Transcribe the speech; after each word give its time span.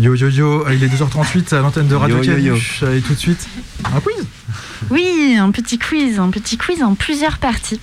Yo 0.00 0.14
yo 0.14 0.30
yo, 0.30 0.64
il 0.70 0.82
est 0.82 0.86
2h38 0.86 1.54
à 1.54 1.60
l'antenne 1.60 1.86
de 1.86 1.94
Radio 1.94 2.22
Yo, 2.22 2.32
yo, 2.32 2.38
yo. 2.38 2.52
Caluche. 2.54 2.84
Et 2.84 3.02
tout 3.02 3.12
de 3.12 3.18
suite, 3.18 3.46
un 3.84 4.00
quiz 4.00 4.24
Oui, 4.90 5.36
un 5.38 5.50
petit 5.50 5.78
quiz, 5.78 6.18
un 6.18 6.30
petit 6.30 6.56
quiz 6.56 6.82
en 6.82 6.94
plusieurs 6.94 7.36
parties. 7.36 7.78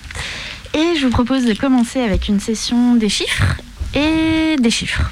Et 0.74 0.96
je 1.00 1.06
vous 1.06 1.12
propose 1.12 1.46
de 1.46 1.54
commencer 1.54 2.00
avec 2.02 2.28
une 2.28 2.40
session 2.40 2.96
des 2.96 3.10
chiffres 3.10 3.58
et 3.94 4.56
des 4.60 4.72
chiffres. 4.72 5.12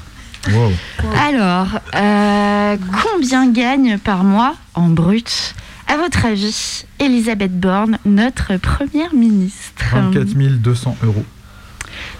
Wow. 0.50 0.72
Alors, 1.16 1.78
euh, 1.94 2.76
combien 3.04 3.52
gagne 3.52 3.98
par 3.98 4.24
mois 4.24 4.56
en 4.74 4.88
brut, 4.88 5.54
à 5.86 5.96
votre 5.98 6.24
avis, 6.24 6.86
Elisabeth 6.98 7.56
Borne, 7.56 7.98
notre 8.04 8.56
première 8.56 9.14
ministre? 9.14 9.84
24 9.92 10.60
200 10.60 10.96
euros. 11.04 11.24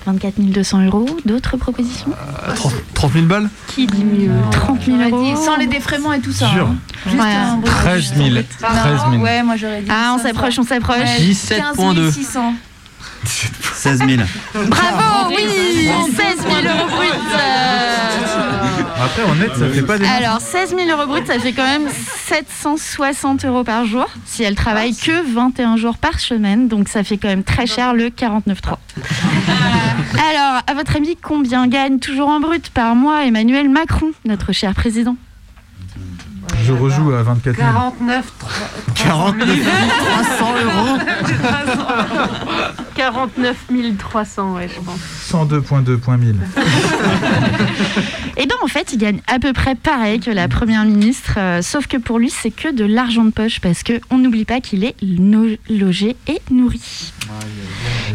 24 0.06 0.38
200 0.38 0.82
euros. 0.86 1.06
D'autres 1.24 1.56
propositions 1.56 2.10
30, 2.54 2.72
30 2.94 3.12
000 3.12 3.26
balles 3.26 3.48
Qui 3.68 3.86
dit 3.86 4.04
mieux 4.04 4.30
30 4.52 4.82
000 4.84 4.96
J'aurais 4.96 5.10
euros. 5.10 5.22
dit 5.36 5.44
sans 5.44 5.56
les 5.56 5.66
défraiements 5.66 6.12
et 6.12 6.20
tout 6.20 6.32
ça. 6.32 6.48
Sûr. 6.50 6.66
hein. 6.68 6.76
Juste 7.06 7.22
Ouais. 7.22 7.34
un 7.34 7.56
brut. 7.56 7.72
13 7.72 8.14
000. 8.14 8.28
13 8.60 9.00
000. 9.10 9.22
Ouais, 9.22 9.42
moi 9.42 9.56
j'aurais 9.56 9.82
dit. 9.82 9.88
Ah, 9.90 10.12
on 10.14 10.18
500. 10.18 10.28
s'approche, 10.28 10.58
on 10.58 10.62
s'approche. 10.64 10.98
Ouais, 10.98 11.18
17.2. 11.20 11.94
15 12.06 12.14
600. 12.14 12.54
16 13.74 13.98
000. 13.98 14.10
Bravo, 14.68 15.28
oui 15.28 15.36
16 16.16 16.36
000 16.42 16.76
euros 16.76 16.88
brut 16.88 17.12
euh. 17.34 18.35
Après, 18.98 19.22
en 19.24 19.34
net, 19.34 19.50
ça 19.54 19.68
fait 19.68 19.82
pas 19.82 19.98
des. 19.98 20.06
Alors, 20.06 20.40
16 20.40 20.74
000 20.76 20.88
euros 20.90 21.06
brut, 21.06 21.26
ça 21.26 21.38
fait 21.38 21.52
quand 21.52 21.66
même 21.66 21.88
760 21.90 23.44
euros 23.44 23.62
par 23.62 23.84
jour 23.84 24.06
si 24.24 24.42
elle 24.42 24.54
travaille 24.54 24.96
que 24.96 25.34
21 25.34 25.76
jours 25.76 25.98
par 25.98 26.18
semaine. 26.18 26.68
Donc, 26.68 26.88
ça 26.88 27.04
fait 27.04 27.18
quand 27.18 27.28
même 27.28 27.44
très 27.44 27.66
cher 27.66 27.92
le 27.92 28.08
49,3. 28.08 28.76
Alors, 30.30 30.62
à 30.66 30.74
votre 30.74 30.96
avis, 30.96 31.16
combien 31.16 31.66
gagne 31.66 31.98
toujours 31.98 32.28
en 32.28 32.40
brut 32.40 32.70
par 32.70 32.94
mois 32.94 33.26
Emmanuel 33.26 33.68
Macron, 33.68 34.12
notre 34.24 34.52
cher 34.52 34.74
président? 34.74 35.16
Je 36.64 36.72
rejoue 36.72 37.12
à 37.12 37.22
24 37.22 37.56
000. 37.56 37.66
49, 37.68 38.32
49 38.94 39.58
300 40.26 40.54
euros 40.64 40.98
49 42.96 43.56
300, 43.98 44.54
ouais, 44.54 44.68
je 44.74 44.80
pense. 44.80 44.98
102.2.1000. 45.30 46.34
Eh 48.38 48.46
bien, 48.46 48.56
en 48.62 48.66
fait, 48.68 48.92
il 48.92 48.98
gagne 48.98 49.20
à 49.26 49.38
peu 49.38 49.52
près 49.52 49.74
pareil 49.74 50.20
que 50.20 50.30
la 50.30 50.48
première 50.48 50.84
ministre, 50.84 51.34
euh, 51.38 51.62
sauf 51.62 51.86
que 51.86 51.96
pour 51.96 52.18
lui, 52.18 52.30
c'est 52.30 52.50
que 52.50 52.74
de 52.74 52.84
l'argent 52.84 53.24
de 53.24 53.30
poche 53.30 53.60
parce 53.60 53.82
qu'on 53.82 54.18
n'oublie 54.18 54.44
pas 54.44 54.60
qu'il 54.60 54.84
est 54.84 54.94
no- 55.02 55.56
logé 55.70 56.16
et 56.26 56.40
nourri. 56.50 57.12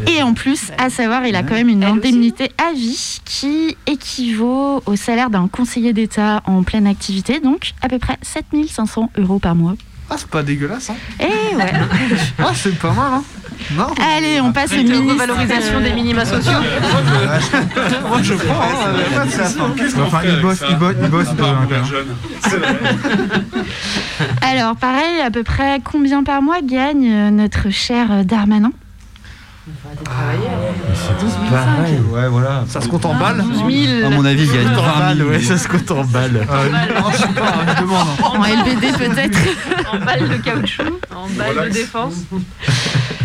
Et 0.08 0.22
en 0.24 0.34
plus, 0.34 0.72
à 0.78 0.90
savoir, 0.90 1.26
il 1.26 1.36
a 1.36 1.44
quand 1.44 1.54
même 1.56 1.70
une 1.70 1.84
indemnité 1.84 2.52
à 2.58 2.74
vie 2.74 3.20
qui 3.26 3.78
équivaut 3.88 4.82
au 4.86 4.96
salaire 4.96 5.30
d'un 5.30 5.48
conseiller 5.48 5.94
d'État 5.94 6.42
en 6.46 6.64
pleine 6.64 6.88
activité, 6.88 7.40
donc 7.40 7.74
à 7.82 7.88
peu 7.90 8.00
près 8.00 8.18
7500 8.22 9.12
euros 9.18 9.40
par 9.40 9.56
mois. 9.56 9.76
Ah, 10.10 10.16
c'est 10.18 10.28
pas 10.28 10.44
dégueulasse, 10.44 10.90
hein 10.90 10.96
Et 11.22 11.56
ouais. 11.56 11.72
Ah, 12.38 12.52
c'est 12.54 12.78
pas 12.78 12.92
mal, 12.92 13.14
hein 13.14 13.24
Non 13.78 13.88
Allez, 14.18 14.42
on 14.42 14.52
passe 14.52 14.74
au 14.74 14.76
De 14.76 14.82
ministre. 14.82 15.14
revalorisation 15.14 15.80
des 15.80 15.94
minima 15.94 16.26
sociaux. 16.26 16.52
Moi, 18.10 18.22
je 18.22 18.34
prends, 18.34 18.62
hein, 18.62 19.26
souci. 19.30 19.96
Enfin, 20.02 20.20
il 20.26 20.42
bosse, 20.42 20.64
il 20.70 20.76
bosse, 20.76 20.96
il 21.02 21.10
bosse, 21.10 21.28
il 21.32 21.38
bosse, 21.38 21.48
hein. 22.52 22.58
Alors, 24.42 24.76
pareil, 24.76 25.22
à 25.26 25.32
peu 25.32 25.44
près 25.44 25.80
combien 25.84 26.24
par 26.24 26.42
mois 26.42 26.62
gagne 26.62 27.10
euh, 27.10 27.30
notre 27.32 27.70
cher 27.70 28.08
euh, 28.12 28.24
Darmanin 30.04 31.50
Pareil, 31.50 32.00
ouais, 32.12 32.28
voilà. 32.30 32.64
Ça 32.68 32.82
se 32.82 32.88
compte 32.88 33.06
en 33.06 33.16
balles 33.16 33.42
12 33.44 33.64
000. 33.88 34.06
À 34.06 34.10
mon 34.10 34.26
avis, 34.26 34.44
il 34.44 34.52
gagne 34.52 34.68
En 34.68 34.82
20 34.82 35.00
balles, 35.00 35.18
000. 35.18 35.30
ouais, 35.30 35.40
ça 35.42 35.58
se 35.58 35.68
compte 35.68 35.92
en 35.92 36.04
balles. 36.04 36.48
Ah, 36.50 36.62
je 37.12 37.18
sais 37.18 37.28
pas, 37.28 37.54
je 37.76 37.82
demande. 37.82 38.08
hein. 38.20 38.24
En 38.24 38.44
LBD 38.44 38.98
peut-être 38.98 39.40
En 39.94 40.00
balles 40.06 40.30
de 40.30 40.38
caoutchouc, 40.38 40.84
en 41.16 41.28
balles 41.38 41.70
de 41.70 41.74
défense. 41.74 42.14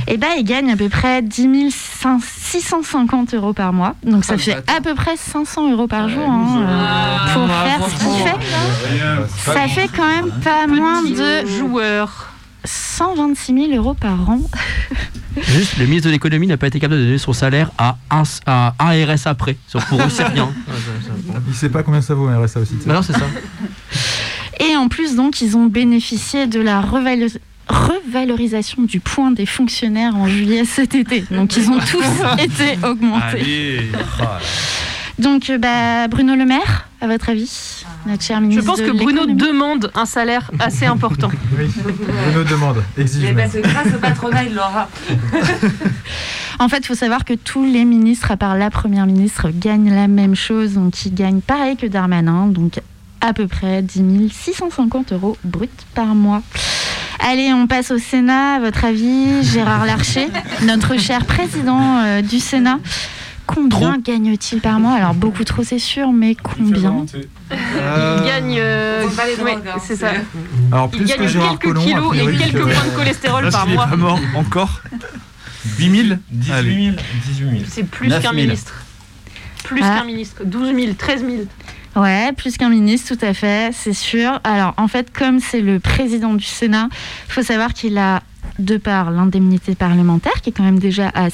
Eh 0.08 0.16
ben, 0.18 0.28
il 0.38 0.44
gagne 0.44 0.70
à 0.70 0.76
peu 0.76 0.88
près 0.88 1.20
10 1.22 1.70
500 1.74 2.18
650 2.48 3.34
euros 3.34 3.52
par 3.52 3.72
mois. 3.72 3.94
Donc 4.04 4.24
ça 4.24 4.34
Ah, 4.36 4.38
fait 4.38 4.52
à 4.76 4.80
peu 4.80 4.94
près 4.94 5.16
500 5.16 5.72
euros 5.72 5.88
par 5.88 6.08
jour 6.08 6.22
hein, 6.28 6.46
euh, 6.60 7.34
pour 7.34 7.48
Ah, 7.50 7.64
faire 7.66 7.88
ce 7.88 7.94
qu'il 8.04 8.24
fait. 8.24 9.52
Ça 9.52 9.68
fait 9.68 9.88
quand 9.94 10.06
même 10.06 10.30
pas 10.44 10.66
moins 10.68 11.02
de 11.02 11.46
joueurs. 11.46 12.30
126 12.66 13.54
000 13.70 13.72
euros 13.76 13.94
par 13.94 14.28
an. 14.28 14.40
Juste, 15.36 15.76
le 15.78 15.84
ministre 15.86 16.06
de 16.08 16.12
l'économie 16.12 16.46
n'a 16.46 16.56
pas 16.56 16.66
été 16.66 16.80
capable 16.80 17.00
de 17.00 17.04
donner 17.06 17.18
son 17.18 17.32
salaire 17.34 17.70
à 17.78 17.96
un, 18.10 18.22
à 18.46 18.74
un 18.78 19.04
RSA 19.14 19.34
près. 19.34 19.56
Sur- 19.68 19.84
Pour 19.86 20.00
eux, 20.00 20.08
c'est 20.08 20.24
rien. 20.24 20.50
Il 21.48 21.54
sait 21.54 21.68
pas 21.68 21.82
combien 21.82 22.00
ça 22.00 22.14
vaut 22.14 22.26
un 22.28 22.42
RSA 22.44 22.60
aussi. 22.60 22.74
Bah 22.86 22.94
non, 22.94 23.02
c'est 23.02 23.12
ça. 23.12 23.26
Et 24.60 24.74
en 24.76 24.88
plus, 24.88 25.14
donc, 25.14 25.42
ils 25.42 25.56
ont 25.56 25.66
bénéficié 25.66 26.46
de 26.46 26.58
la 26.60 26.80
revalo- 26.80 27.36
revalorisation 27.68 28.82
du 28.84 29.00
point 29.00 29.30
des 29.30 29.44
fonctionnaires 29.46 30.16
en 30.16 30.26
juillet 30.26 30.64
cet 30.64 30.94
été. 30.94 31.24
Donc, 31.30 31.54
ils 31.58 31.68
ont 31.68 31.78
tous 31.80 32.38
été 32.42 32.78
augmentés. 32.86 33.22
Allez 33.22 33.90
Donc, 35.18 35.50
euh, 35.50 35.58
bah, 35.58 36.08
Bruno 36.08 36.34
Le 36.34 36.46
Maire, 36.46 36.88
à 37.06 37.08
votre 37.08 37.28
avis, 37.28 37.84
notre 38.06 38.22
cher 38.22 38.38
Je 38.38 38.42
ministre 38.42 38.64
pense 38.64 38.80
de 38.80 38.86
que 38.86 38.90
Bruno 38.90 39.26
demande 39.26 39.90
un 39.94 40.06
salaire 40.06 40.50
assez 40.58 40.86
important. 40.86 41.30
Oui. 41.58 41.70
Bruno 42.32 42.44
demande, 42.44 42.82
exige 42.98 43.24
Eh 43.24 43.32
ben, 43.32 43.36
ben, 43.36 43.50
c'est 43.50 43.62
grâce 43.62 43.94
au 43.94 43.98
patronat, 43.98 44.44
il 44.44 44.54
l'aura. 44.54 44.88
En 46.58 46.68
fait, 46.70 46.78
il 46.78 46.86
faut 46.86 46.94
savoir 46.94 47.26
que 47.26 47.34
tous 47.34 47.64
les 47.64 47.84
ministres, 47.84 48.30
à 48.30 48.38
part 48.38 48.56
la 48.56 48.70
première 48.70 49.06
ministre, 49.06 49.50
gagnent 49.52 49.94
la 49.94 50.08
même 50.08 50.34
chose. 50.34 50.72
Donc, 50.72 51.04
ils 51.04 51.12
gagnent 51.12 51.42
pareil 51.42 51.76
que 51.76 51.86
Darmanin. 51.86 52.46
Donc, 52.46 52.80
à 53.20 53.34
peu 53.34 53.46
près 53.46 53.82
10 53.82 54.32
650 54.32 55.12
euros 55.12 55.36
brut 55.44 55.70
par 55.94 56.14
mois. 56.14 56.42
Allez, 57.20 57.52
on 57.52 57.66
passe 57.66 57.90
au 57.90 57.98
Sénat. 57.98 58.54
À 58.54 58.60
votre 58.60 58.86
avis, 58.86 59.42
Gérard 59.42 59.84
Larcher, 59.84 60.28
notre 60.62 60.98
cher 60.98 61.26
président 61.26 61.98
euh, 61.98 62.22
du 62.22 62.40
Sénat, 62.40 62.78
combien 63.46 63.98
gagne-t-il 63.98 64.60
par 64.60 64.78
mois 64.80 64.94
Alors, 64.94 65.14
beaucoup 65.14 65.44
trop, 65.44 65.62
c'est 65.62 65.78
sûr, 65.78 66.12
mais 66.12 66.34
combien 66.34 67.04
Il 67.50 68.24
gagne. 68.26 68.56
euh, 68.58 69.04
ouais, 69.44 69.56
c'est 69.84 69.96
ça. 69.96 70.10
Alors, 70.72 70.90
Il 70.92 70.98
plus 70.98 71.06
gagne 71.06 71.18
que 71.18 71.26
Gérard 71.28 71.58
quelques 71.58 71.78
kilos 71.78 72.14
et 72.16 72.36
quelques 72.36 72.52
que- 72.54 72.62
points 72.62 72.84
de 72.90 72.96
cholestérol 72.96 73.48
par 73.50 73.68
est 73.68 73.74
mois. 73.74 73.86
pas 73.86 73.96
mort 73.96 74.20
encore 74.34 74.80
8 75.78 76.06
000 76.08 76.18
Allez. 76.52 76.92
18 77.28 77.50
000. 77.50 77.64
C'est 77.68 77.84
plus 77.84 78.08
9 78.08 78.22
qu'un 78.22 78.32
000. 78.32 78.42
ministre. 78.42 78.74
Plus 79.64 79.82
Ah. 79.84 79.98
qu'un 79.98 80.04
ministre. 80.04 80.42
12 80.44 80.74
000, 80.74 80.92
13 80.96 81.20
000. 81.24 81.32
Ouais, 81.96 82.32
plus 82.36 82.56
qu'un 82.58 82.68
ministre, 82.68 83.16
tout 83.16 83.24
à 83.24 83.32
fait, 83.32 83.70
c'est 83.72 83.94
sûr. 83.94 84.38
Alors, 84.44 84.74
en 84.76 84.86
fait, 84.86 85.10
comme 85.16 85.40
c'est 85.40 85.60
le 85.62 85.80
président 85.80 86.34
du 86.34 86.44
Sénat, 86.44 86.88
il 87.28 87.32
faut 87.32 87.42
savoir 87.42 87.72
qu'il 87.72 87.96
a, 87.98 88.22
de 88.58 88.76
par 88.76 89.10
l'indemnité 89.10 89.74
parlementaire, 89.74 90.40
qui 90.42 90.50
est 90.50 90.52
quand 90.52 90.62
même 90.62 90.78
déjà 90.78 91.08
à 91.14 91.30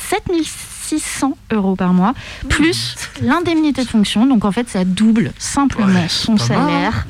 7600 0.83 1.37
euros 1.53 1.77
par 1.77 1.93
mois, 1.93 2.15
plus 2.49 2.97
l'indemnité 3.23 3.85
de 3.85 3.89
fonction. 3.89 4.27
Donc, 4.27 4.45
en 4.45 4.53
fait, 4.53 4.69
ça 4.69 4.85
double 4.85 5.33
simplement 5.39 6.09
son 6.09 6.37
pas 6.37 6.47
mal, 6.49 6.69
salaire. 6.69 7.07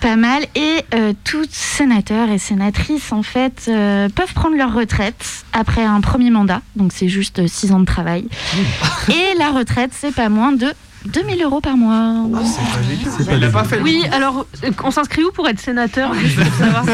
Pas 0.00 0.16
mal. 0.16 0.44
Et 0.54 0.84
euh, 0.94 1.12
tous 1.24 1.46
sénateurs 1.50 2.28
et 2.30 2.38
sénatrices, 2.38 3.12
en 3.12 3.22
fait, 3.22 3.64
euh, 3.68 4.08
peuvent 4.08 4.34
prendre 4.34 4.56
leur 4.56 4.72
retraite 4.74 5.44
après 5.52 5.84
un 5.84 6.00
premier 6.00 6.30
mandat. 6.30 6.60
Donc, 6.76 6.92
c'est 6.94 7.08
juste 7.08 7.46
6 7.46 7.72
ans 7.72 7.80
de 7.80 7.86
travail. 7.86 8.26
Et 9.08 9.38
la 9.38 9.50
retraite, 9.50 9.90
c'est 9.94 10.14
pas 10.14 10.28
moins 10.28 10.52
de 10.52 10.72
2000 11.06 11.42
euros 11.44 11.60
par 11.60 11.76
mois. 11.76 12.24
C'est 12.44 12.56
pas 12.60 13.22
Il 13.22 13.30
a 13.30 13.36
léger. 13.38 13.52
pas 13.52 13.64
fait. 13.64 13.80
Oui, 13.80 14.02
alors, 14.12 14.46
euh, 14.64 14.70
on 14.84 14.90
s'inscrit 14.90 15.22
où 15.24 15.30
pour 15.32 15.48
être 15.48 15.60
sénateur? 15.60 16.12
Juste 16.14 16.36
pour 16.42 16.54
savoir 16.54 16.84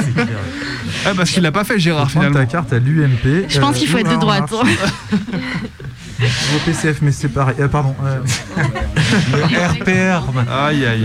Ah, 1.04 1.10
parce 1.16 1.30
qu'il 1.30 1.42
l'a 1.42 1.52
pas 1.52 1.64
fait, 1.64 1.78
Gérard, 1.78 2.10
finalement. 2.10 2.38
ta 2.38 2.46
carte 2.46 2.72
à 2.72 2.78
l'UMP. 2.78 3.46
Je 3.48 3.58
pense 3.58 3.76
qu'il 3.78 3.88
faut 3.88 3.98
être 3.98 4.10
de 4.10 4.16
droite. 4.20 4.50
Au 4.52 4.62
PCF, 6.64 6.98
mais 7.02 7.10
c'est 7.12 7.28
pareil. 7.28 7.56
Euh, 7.58 7.66
pardon. 7.68 7.94
euh, 8.04 8.20
RPR. 9.68 10.22
Aïe, 10.50 10.86
aïe, 10.86 11.04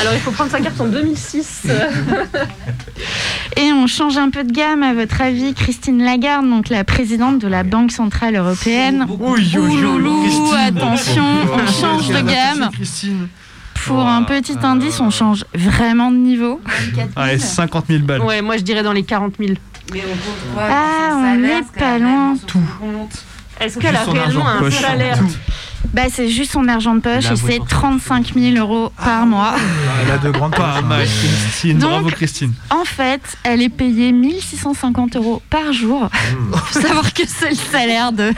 Alors, 0.00 0.12
il 0.14 0.20
faut 0.20 0.30
prendre 0.30 0.50
sa 0.50 0.60
carte 0.60 0.80
en 0.80 0.86
2006. 0.86 1.66
Et 3.56 3.72
on 3.72 3.86
change 3.88 4.16
un 4.18 4.30
peu 4.30 4.44
de 4.44 4.52
gamme, 4.52 4.82
à 4.84 4.94
votre 4.94 5.20
avis, 5.20 5.54
Christine 5.54 6.02
Lagarde, 6.04 6.48
donc 6.48 6.68
la 6.68 6.84
présidente 6.84 7.40
de 7.40 7.48
la 7.48 7.64
Banque 7.64 7.90
Centrale 7.90 8.36
Européenne. 8.36 9.06
Ouloulou, 9.08 10.52
attention, 10.66 11.24
on 11.52 11.66
change 11.72 12.08
de 12.08 12.20
gamme. 12.20 12.70
Christine. 12.72 13.26
Pour 13.86 14.06
un 14.06 14.22
petit 14.22 14.56
indice, 14.62 15.00
on 15.00 15.10
change 15.10 15.44
vraiment 15.54 16.10
de 16.10 16.16
niveau. 16.16 16.60
Allez, 17.16 17.38
50 17.38 17.86
000 17.88 18.02
balles. 18.02 18.22
Ouais, 18.22 18.42
moi 18.42 18.56
je 18.56 18.62
dirais 18.62 18.82
dans 18.82 18.92
les 18.92 19.02
40 19.02 19.34
000. 19.38 19.54
Ah, 20.58 21.14
on 21.14 21.36
n'est 21.36 21.62
pas 21.78 21.98
loin. 21.98 22.36
Est-ce 23.60 23.78
qu'elle 23.78 23.96
a 23.96 24.04
son 24.04 24.12
réellement 24.12 24.44
de 24.44 24.48
un 24.48 24.58
poche. 24.58 24.80
salaire 24.80 25.18
Bah, 25.94 26.02
c'est 26.10 26.28
juste 26.28 26.52
son 26.52 26.68
argent 26.68 26.94
de 26.94 27.00
poche 27.00 27.24
La 27.24 27.32
et 27.32 27.36
c'est 27.36 27.56
voiture. 27.58 27.66
35 27.66 28.34
000 28.34 28.56
euros 28.56 28.92
par 29.02 29.24
mois. 29.26 29.54
Elle 30.04 30.10
a 30.12 30.18
de 30.18 30.30
grandes 30.30 30.54
Pas 30.54 30.82
mal, 30.82 31.04
Christine. 31.06 31.78
Donc- 31.78 31.90
Bravo, 31.90 32.08
Christine. 32.10 32.52
En 32.70 32.84
fait, 32.84 33.20
elle 33.42 33.62
est 33.62 33.68
payée 33.68 34.12
1650 34.12 35.16
euros 35.16 35.40
par 35.50 35.72
jour. 35.72 36.10
Il 36.52 36.58
faut 36.58 36.80
savoir 36.80 37.12
que 37.14 37.22
c'est 37.26 37.50
le 37.50 37.56
salaire 37.56 38.12
de 38.12 38.32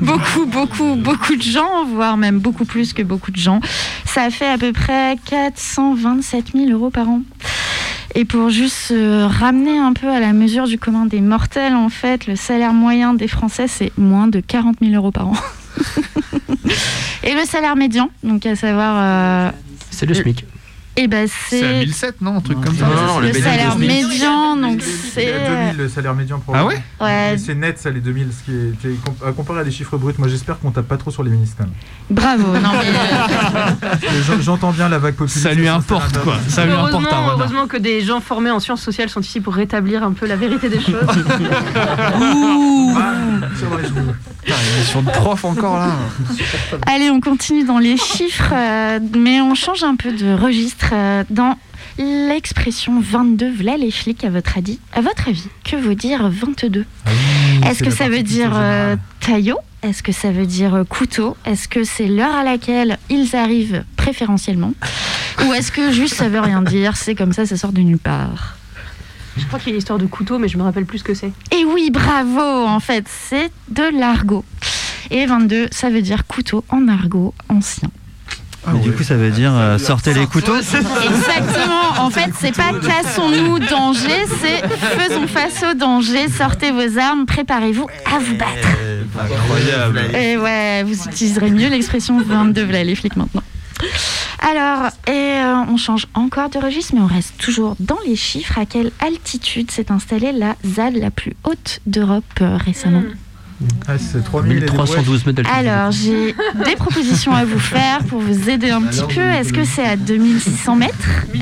beaucoup, 0.00 0.46
beaucoup, 0.46 0.94
beaucoup 0.94 1.34
de 1.36 1.42
gens, 1.42 1.84
voire 1.84 2.16
même 2.16 2.38
beaucoup 2.38 2.64
plus 2.64 2.92
que 2.92 3.02
beaucoup 3.02 3.30
de 3.32 3.36
gens. 3.38 3.60
Ça 4.04 4.30
fait 4.30 4.48
à 4.48 4.56
peu 4.58 4.72
près 4.72 5.16
427 5.24 6.52
000 6.54 6.70
euros 6.70 6.90
par 6.90 7.08
an. 7.08 7.22
Et 8.14 8.24
pour 8.24 8.50
juste 8.50 8.76
se 8.76 9.24
ramener 9.24 9.76
un 9.76 9.92
peu 9.92 10.08
à 10.08 10.20
la 10.20 10.32
mesure 10.32 10.68
du 10.68 10.78
commun 10.78 11.06
des 11.06 11.20
mortels, 11.20 11.74
en 11.74 11.88
fait, 11.88 12.28
le 12.28 12.36
salaire 12.36 12.72
moyen 12.72 13.14
des 13.14 13.26
Français, 13.26 13.66
c'est 13.66 13.90
moins 13.98 14.28
de 14.28 14.38
40 14.38 14.76
000 14.80 14.94
euros 14.94 15.10
par 15.10 15.28
an. 15.28 15.34
Et 17.22 17.34
le 17.34 17.44
salaire 17.46 17.76
médian, 17.76 18.10
donc 18.22 18.44
à 18.46 18.56
savoir, 18.56 18.94
euh, 18.98 19.50
C'est 19.90 20.06
le 20.06 20.14
SMIC. 20.14 20.44
Eh 20.96 21.08
ben 21.08 21.28
C'est 21.28 21.64
à 21.64 21.68
c'est 21.68 21.78
1007, 21.86 22.20
non 22.20 22.36
Un 22.36 22.40
truc 22.40 22.60
comme 22.60 22.76
ça 22.76 22.86
Non, 22.86 22.94
non, 22.94 23.06
non, 23.06 23.18
le 23.20 23.32
salaire 23.32 23.72
c'est 23.72 23.78
2000. 23.80 24.06
médian, 24.08 24.56
donc 24.56 24.80
C'est 24.82 25.24
c'est 25.24 25.32
à 25.34 25.48
2000 25.48 25.76
le 25.76 25.88
salaire 25.88 26.14
médian 26.14 26.38
pour. 26.38 26.54
Ah 26.54 26.64
ouais 26.64 26.80
ouais, 27.00 27.36
C'est 27.36 27.54
net 27.54 27.78
ça 27.78 27.90
les 27.90 28.00
2000, 28.00 28.28
ce 28.32 28.44
qui 28.44 28.52
est 28.88 29.26
à 29.26 29.32
comparer 29.32 29.60
à 29.60 29.64
des 29.64 29.70
chiffres 29.72 29.96
bruts. 29.96 30.14
Moi 30.18 30.28
j'espère 30.28 30.58
qu'on 30.60 30.70
tape 30.70 30.86
pas 30.86 30.96
trop 30.96 31.10
sur 31.10 31.22
les 31.22 31.30
ministres. 31.30 31.64
Bravo. 32.10 32.58
Non, 32.58 32.70
mais, 32.78 34.42
J'entends 34.42 34.72
bien 34.72 34.88
la 34.88 34.98
vague 34.98 35.14
populiste. 35.14 35.42
Ça 35.42 35.52
lui 35.54 35.64
sur 35.64 35.74
importe, 35.74 36.18
quoi. 36.22 36.36
Ça 36.48 36.64
lui 36.64 36.72
importe 36.72 37.06
à 37.12 37.24
Heureusement, 37.32 37.66
que 37.66 37.76
des 37.76 38.00
gens 38.02 38.20
formés 38.20 38.50
en 38.50 38.60
sciences 38.60 38.82
sociales 38.82 39.08
sont 39.08 39.20
ici 39.20 39.40
pour 39.40 39.54
rétablir 39.54 40.02
un 40.04 40.12
peu 40.12 40.26
la 40.26 40.36
vérité 40.36 40.68
des 40.68 40.80
choses. 40.80 40.94
Ah, 42.96 43.82
genoux. 43.82 44.12
Putain, 44.42 44.56
émission 44.76 45.02
de 45.02 45.10
prof 45.10 45.44
encore 45.44 45.78
là. 45.78 45.88
allez, 46.86 47.10
on 47.10 47.20
continue 47.20 47.64
dans 47.64 47.78
les 47.78 47.96
chiffres, 47.96 48.52
euh, 48.52 48.98
mais 49.16 49.40
on 49.40 49.54
change 49.54 49.82
un 49.82 49.96
peu 49.96 50.12
de 50.12 50.34
registre 50.34 50.83
euh, 50.92 51.24
dans 51.30 51.56
l'expression 51.98 53.00
22. 53.00 53.52
Voilà 53.54 53.76
les 53.76 53.90
flics 53.90 54.24
à 54.24 54.30
votre 54.30 54.58
avis. 54.58 54.78
À 54.92 55.00
votre 55.00 55.28
avis, 55.28 55.46
que 55.64 55.76
veut 55.76 55.94
dire 55.94 56.28
22 56.28 56.84
Ah 57.06 57.10
oui, 57.10 57.68
Est-ce 57.68 57.82
que 57.82 57.90
ça 57.90 58.08
veut 58.08 58.22
dire 58.22 58.52
euh, 58.54 58.96
taillot? 59.20 59.58
Est-ce 59.82 60.02
que 60.02 60.12
ça 60.12 60.30
veut 60.30 60.46
dire 60.46 60.74
euh, 60.74 60.84
couteau? 60.84 61.36
Est-ce 61.44 61.68
que 61.68 61.84
c'est 61.84 62.06
l'heure 62.06 62.34
à 62.34 62.42
laquelle 62.42 62.98
ils 63.10 63.36
arrivent 63.36 63.84
préférentiellement? 63.96 64.72
Ou 65.46 65.52
est-ce 65.52 65.70
que 65.70 65.92
juste 65.92 66.14
ça 66.14 66.28
veut 66.28 66.40
rien 66.40 66.62
dire 66.62 66.96
C'est 66.96 67.14
comme 67.14 67.32
ça, 67.32 67.44
ça 67.46 67.56
sort 67.56 67.72
de 67.72 67.80
nulle 67.80 67.98
part? 67.98 68.56
Je 69.36 69.44
crois 69.46 69.58
qu'il 69.58 69.68
y 69.68 69.70
a 69.72 69.74
une 69.74 69.78
histoire 69.78 69.98
de 69.98 70.06
couteau, 70.06 70.38
mais 70.38 70.48
je 70.48 70.56
me 70.56 70.62
rappelle 70.62 70.86
plus 70.86 70.98
ce 70.98 71.04
que 71.04 71.14
c'est. 71.14 71.32
Et 71.52 71.64
oui, 71.64 71.90
bravo 71.90 72.40
En 72.40 72.80
fait, 72.80 73.04
c'est 73.08 73.50
de 73.68 73.98
l'argot. 73.98 74.44
Et 75.10 75.26
22, 75.26 75.68
ça 75.70 75.90
veut 75.90 76.02
dire 76.02 76.26
couteau 76.26 76.64
en 76.70 76.88
argot 76.88 77.34
ancien. 77.48 77.90
Et 78.72 78.78
Du 78.80 78.92
coup, 78.92 79.02
ça 79.02 79.16
veut 79.16 79.30
dire 79.30 79.52
euh, 79.54 79.78
sortez 79.78 80.14
les 80.14 80.26
couteaux. 80.26 80.56
Exactement. 80.56 82.00
En 82.00 82.10
fait, 82.10 82.30
c'est 82.38 82.54
pas 82.54 82.72
cassons-nous 82.72 83.58
danger, 83.58 84.24
c'est 84.40 84.66
faisons 84.98 85.26
face 85.26 85.64
au 85.70 85.74
danger, 85.74 86.28
sortez 86.28 86.70
vos 86.70 86.98
armes, 86.98 87.26
préparez-vous 87.26 87.86
à 88.06 88.18
vous 88.18 88.36
battre. 88.36 88.68
Incroyable. 89.18 90.00
Et 90.14 90.36
ouais, 90.36 90.82
vous 90.84 91.04
utiliserez 91.04 91.50
mieux 91.50 91.68
l'expression 91.68 92.20
22 92.20 92.64
voilà 92.64 92.84
les 92.84 92.94
flics 92.94 93.16
maintenant. 93.16 93.42
Alors, 94.40 94.90
et 95.06 95.10
euh, 95.10 95.64
on 95.68 95.76
change 95.76 96.06
encore 96.14 96.50
de 96.50 96.58
registre, 96.58 96.94
mais 96.94 97.00
on 97.00 97.06
reste 97.06 97.36
toujours 97.38 97.76
dans 97.80 97.98
les 98.06 98.16
chiffres. 98.16 98.58
À 98.58 98.66
quelle 98.66 98.90
altitude 99.00 99.70
s'est 99.70 99.90
installée 99.90 100.32
la 100.32 100.56
ZAD 100.66 100.96
la 100.96 101.10
plus 101.10 101.34
haute 101.44 101.80
d'Europe 101.86 102.24
euh, 102.40 102.56
récemment? 102.56 103.02
Ah, 103.86 103.92
c'est 103.98 104.22
3000 104.24 104.56
et 104.56 104.60
des 104.60 104.66
brouettes. 104.66 104.88
1312 104.88 105.26
mètres 105.26 105.42
d'altitude. 105.42 105.68
Alors, 105.68 105.90
j'ai 105.92 106.34
des 106.64 106.76
propositions 106.76 107.34
à 107.34 107.44
vous 107.44 107.58
faire 107.58 108.02
pour 108.04 108.20
vous 108.20 108.50
aider 108.50 108.70
un 108.70 108.82
petit 108.82 109.04
peu. 109.14 109.20
Est-ce 109.20 109.52
que 109.52 109.64
c'est 109.64 109.84
à 109.84 109.96
2600 109.96 110.76
mètres 110.76 110.94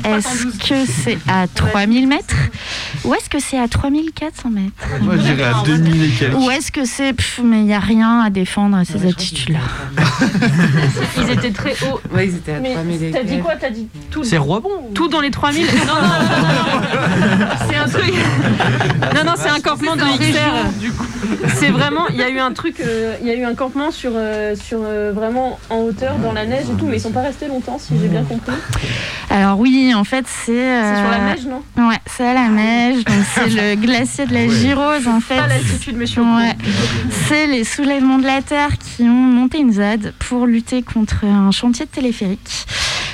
Est-ce 0.05 0.45
que 0.67 0.85
c'est 0.85 1.17
à 1.27 1.47
3000 1.47 2.07
mètres 2.07 2.35
Ou 3.05 3.13
est-ce 3.15 3.29
que 3.29 3.39
c'est 3.39 3.59
à 3.59 3.67
3400 3.67 4.49
mètres 4.49 4.71
Moi, 5.01 5.15
je 5.17 5.21
dirais 5.21 5.43
à 5.43 5.63
2000 5.65 6.03
et 6.03 6.09
quelques. 6.09 6.37
Ou 6.37 6.49
est-ce 6.51 6.71
que 6.71 6.85
c'est... 6.85 7.13
pff, 7.13 7.41
mais 7.43 7.59
il 7.59 7.65
n'y 7.65 7.73
a 7.73 7.79
rien 7.79 8.19
à 8.19 8.29
défendre 8.29 8.77
à 8.77 8.85
ces 8.85 9.05
altitudes-là. 9.05 9.59
Ils 11.17 11.31
étaient 11.31 11.51
très 11.51 11.73
hauts. 11.83 11.99
Ouais, 12.13 12.27
ils 12.27 12.35
étaient 12.35 12.53
à 12.53 12.59
Mais 12.59 12.73
3000 12.73 13.03
et 13.03 13.11
t'as 13.11 13.23
dit 13.23 13.39
quoi? 13.39 13.53
T'as 13.55 13.69
dit 13.69 13.87
tout, 14.11 14.23
C'est 14.23 14.37
Roibon 14.37 14.69
tout 14.93 15.07
dans 15.07 15.21
les 15.21 15.31
3000 15.31 15.65
Non, 15.87 15.93
non, 15.95 16.01
non, 16.01 16.41
non, 16.41 17.37
non. 17.39 17.45
C'est 17.69 17.75
un 17.75 17.87
truc. 17.87 18.13
Non, 19.15 19.23
non, 19.25 19.33
c'est 19.37 19.49
un 19.49 19.59
campement 19.59 19.95
de. 19.95 20.03
C'est 21.55 21.69
vraiment, 21.69 22.02
il 22.09 22.15
y 22.17 22.23
a 22.23 22.29
eu 22.29 22.39
un 22.39 22.51
truc, 22.53 22.79
euh, 22.79 23.15
il 23.21 23.27
y 23.27 23.31
a 23.31 23.35
eu 23.35 23.43
un 23.43 23.55
campement 23.55 23.91
sur, 23.91 24.11
euh, 24.15 24.55
sur 24.55 24.79
euh, 24.83 25.11
vraiment 25.13 25.59
en 25.69 25.79
hauteur, 25.79 26.17
dans 26.17 26.33
la 26.33 26.45
neige 26.45 26.65
et 26.71 26.77
tout, 26.77 26.85
mais 26.85 26.97
ils 26.97 27.01
sont 27.01 27.11
pas 27.11 27.21
restés 27.21 27.47
longtemps, 27.47 27.77
si 27.79 27.93
j'ai 27.99 28.07
bien 28.07 28.23
compris. 28.23 28.53
Alors 29.29 29.59
oui, 29.59 29.93
en 29.95 30.03
fait, 30.03 30.25
c'est... 30.27 30.51
C'est 30.53 31.01
sur 31.01 31.09
la 31.09 31.19
neige, 31.19 31.45
non? 31.45 31.63
Ouais, 31.87 31.99
c'est 32.05 32.25
à 32.25 32.33
la 32.33 32.47
neige. 32.49 33.03
Donc 33.05 33.15
c'est 33.33 33.49
le 33.49 33.75
glacier 33.81 34.25
de 34.25 34.33
la 34.33 34.47
Girose, 34.47 35.07
en 35.07 35.19
fait. 35.19 35.37
Pas 35.37 35.47
l'altitude, 35.47 35.95
mais 35.97 36.05
je 36.05 36.11
suis 36.11 36.21
au 36.21 36.23
courant. 36.23 36.37
Ouais. 36.37 36.55
C'est 37.27 37.47
les 37.47 37.63
soulèvements 37.63 38.19
de 38.19 38.25
la 38.25 38.41
Terre 38.41 38.77
qui 38.77 39.03
ont 39.03 39.09
monté 39.09 39.59
une 39.59 39.73
ZAD 39.73 40.13
pour 40.19 40.45
lutter 40.45 40.83
contre 40.83 41.25
un 41.25 41.51
chantier 41.51 41.85
de 41.85 41.91
téléphérique. 41.91 42.65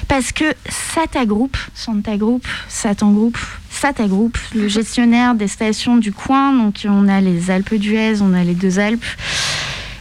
Parce 0.10 0.32
que 0.34 0.44
Sata 0.68 1.26
Group, 1.26 1.56
Santa 1.76 2.18
Group, 2.18 2.46
Satan 2.68 3.12
Group, 3.12 3.38
Sata 3.70 4.08
Group, 4.08 4.38
le 4.56 4.68
gestionnaire 4.68 5.36
des 5.36 5.48
stations 5.48 5.96
du 5.98 6.12
coin, 6.12 6.52
donc 6.52 6.82
on 6.86 7.08
a 7.08 7.22
les 7.22 7.52
Alpes 7.52 7.76
d'Huez, 7.76 8.16
on 8.22 8.34
a 8.34 8.44
les 8.44 8.56
deux 8.56 8.80
Alpes, 8.80 9.06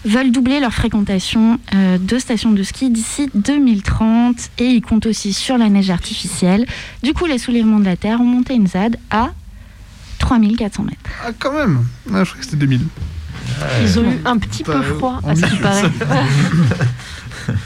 veulent 0.07 0.33
doubler 0.33 0.61
leur 0.61 0.73
fréquentation 0.73 1.61
euh, 1.75 1.99
de 1.99 2.19
stations 2.19 2.53
de 2.53 2.63
ski 2.63 2.89
d'ici 2.91 3.29
2030 3.35 4.35
et 4.59 4.65
ils 4.65 4.81
comptent 4.81 5.05
aussi 5.07 5.33
sur 5.35 5.59
la 5.59 5.69
neige 5.69 5.91
artificielle. 5.91 6.65
Du 7.03 7.13
coup, 7.13 7.27
les 7.27 7.39
soulèvements 7.39 7.79
de 7.79 7.85
la 7.85 7.97
Terre 7.97 8.21
ont 8.21 8.25
monté 8.25 8.55
une 8.55 8.67
ZAD 8.67 8.97
à 9.11 9.29
3400 10.21 10.85
mètres. 10.85 10.97
Ah, 11.23 11.31
quand 11.39 11.53
même. 11.53 11.85
Ah, 12.13 12.25
je 12.25 12.31
crois 12.31 12.39
que 12.39 12.45
c'était 12.45 12.57
2000. 12.57 12.81
Ils 13.83 13.99
ont 13.99 14.05
eu 14.11 14.19
un 14.25 14.39
petit 14.39 14.65
peu 14.65 14.73
Bah, 14.73 14.83
froid, 14.83 15.21
on 15.23 15.29
à 15.29 15.37
ce 15.37 15.45
qui 15.45 15.57
paraît. 15.57 15.91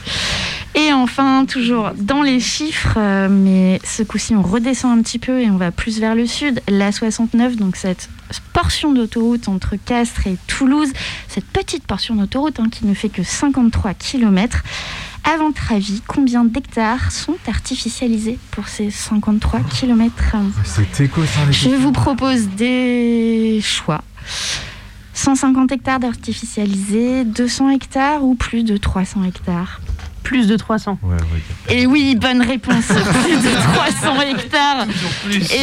Et 0.93 0.95
enfin, 0.95 1.45
toujours 1.45 1.89
dans 1.97 2.21
les 2.21 2.39
chiffres, 2.39 2.97
euh, 2.97 3.27
mais 3.27 3.81
ce 3.83 4.03
coup-ci 4.03 4.35
on 4.35 4.43
redescend 4.43 4.99
un 4.99 5.01
petit 5.01 5.17
peu 5.17 5.41
et 5.41 5.49
on 5.49 5.57
va 5.57 5.71
plus 5.71 5.99
vers 5.99 6.13
le 6.13 6.27
sud, 6.27 6.61
la 6.67 6.91
69, 6.91 7.55
donc 7.55 7.77
cette 7.77 8.09
portion 8.53 8.91
d'autoroute 8.91 9.47
entre 9.47 9.75
Castres 9.75 10.27
et 10.27 10.37
Toulouse, 10.45 10.93
cette 11.27 11.45
petite 11.45 11.87
portion 11.87 12.13
d'autoroute 12.13 12.59
hein, 12.59 12.67
qui 12.71 12.85
ne 12.85 12.93
fait 12.93 13.09
que 13.09 13.23
53 13.23 13.95
km. 13.95 14.61
À 15.23 15.37
votre 15.37 15.71
avis, 15.71 16.03
combien 16.05 16.45
d'hectares 16.45 17.11
sont 17.11 17.37
artificialisés 17.47 18.37
pour 18.51 18.67
ces 18.67 18.91
53 18.91 19.61
km 19.61 20.35
C'est 20.63 21.05
éco 21.05 21.25
ça 21.25 21.49
Je 21.49 21.69
vous 21.69 21.91
propose 21.91 22.49
des 22.49 23.61
choix. 23.63 24.03
150 25.15 25.71
hectares 25.71 25.99
d'artificialisés, 25.99 27.23
200 27.23 27.71
hectares 27.71 28.23
ou 28.23 28.35
plus 28.35 28.63
de 28.63 28.77
300 28.77 29.23
hectares? 29.23 29.79
Plus 30.23 30.47
de 30.47 30.55
300. 30.55 30.99
Ouais, 31.03 31.15
ouais. 31.15 31.75
et 31.75 31.85
oui, 31.85 32.15
bonne 32.15 32.41
réponse. 32.41 32.85
Plus 32.87 33.37
de 33.37 33.73
300 34.01 34.21
hectares. 34.21 34.87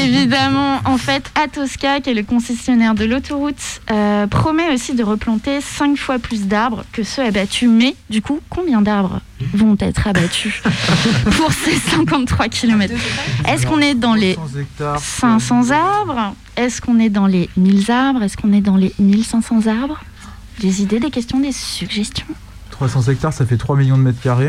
Évidemment, 0.05 0.81
en 0.85 0.99
fait, 0.99 1.31
Atosca, 1.35 2.01
qui 2.01 2.11
est 2.11 2.15
le 2.15 2.23
concessionnaire 2.23 2.95
de 2.95 3.05
l'autoroute, 3.05 3.81
euh, 3.91 4.27
promet 4.27 4.73
aussi 4.73 4.95
de 4.95 5.03
replanter 5.03 5.61
5 5.61 5.97
fois 5.97 6.19
plus 6.19 6.47
d'arbres 6.47 6.85
que 6.93 7.03
ceux 7.03 7.25
abattus. 7.25 7.69
Mais 7.69 7.95
du 8.11 8.23
coup, 8.23 8.41
combien 8.49 8.83
d'arbres 8.83 9.21
vont 9.55 9.77
être 9.81 10.07
abattus 10.07 10.63
pour 11.37 11.53
ces 11.53 11.77
53 11.77 12.49
km 12.49 12.95
Est-ce 13.49 13.67
qu'on 13.67 13.81
est 13.81 13.95
dans 13.95 14.15
les 14.15 14.35
500 14.35 14.59
hectares. 14.59 15.01
500 15.01 15.71
arbres 15.71 16.35
Est-ce 16.57 16.81
qu'on 16.81 16.99
est 16.99 17.09
dans 17.09 17.27
les 17.27 17.49
1000 17.57 17.91
arbres 17.91 18.23
Est-ce 18.23 18.37
qu'on 18.37 18.53
est 18.53 18.61
dans 18.61 18.77
les 18.77 18.93
1500 18.99 19.67
arbres? 19.67 20.01
Des 20.61 20.83
idées, 20.83 21.01
des 21.01 21.11
questions, 21.11 21.41
des 21.41 21.53
suggestions? 21.53 22.27
300 22.81 23.13
hectares, 23.13 23.33
ça 23.35 23.45
fait 23.45 23.59
3 23.59 23.77
millions 23.77 23.99
de 23.99 24.03
mètres 24.03 24.23
carrés. 24.23 24.49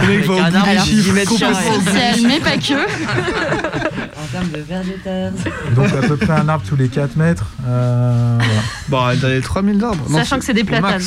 Le 0.00 1.12
mec 1.12 1.28
va 1.28 1.54
social, 1.54 2.16
mais 2.28 2.38
pas 2.38 2.56
que. 2.58 2.74
En 4.16 4.26
termes 4.30 4.50
de 4.50 4.60
vers 4.60 4.84
de 4.84 4.92
terre. 5.02 5.32
Donc 5.74 5.92
à 5.92 6.06
peu 6.06 6.16
près 6.16 6.32
un 6.32 6.48
arbre 6.48 6.64
tous 6.66 6.76
les 6.76 6.88
4 6.88 7.16
mètres. 7.16 7.46
Euh, 7.66 8.38
voilà. 8.88 9.14
Bon, 9.16 9.20
dans 9.20 9.28
les 9.28 9.40
3000 9.40 9.78
d'arbres. 9.78 10.04
Non, 10.08 10.18
Sachant 10.18 10.38
que 10.38 10.44
c'est 10.44 10.54
des 10.54 10.62
platanes. 10.64 11.02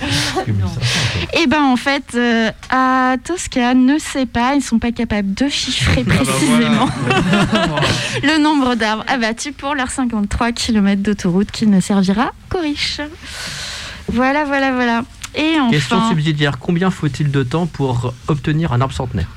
Eh 1.34 1.46
ben 1.46 1.62
en 1.62 1.76
fait, 1.76 2.12
euh, 2.14 2.50
à 2.70 3.16
Tosca 3.22 3.74
ne 3.74 3.98
sait 3.98 4.26
pas, 4.26 4.54
ils 4.54 4.62
sont 4.62 4.78
pas 4.78 4.92
capables 4.92 5.34
de 5.34 5.48
chiffrer 5.48 6.04
Ah 6.06 6.10
bah 6.10 6.14
précisément 6.16 6.88
voilà. 7.06 7.80
le 8.22 8.42
nombre 8.42 8.74
d'arbres 8.74 9.04
abattus 9.08 9.52
pour 9.56 9.74
leurs 9.74 9.90
53 9.90 10.52
km 10.52 11.02
d'autoroute 11.02 11.50
qui 11.50 11.66
ne 11.66 11.80
servira 11.80 12.32
qu'aux 12.48 12.60
riches. 12.60 13.00
Voilà, 14.12 14.44
voilà, 14.44 14.72
voilà. 14.72 15.02
Et 15.34 15.56
Question 15.70 15.98
enfin, 15.98 16.10
subsidiaire 16.10 16.58
combien 16.58 16.90
faut-il 16.90 17.30
de 17.30 17.42
temps 17.42 17.66
pour 17.66 18.14
obtenir 18.28 18.72
un 18.72 18.80
arbre 18.80 18.94
centenaire? 18.94 19.28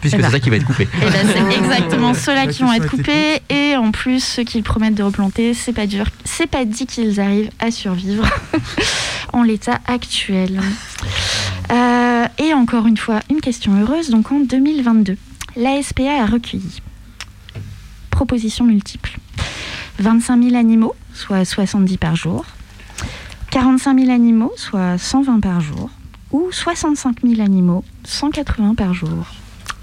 Puisque 0.00 0.16
Eh 0.16 0.18
ben. 0.18 0.26
c'est 0.26 0.32
ça 0.32 0.40
qui 0.40 0.50
va 0.50 0.56
être 0.56 0.66
coupé. 0.66 0.88
eh 1.02 1.10
ben, 1.10 1.26
c'est 1.32 1.58
exactement 1.58 2.14
ceux-là 2.14 2.46
qui 2.46 2.62
vont 2.62 2.72
être 2.72 2.88
coupés 2.88 3.42
et 3.48 3.76
en 3.76 3.90
plus 3.90 4.22
ceux 4.22 4.44
qu'ils 4.44 4.62
promettent 4.62 4.94
de 4.94 5.02
replanter, 5.02 5.54
c'est 5.54 5.72
pas 5.72 5.86
dur, 5.86 6.06
c'est 6.24 6.46
pas 6.46 6.64
dit 6.64 6.86
qu'ils 6.86 7.20
arrivent 7.20 7.50
à 7.60 7.70
survivre 7.70 8.28
en 9.32 9.42
l'état 9.42 9.80
actuel. 9.86 10.60
Euh, 11.72 12.26
et 12.36 12.52
encore 12.52 12.86
une 12.86 12.98
fois, 12.98 13.20
une 13.30 13.40
question 13.40 13.80
heureuse. 13.80 14.10
Donc 14.10 14.30
en 14.30 14.38
2022, 14.38 15.16
la 15.56 15.82
SPA 15.82 16.22
a 16.22 16.26
recueilli 16.26 16.82
propositions 18.14 18.64
multiples 18.64 19.16
25 19.98 20.42
000 20.42 20.56
animaux, 20.56 20.94
soit 21.12 21.44
70 21.44 21.98
par 21.98 22.16
jour, 22.16 22.44
45 23.50 23.98
000 23.98 24.10
animaux, 24.10 24.52
soit 24.56 24.98
120 24.98 25.40
par 25.40 25.60
jour, 25.60 25.90
ou 26.32 26.48
65 26.50 27.18
000 27.24 27.40
animaux, 27.40 27.84
180 28.04 28.74
par 28.74 28.94
jour. 28.94 29.26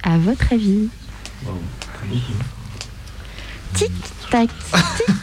À 0.04 0.18
votre 0.18 0.52
avis 0.54 0.90
Tic 3.74 3.92
tac, 4.30 4.50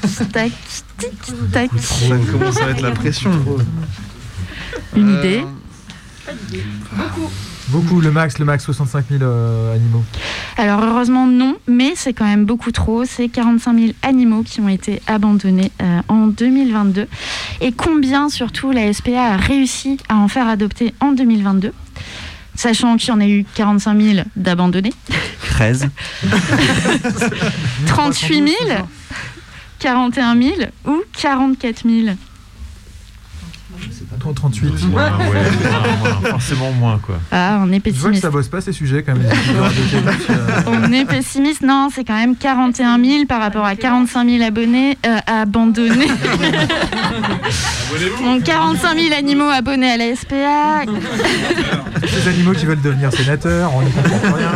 tic 0.03 0.33
tac, 0.33 0.53
tic 0.99 1.51
tac. 1.53 1.71
Ça 1.79 2.17
commence 2.31 2.57
à 2.61 2.71
être 2.71 2.81
la 2.81 2.93
pression. 2.93 3.31
Une 4.97 5.09
Euh, 5.11 5.19
idée 5.21 5.45
Beaucoup, 7.69 8.01
le 8.01 8.11
max, 8.11 8.39
le 8.39 8.47
max 8.47 8.65
65 8.65 9.05
000 9.11 9.23
euh, 9.23 9.75
animaux. 9.75 10.03
Alors 10.57 10.83
heureusement 10.83 11.27
non, 11.27 11.57
mais 11.67 11.93
c'est 11.95 12.15
quand 12.15 12.25
même 12.25 12.47
beaucoup 12.47 12.73
trop. 12.73 13.05
C'est 13.05 13.29
45 13.29 13.79
000 13.79 13.93
animaux 14.03 14.43
qui 14.43 14.61
ont 14.61 14.69
été 14.69 15.03
abandonnés 15.07 15.71
euh, 15.83 16.01
en 16.09 16.27
2022. 16.29 17.07
Et 17.61 17.73
combien 17.73 18.31
surtout 18.31 18.71
la 18.71 18.91
SPA 18.93 19.33
a 19.35 19.37
réussi 19.37 19.99
à 20.09 20.17
en 20.17 20.29
faire 20.29 20.49
adopter 20.49 20.95
en 21.01 21.13
2022 21.13 21.73
Sachant 22.59 22.97
qu'il 22.97 23.11
y 23.11 23.13
en 23.13 23.21
a 23.21 23.25
eu 23.29 23.45
45 23.55 24.01
000 24.01 24.27
d'abandonnés, 24.35 24.93
13. 25.51 25.91
38 27.87 28.49
000, 28.67 28.89
41 29.79 30.43
000 30.43 30.55
ou 30.85 31.05
44 31.17 31.85
000 31.89 32.17
Attends, 34.21 34.33
38. 34.33 34.69
Ouais, 34.71 34.75
ouais, 34.75 34.81
moins, 34.93 35.11
moins, 36.21 36.31
forcément 36.31 36.73
moins 36.73 36.99
quoi. 36.99 37.17
Ah, 37.31 37.61
on 37.63 37.71
est 37.73 37.77
Je 37.85 37.91
vois 37.93 38.11
que 38.11 38.15
pessimiste. 38.17 38.23
ça 38.23 38.31
bosse 38.31 38.49
pas 38.49 38.61
ces 38.61 38.73
sujets 38.73 39.03
quand 39.03 39.15
même. 39.15 39.25
euh, 39.27 40.63
On 40.67 40.93
est 40.93 41.05
pessimiste, 41.05 41.63
non, 41.63 41.89
c'est 41.95 42.05
quand 42.05 42.17
même 42.19 42.35
41 42.37 43.03
000 43.03 43.25
par 43.27 43.41
rapport 43.41 43.65
à 43.65 43.77
45 43.77 44.29
000 44.29 44.43
abonnés 44.43 44.99
euh, 45.07 45.17
abandonnés. 45.27 46.09
Donc 48.25 48.43
45 48.45 48.99
000 48.99 49.15
animaux 49.17 49.49
abonnés 49.49 49.93
à 49.93 49.97
la 49.97 50.15
SPA, 50.17 50.83
Ces 52.07 52.29
animaux 52.29 52.53
qui 52.53 52.67
veulent 52.67 52.81
devenir 52.83 53.13
sénateurs, 53.13 53.73
on 53.75 53.83
n'y 53.83 53.91
comprend 53.93 54.33
rien. 54.37 54.53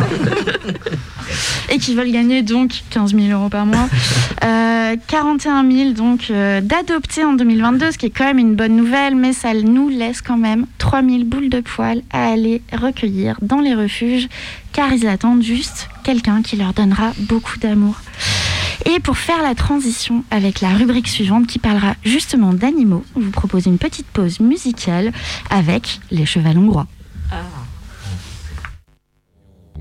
Et 1.69 1.77
qui 1.77 1.95
veulent 1.95 2.11
gagner 2.11 2.41
donc 2.41 2.71
15 2.89 3.15
000 3.15 3.27
euros 3.27 3.49
par 3.49 3.65
mois. 3.65 3.87
Euh, 4.43 4.97
41 5.07 5.71
000 5.71 5.91
donc 5.91 6.27
euh, 6.29 6.59
d'adopter 6.59 7.23
en 7.23 7.33
2022, 7.33 7.91
ce 7.91 7.97
qui 7.97 8.07
est 8.07 8.09
quand 8.09 8.25
même 8.25 8.39
une 8.39 8.55
bonne 8.55 8.75
nouvelle, 8.75 9.15
mais 9.15 9.31
ça 9.31 9.53
nous 9.53 9.87
laisse 9.87 10.21
quand 10.21 10.37
même 10.37 10.65
3 10.79 11.01
000 11.01 11.23
boules 11.23 11.49
de 11.49 11.61
poils 11.61 12.01
à 12.11 12.31
aller 12.31 12.61
recueillir 12.73 13.37
dans 13.41 13.61
les 13.61 13.73
refuges, 13.73 14.27
car 14.73 14.91
ils 14.91 15.07
attendent 15.07 15.43
juste 15.43 15.87
quelqu'un 16.03 16.41
qui 16.41 16.57
leur 16.57 16.73
donnera 16.73 17.11
beaucoup 17.19 17.57
d'amour. 17.57 17.95
Et 18.85 18.99
pour 18.99 19.17
faire 19.17 19.41
la 19.41 19.55
transition 19.55 20.23
avec 20.29 20.59
la 20.59 20.69
rubrique 20.69 21.07
suivante 21.07 21.47
qui 21.47 21.59
parlera 21.59 21.95
justement 22.03 22.53
d'animaux, 22.53 23.05
je 23.15 23.21
vous 23.21 23.31
propose 23.31 23.65
une 23.65 23.77
petite 23.77 24.07
pause 24.07 24.39
musicale 24.39 25.11
avec 25.49 26.01
les 26.11 26.25
chevals 26.25 26.57
hongrois. 26.57 26.87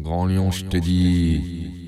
Grand 0.02 0.26
lion, 0.26 0.50
je 0.50 0.64
te 0.64 0.78
dis. 0.78 1.81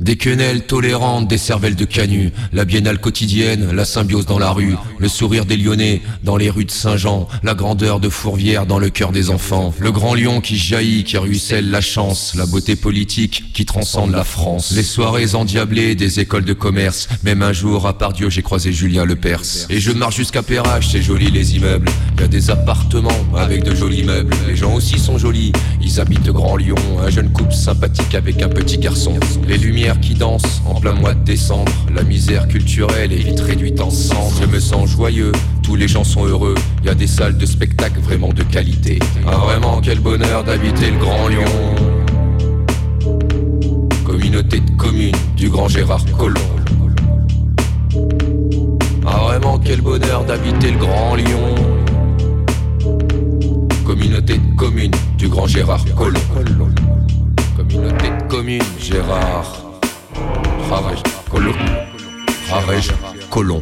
Des 0.00 0.16
quenelles 0.16 0.62
tolérantes, 0.62 1.28
des 1.28 1.36
cervelles 1.36 1.76
de 1.76 1.84
canut, 1.84 2.32
la 2.54 2.64
biennale 2.64 2.98
quotidienne, 2.98 3.70
la 3.72 3.84
symbiose 3.84 4.24
dans 4.24 4.38
la 4.38 4.50
rue, 4.50 4.74
le 4.98 5.08
sourire 5.08 5.44
des 5.44 5.58
Lyonnais 5.58 6.00
dans 6.24 6.38
les 6.38 6.48
rues 6.48 6.64
de 6.64 6.70
Saint-Jean, 6.70 7.28
la 7.42 7.54
grandeur 7.54 8.00
de 8.00 8.08
Fourvière 8.08 8.64
dans 8.64 8.78
le 8.78 8.88
cœur 8.88 9.12
des 9.12 9.28
enfants, 9.28 9.74
le 9.78 9.92
grand 9.92 10.14
lion 10.14 10.40
qui 10.40 10.56
jaillit, 10.56 11.04
qui 11.04 11.18
ruisselle 11.18 11.70
la 11.70 11.82
chance, 11.82 12.34
la 12.34 12.46
beauté 12.46 12.76
politique 12.76 13.52
qui 13.52 13.66
transcende 13.66 14.12
la 14.12 14.24
France, 14.24 14.72
les 14.74 14.82
soirées 14.82 15.34
endiablées 15.34 15.94
des 15.94 16.18
écoles 16.18 16.46
de 16.46 16.54
commerce, 16.54 17.06
même 17.22 17.42
un 17.42 17.52
jour 17.52 17.86
à 17.86 17.98
Pardieu 17.98 18.30
j'ai 18.30 18.42
croisé 18.42 18.72
Julien 18.72 19.04
Le 19.04 19.16
Perse. 19.16 19.66
Et 19.68 19.80
je 19.80 19.92
marche 19.92 20.16
jusqu'à 20.16 20.42
Perrache, 20.42 20.88
c'est 20.92 21.02
joli 21.02 21.30
les 21.30 21.56
immeubles, 21.56 21.90
y 22.18 22.22
a 22.22 22.28
des 22.28 22.50
appartements 22.50 23.10
avec 23.36 23.64
de 23.64 23.74
jolis 23.74 24.04
meubles, 24.04 24.34
les 24.48 24.56
gens 24.56 24.74
aussi 24.74 24.98
sont 24.98 25.18
jolis, 25.18 25.52
ils 25.82 26.00
habitent 26.00 26.30
Grand 26.30 26.56
Lyon, 26.56 26.76
un 27.04 27.10
jeune 27.10 27.30
couple 27.30 27.52
sympathique 27.52 28.14
avec 28.14 28.40
un 28.40 28.48
petit 28.48 28.78
garçon, 28.78 29.18
les 29.46 29.58
lumières 29.58 29.89
qui 29.98 30.14
dansent 30.14 30.60
en 30.66 30.74
plein 30.78 30.92
mois 30.92 31.14
de 31.14 31.24
décembre, 31.24 31.72
la 31.92 32.02
misère 32.02 32.46
culturelle 32.46 33.12
est 33.12 33.16
vite 33.16 33.40
réduite 33.40 33.80
en 33.80 33.90
cendres, 33.90 34.32
je 34.40 34.46
me 34.46 34.60
sens 34.60 34.90
joyeux, 34.90 35.32
tous 35.62 35.74
les 35.74 35.88
gens 35.88 36.04
sont 36.04 36.26
heureux, 36.26 36.54
y 36.84 36.88
a 36.88 36.94
des 36.94 37.06
salles 37.06 37.38
de 37.38 37.46
spectacle 37.46 37.98
vraiment 38.00 38.32
de 38.32 38.42
qualité. 38.42 38.98
Ah 39.26 39.36
vraiment 39.38 39.80
quel 39.80 40.00
bonheur 40.00 40.44
d'habiter 40.44 40.90
le 40.90 40.98
Grand 40.98 41.28
Lyon. 41.28 41.44
Communauté 44.04 44.60
de 44.60 44.70
communes 44.72 45.16
du 45.36 45.48
grand 45.48 45.68
Gérard 45.68 46.04
Collomb. 46.16 46.40
Ah 49.06 49.18
vraiment 49.24 49.58
quel 49.58 49.80
bonheur 49.80 50.24
d'habiter 50.24 50.72
le 50.72 50.78
Grand 50.78 51.14
Lyon. 51.16 51.54
Communauté 53.84 54.34
de 54.34 54.56
communes 54.56 54.94
du 55.18 55.28
grand 55.28 55.46
Gérard 55.46 55.84
Collomb. 55.96 56.74
Communauté 57.56 58.08
de 58.08 58.28
communes 58.28 58.62
Gérard. 58.78 59.69
Ravage 60.70 61.02
Collomb. 63.28 63.60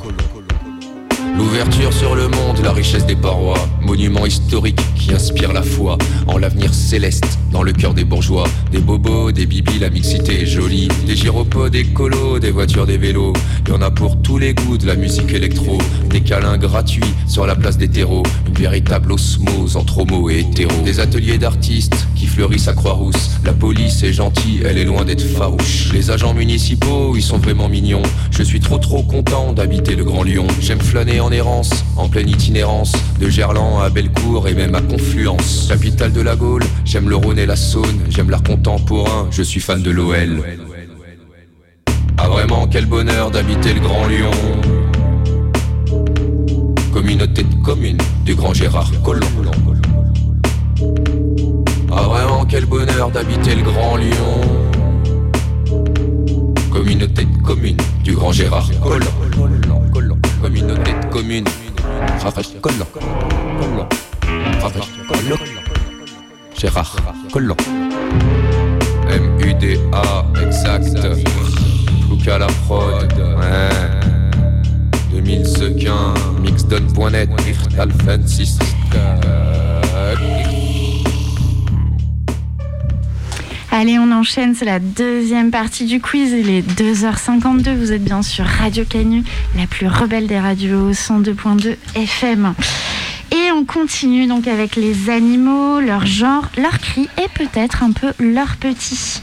L'ouverture 1.38 1.90
sur 1.90 2.14
le 2.14 2.28
monde, 2.28 2.58
la 2.62 2.72
richesse 2.72 3.06
des 3.06 3.16
parois, 3.16 3.56
monument 3.80 4.26
historique 4.26 4.78
qui 4.94 5.14
inspire 5.14 5.54
la 5.54 5.62
foi. 5.62 5.96
En 6.26 6.36
l'avenir 6.36 6.74
céleste 6.74 7.38
dans 7.50 7.62
le 7.62 7.72
cœur 7.72 7.94
des 7.94 8.04
bourgeois, 8.04 8.44
des 8.70 8.80
bobos, 8.80 9.32
des 9.32 9.46
bibis, 9.46 9.78
la 9.78 9.88
mixité 9.88 10.42
est 10.42 10.46
jolie, 10.46 10.88
des 11.06 11.16
gyropodes, 11.16 11.72
des 11.72 11.84
colos, 11.84 12.40
des 12.40 12.50
voitures, 12.50 12.84
des 12.84 12.98
vélos, 12.98 13.32
y 13.66 13.72
en 13.72 13.80
a 13.80 13.90
pour 13.90 14.20
tous 14.20 14.36
les 14.36 14.52
goûts 14.52 14.76
de 14.76 14.86
la 14.86 14.94
musique 14.94 15.32
électro, 15.32 15.78
des 16.10 16.20
câlins 16.20 16.58
gratuits 16.58 17.14
sur 17.26 17.46
la 17.46 17.56
place 17.56 17.78
des 17.78 17.88
terreaux, 17.88 18.24
une 18.46 18.54
véritable 18.54 19.12
osmose 19.12 19.76
entre 19.76 19.98
homo 20.00 20.28
et 20.28 20.40
hétéro, 20.40 20.72
des 20.84 21.00
ateliers 21.00 21.38
d'artistes 21.38 22.07
qui 22.18 22.26
fleurissent 22.26 22.66
à 22.66 22.72
Croix-Rousse, 22.72 23.30
la 23.44 23.52
police 23.52 24.02
est 24.02 24.12
gentille, 24.12 24.60
elle 24.64 24.76
est 24.76 24.84
loin 24.84 25.04
d'être 25.04 25.22
farouche, 25.22 25.90
les 25.92 26.10
agents 26.10 26.34
municipaux, 26.34 27.14
ils 27.14 27.22
sont 27.22 27.38
vraiment 27.38 27.68
mignons, 27.68 28.02
je 28.32 28.42
suis 28.42 28.58
trop 28.58 28.78
trop 28.78 29.02
content 29.04 29.52
d'habiter 29.52 29.94
le 29.94 30.04
Grand 30.04 30.24
Lyon, 30.24 30.46
j'aime 30.60 30.80
flâner 30.80 31.20
en 31.20 31.30
errance, 31.30 31.70
en 31.96 32.08
pleine 32.08 32.28
itinérance, 32.28 32.92
de 33.20 33.28
Gerland 33.28 33.80
à 33.82 33.88
Bellecour 33.88 34.48
et 34.48 34.54
même 34.54 34.74
à 34.74 34.80
Confluence, 34.80 35.66
capitale 35.68 36.12
de 36.12 36.20
la 36.20 36.34
Gaule, 36.34 36.64
j'aime 36.84 37.08
le 37.08 37.14
Rhône 37.14 37.38
et 37.38 37.46
la 37.46 37.56
Saône, 37.56 38.00
j'aime 38.08 38.30
l'art 38.30 38.42
contemporain, 38.42 39.28
je 39.30 39.42
suis 39.42 39.60
fan 39.60 39.80
de 39.80 39.90
l'OL. 39.90 40.42
Ah 42.16 42.28
vraiment 42.28 42.66
quel 42.66 42.86
bonheur 42.86 43.30
d'habiter 43.30 43.74
le 43.74 43.80
Grand 43.80 44.06
Lyon. 44.08 44.30
Communauté 46.92 47.44
de 47.44 47.54
communes 47.62 47.98
du 48.24 48.34
grand 48.34 48.52
Gérard 48.52 48.90
Collomb. 49.04 49.67
Ah 52.00 52.02
vraiment 52.02 52.44
quel 52.44 52.64
bonheur 52.64 53.10
d'habiter 53.10 53.56
le 53.56 53.62
Grand 53.62 53.96
Lyon. 53.96 54.40
Communauté 56.70 57.24
de 57.24 57.42
communes 57.42 57.76
du 58.04 58.14
grand 58.14 58.30
Gérard 58.30 58.70
Collomb. 58.80 60.16
Communauté 60.40 60.92
de 60.92 61.06
communes. 61.10 61.48
Ravage 62.22 62.60
Collomb. 62.60 62.86
Ravage 64.62 64.88
Collomb. 65.08 65.38
Gérard 66.56 66.96
Collomb. 67.32 67.56
M-U-D-A, 69.10 70.24
exact. 70.46 70.96
À 72.30 72.38
la 72.38 72.46
prod, 72.66 73.10
ouais. 73.10 73.70
2000 75.10 75.46
sequins, 75.46 76.14
mixdon.net, 76.42 77.30
Alphen 77.78 78.26
6. 78.26 78.58
Allez, 83.70 83.98
on 83.98 84.10
enchaîne, 84.12 84.54
c'est 84.54 84.64
la 84.64 84.78
deuxième 84.78 85.50
partie 85.50 85.84
du 85.84 86.00
quiz. 86.00 86.32
Il 86.32 86.48
est 86.48 86.62
2h52, 86.62 87.74
vous 87.76 87.92
êtes 87.92 88.02
bien 88.02 88.22
sur 88.22 88.46
Radio 88.46 88.84
Canu, 88.88 89.24
la 89.56 89.66
plus 89.66 89.86
rebelle 89.86 90.26
des 90.26 90.40
radios, 90.40 90.92
102.2 90.92 91.76
FM. 91.94 92.54
Et 93.30 93.52
on 93.52 93.66
continue 93.66 94.26
donc 94.26 94.48
avec 94.48 94.74
les 94.74 95.10
animaux, 95.10 95.80
leur 95.80 96.06
genre, 96.06 96.48
leur 96.56 96.78
cri 96.78 97.08
et 97.18 97.28
peut-être 97.34 97.82
un 97.82 97.92
peu 97.92 98.12
leur 98.18 98.56
petit. 98.56 99.20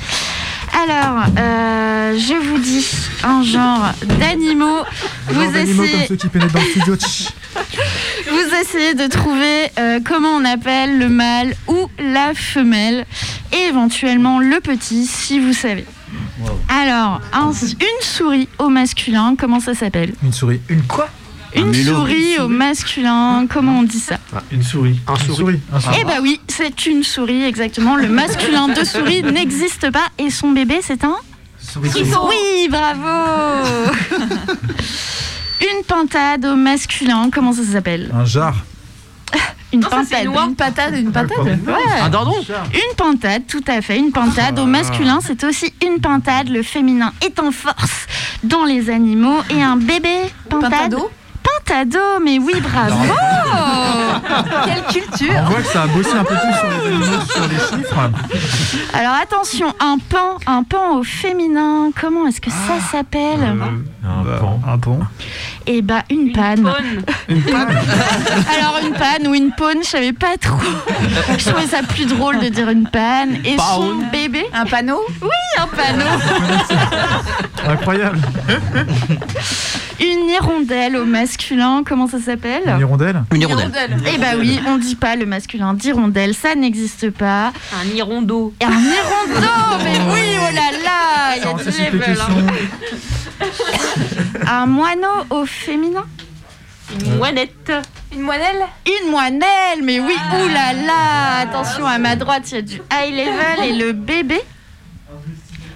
Alors, 0.84 1.24
euh, 1.40 2.18
je 2.20 2.34
vous 2.34 2.58
dis 2.58 2.86
un 3.24 3.44
genre 3.44 3.92
d'animaux. 4.20 4.84
Vous 5.28 5.42
Genre 5.42 5.52
d'animaux 5.52 5.84
comme 5.84 5.86
essayez, 5.92 6.08
ceux 6.08 6.16
qui 6.18 6.28
pénètrent 6.28 6.54
dans 6.54 6.60
le 6.62 6.66
studio. 6.70 6.96
Tch. 6.98 7.30
vous 8.30 8.56
essayez 8.62 8.94
de 8.94 9.08
trouver 9.08 9.72
euh, 9.80 10.00
comment 10.06 10.30
on 10.30 10.44
appelle 10.46 11.00
le 11.00 11.08
mâle 11.10 11.56
ou 11.68 11.88
la 12.00 12.34
femelle 12.34 13.06
et 13.54 13.68
éventuellement 13.70 14.40
le 14.40 14.60
petit 14.60 15.06
si 15.06 15.40
vous 15.40 15.54
savez. 15.54 15.86
Alors, 16.68 17.22
un- 17.34 17.52
une 17.52 18.02
souris 18.02 18.50
au 18.60 18.70
masculin, 18.70 19.36
comment 19.40 19.60
ça 19.60 19.74
s'appelle? 19.74 20.14
Une 20.24 20.34
souris. 20.34 20.60
Une 20.70 20.84
quoi? 20.84 21.10
Une 21.56 21.74
souris 21.74 22.40
au 22.40 22.48
masculin, 22.48 23.46
comment 23.50 23.80
on 23.80 23.84
dit 23.84 24.00
ça 24.00 24.18
Une 24.52 24.62
souris. 24.64 25.00
Un 25.08 25.14
Une 25.14 25.20
souris. 25.20 25.36
souris. 25.36 25.60
Un 25.74 25.80
souris. 25.80 25.96
Eh 26.02 26.04
bah 26.06 26.18
oui, 26.22 26.40
c'est 26.48 26.86
une 26.86 27.04
souris, 27.04 27.44
exactement. 27.44 27.96
Le 27.96 28.08
masculin 28.10 28.68
de 28.68 28.84
souris 28.84 29.24
n'existe 29.32 29.90
pas 29.92 30.08
et 30.18 30.30
son 30.30 30.52
bébé, 30.52 30.80
c'est 30.82 31.04
un 31.04 31.16
Souris. 31.60 31.90
Oui, 32.30 32.68
bravo 32.70 33.90
Une 35.62 35.84
pintade 35.88 36.46
au 36.46 36.56
masculin, 36.56 37.30
comment 37.34 37.54
ça 37.54 37.64
s'appelle 37.64 38.12
Un 38.14 38.26
jar. 38.26 38.56
Une 39.74 39.80
Non, 39.82 39.90
pintade. 39.90 40.26
noir. 40.26 40.48
Une 40.48 40.56
patate, 40.56 40.94
une 40.96 41.12
patate. 41.12 41.38
Ouais. 41.40 42.02
Un 42.02 42.10
dardon 42.10 42.34
Une 42.74 42.96
pintade, 42.96 43.44
tout 43.48 43.64
à 43.68 43.82
fait. 43.82 43.98
Une 43.98 44.12
pintade 44.12 44.60
au 44.60 44.66
masculin, 44.66 45.20
c'est 45.26 45.44
aussi 45.44 45.74
une 45.86 46.00
pintade. 46.00 46.50
Le 46.50 46.62
féminin 46.62 47.12
est 47.26 47.40
en 47.40 47.52
force 47.52 48.06
dans 48.44 48.64
les 48.64 48.90
animaux. 48.90 49.40
Et 49.50 49.62
un 49.64 49.76
bébé 49.76 50.16
pintade. 50.50 50.72
Pintado 50.72 51.10
Pintado, 51.46 52.00
mais 52.24 52.40
oui, 52.40 52.54
bravo 52.62 52.96
Quelle 54.66 54.84
culture 55.02 55.34
On 55.42 55.50
voit 55.50 55.62
que 55.62 55.68
ça 55.68 55.84
a 55.84 55.88
bossé 55.88 56.12
un 56.14 56.24
peu 56.24 56.34
plus 56.36 56.54
sur 56.54 56.68
les 56.70 56.88
animaux, 56.88 57.22
sur 57.28 57.48
les 57.48 57.56
chiffres. 57.58 58.12
Alors 58.94 59.14
attention, 59.22 59.68
un 59.80 59.98
pan, 59.98 60.38
un 60.48 60.64
pan 60.64 60.98
au 60.98 61.04
féminin, 61.04 61.92
comment 62.00 62.28
est-ce 62.28 62.42
que 62.42 62.50
ça 62.50 62.80
s'appelle 62.92 63.44
Un 64.04 64.38
pan. 64.40 64.60
Un 64.68 64.78
pont. 64.78 65.00
Eh 65.68 65.82
bah, 65.82 66.04
une 66.10 66.28
Une 66.28 66.32
panne. 66.34 66.62
bonne. 66.62 67.04
Alors 68.58 68.80
une 68.86 68.94
panne 68.94 69.28
ou 69.28 69.34
une 69.36 69.52
paune, 69.52 69.80
je 69.84 69.88
savais 69.90 70.14
pas 70.14 70.38
trop. 70.40 70.58
Je 71.38 71.50
trouvais 71.50 71.68
ça 71.68 71.82
plus 71.84 72.06
drôle 72.06 72.40
de 72.40 72.50
dire 72.50 72.70
une 72.70 72.88
panne. 72.88 73.40
Et 73.46 73.58
son 73.58 73.96
bébé 74.12 74.46
Un 74.54 74.66
panneau? 74.66 75.02
Un 75.58 75.68
panneau. 75.68 76.06
Incroyable. 77.68 78.20
Une 80.00 80.30
hirondelle 80.30 80.98
au 80.98 81.06
masculin, 81.06 81.84
comment 81.88 82.08
ça 82.08 82.20
s'appelle 82.20 82.64
Une 82.68 82.80
hirondelle. 82.82 83.24
Une 83.34 83.42
hirondelle. 83.42 83.98
Eh 84.14 84.18
bah 84.18 84.32
oui, 84.38 84.60
on 84.68 84.78
dit 84.78 84.96
pas 84.96 85.16
le 85.16 85.26
masculin 85.26 85.74
d'hirondelle, 85.74 86.34
ça 86.34 86.54
n'existe 86.56 87.12
pas. 87.12 87.54
Un 87.82 87.96
hirondo. 87.96 88.54
Un 88.62 88.68
hirondo, 88.72 89.84
mais 89.84 89.98
oui, 90.14 90.20
oh 90.42 90.54
là 90.54 90.72
là, 90.84 91.36
il 91.36 91.40
y 91.40 91.42
a 91.42 91.44
du 91.44 91.48
anticipe 91.48 91.94
les 91.94 92.00
level. 92.00 92.18
hein. 92.20 93.46
Un 94.48 94.66
moineau 94.66 95.08
au 95.30 95.46
féminin 95.46 96.06
Une 97.00 97.16
moinette. 97.18 97.72
Une 98.14 98.22
moinelle 98.22 98.66
Une 98.86 99.10
moinelle, 99.12 99.82
mais 99.84 100.00
oui, 100.00 100.14
ouh 100.34 100.48
là 100.50 100.74
là 100.74 101.40
Attention, 101.42 101.86
à 101.86 101.98
ma 102.00 102.16
droite, 102.16 102.52
il 102.52 102.56
y 102.56 102.58
a 102.58 102.62
du 102.62 102.76
high 102.92 103.12
level 103.14 103.66
et 103.70 103.74
le 103.78 103.92
bébé. 103.94 104.40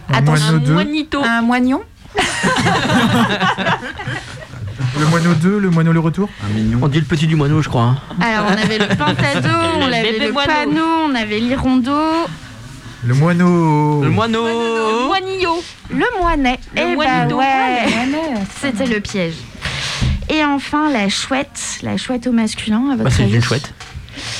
Un 0.09 0.13
Attends, 0.15 0.31
moineau 0.33 0.55
Un 0.55 0.59
2. 0.59 0.73
moinito. 0.73 1.21
Un 1.23 1.41
moignon 1.41 1.81
Le 4.99 5.05
moineau 5.07 5.33
2, 5.33 5.59
le 5.59 5.69
moineau 5.69 5.91
le 5.93 5.99
retour. 5.99 6.29
Un 6.43 6.49
mignon. 6.53 6.79
On 6.81 6.87
dit 6.87 6.99
le 6.99 7.05
petit 7.05 7.27
du 7.27 7.35
moineau, 7.35 7.61
je 7.61 7.69
crois. 7.69 7.83
hein. 7.83 7.97
Alors, 8.21 8.45
on 8.49 8.57
avait 8.61 8.77
le 8.79 8.87
pintado, 8.87 9.49
on 9.81 9.87
Le 9.87 9.93
avait 9.93 10.11
bébé 10.13 10.27
le 10.27 10.31
moineau. 10.33 10.51
panneau, 10.53 10.85
on 11.09 11.15
avait 11.15 11.39
l'hirondo, 11.39 11.91
Le 13.05 13.13
moineau. 13.13 13.99
Le 14.01 14.05
Le 14.07 14.11
moineau. 14.11 15.07
moinillot. 15.07 15.63
le 15.89 16.05
moinet. 16.19 16.59
Le 16.75 16.81
Eh 16.81 16.85
bah 16.85 16.93
moineau. 16.95 17.37
ouais, 17.37 17.85
Moinet. 18.07 18.41
c'était 18.61 18.85
le 18.87 18.99
piège. 18.99 19.35
Et 20.29 20.43
enfin, 20.43 20.91
la 20.91 21.09
chouette, 21.09 21.79
la 21.81 21.97
chouette 21.97 22.27
au 22.27 22.31
masculin, 22.31 22.89
à 22.91 22.95
votre 22.95 23.03
Bah, 23.05 23.09
c'est 23.15 23.23
avis 23.23 23.35
une 23.35 23.43
chouette. 23.43 23.73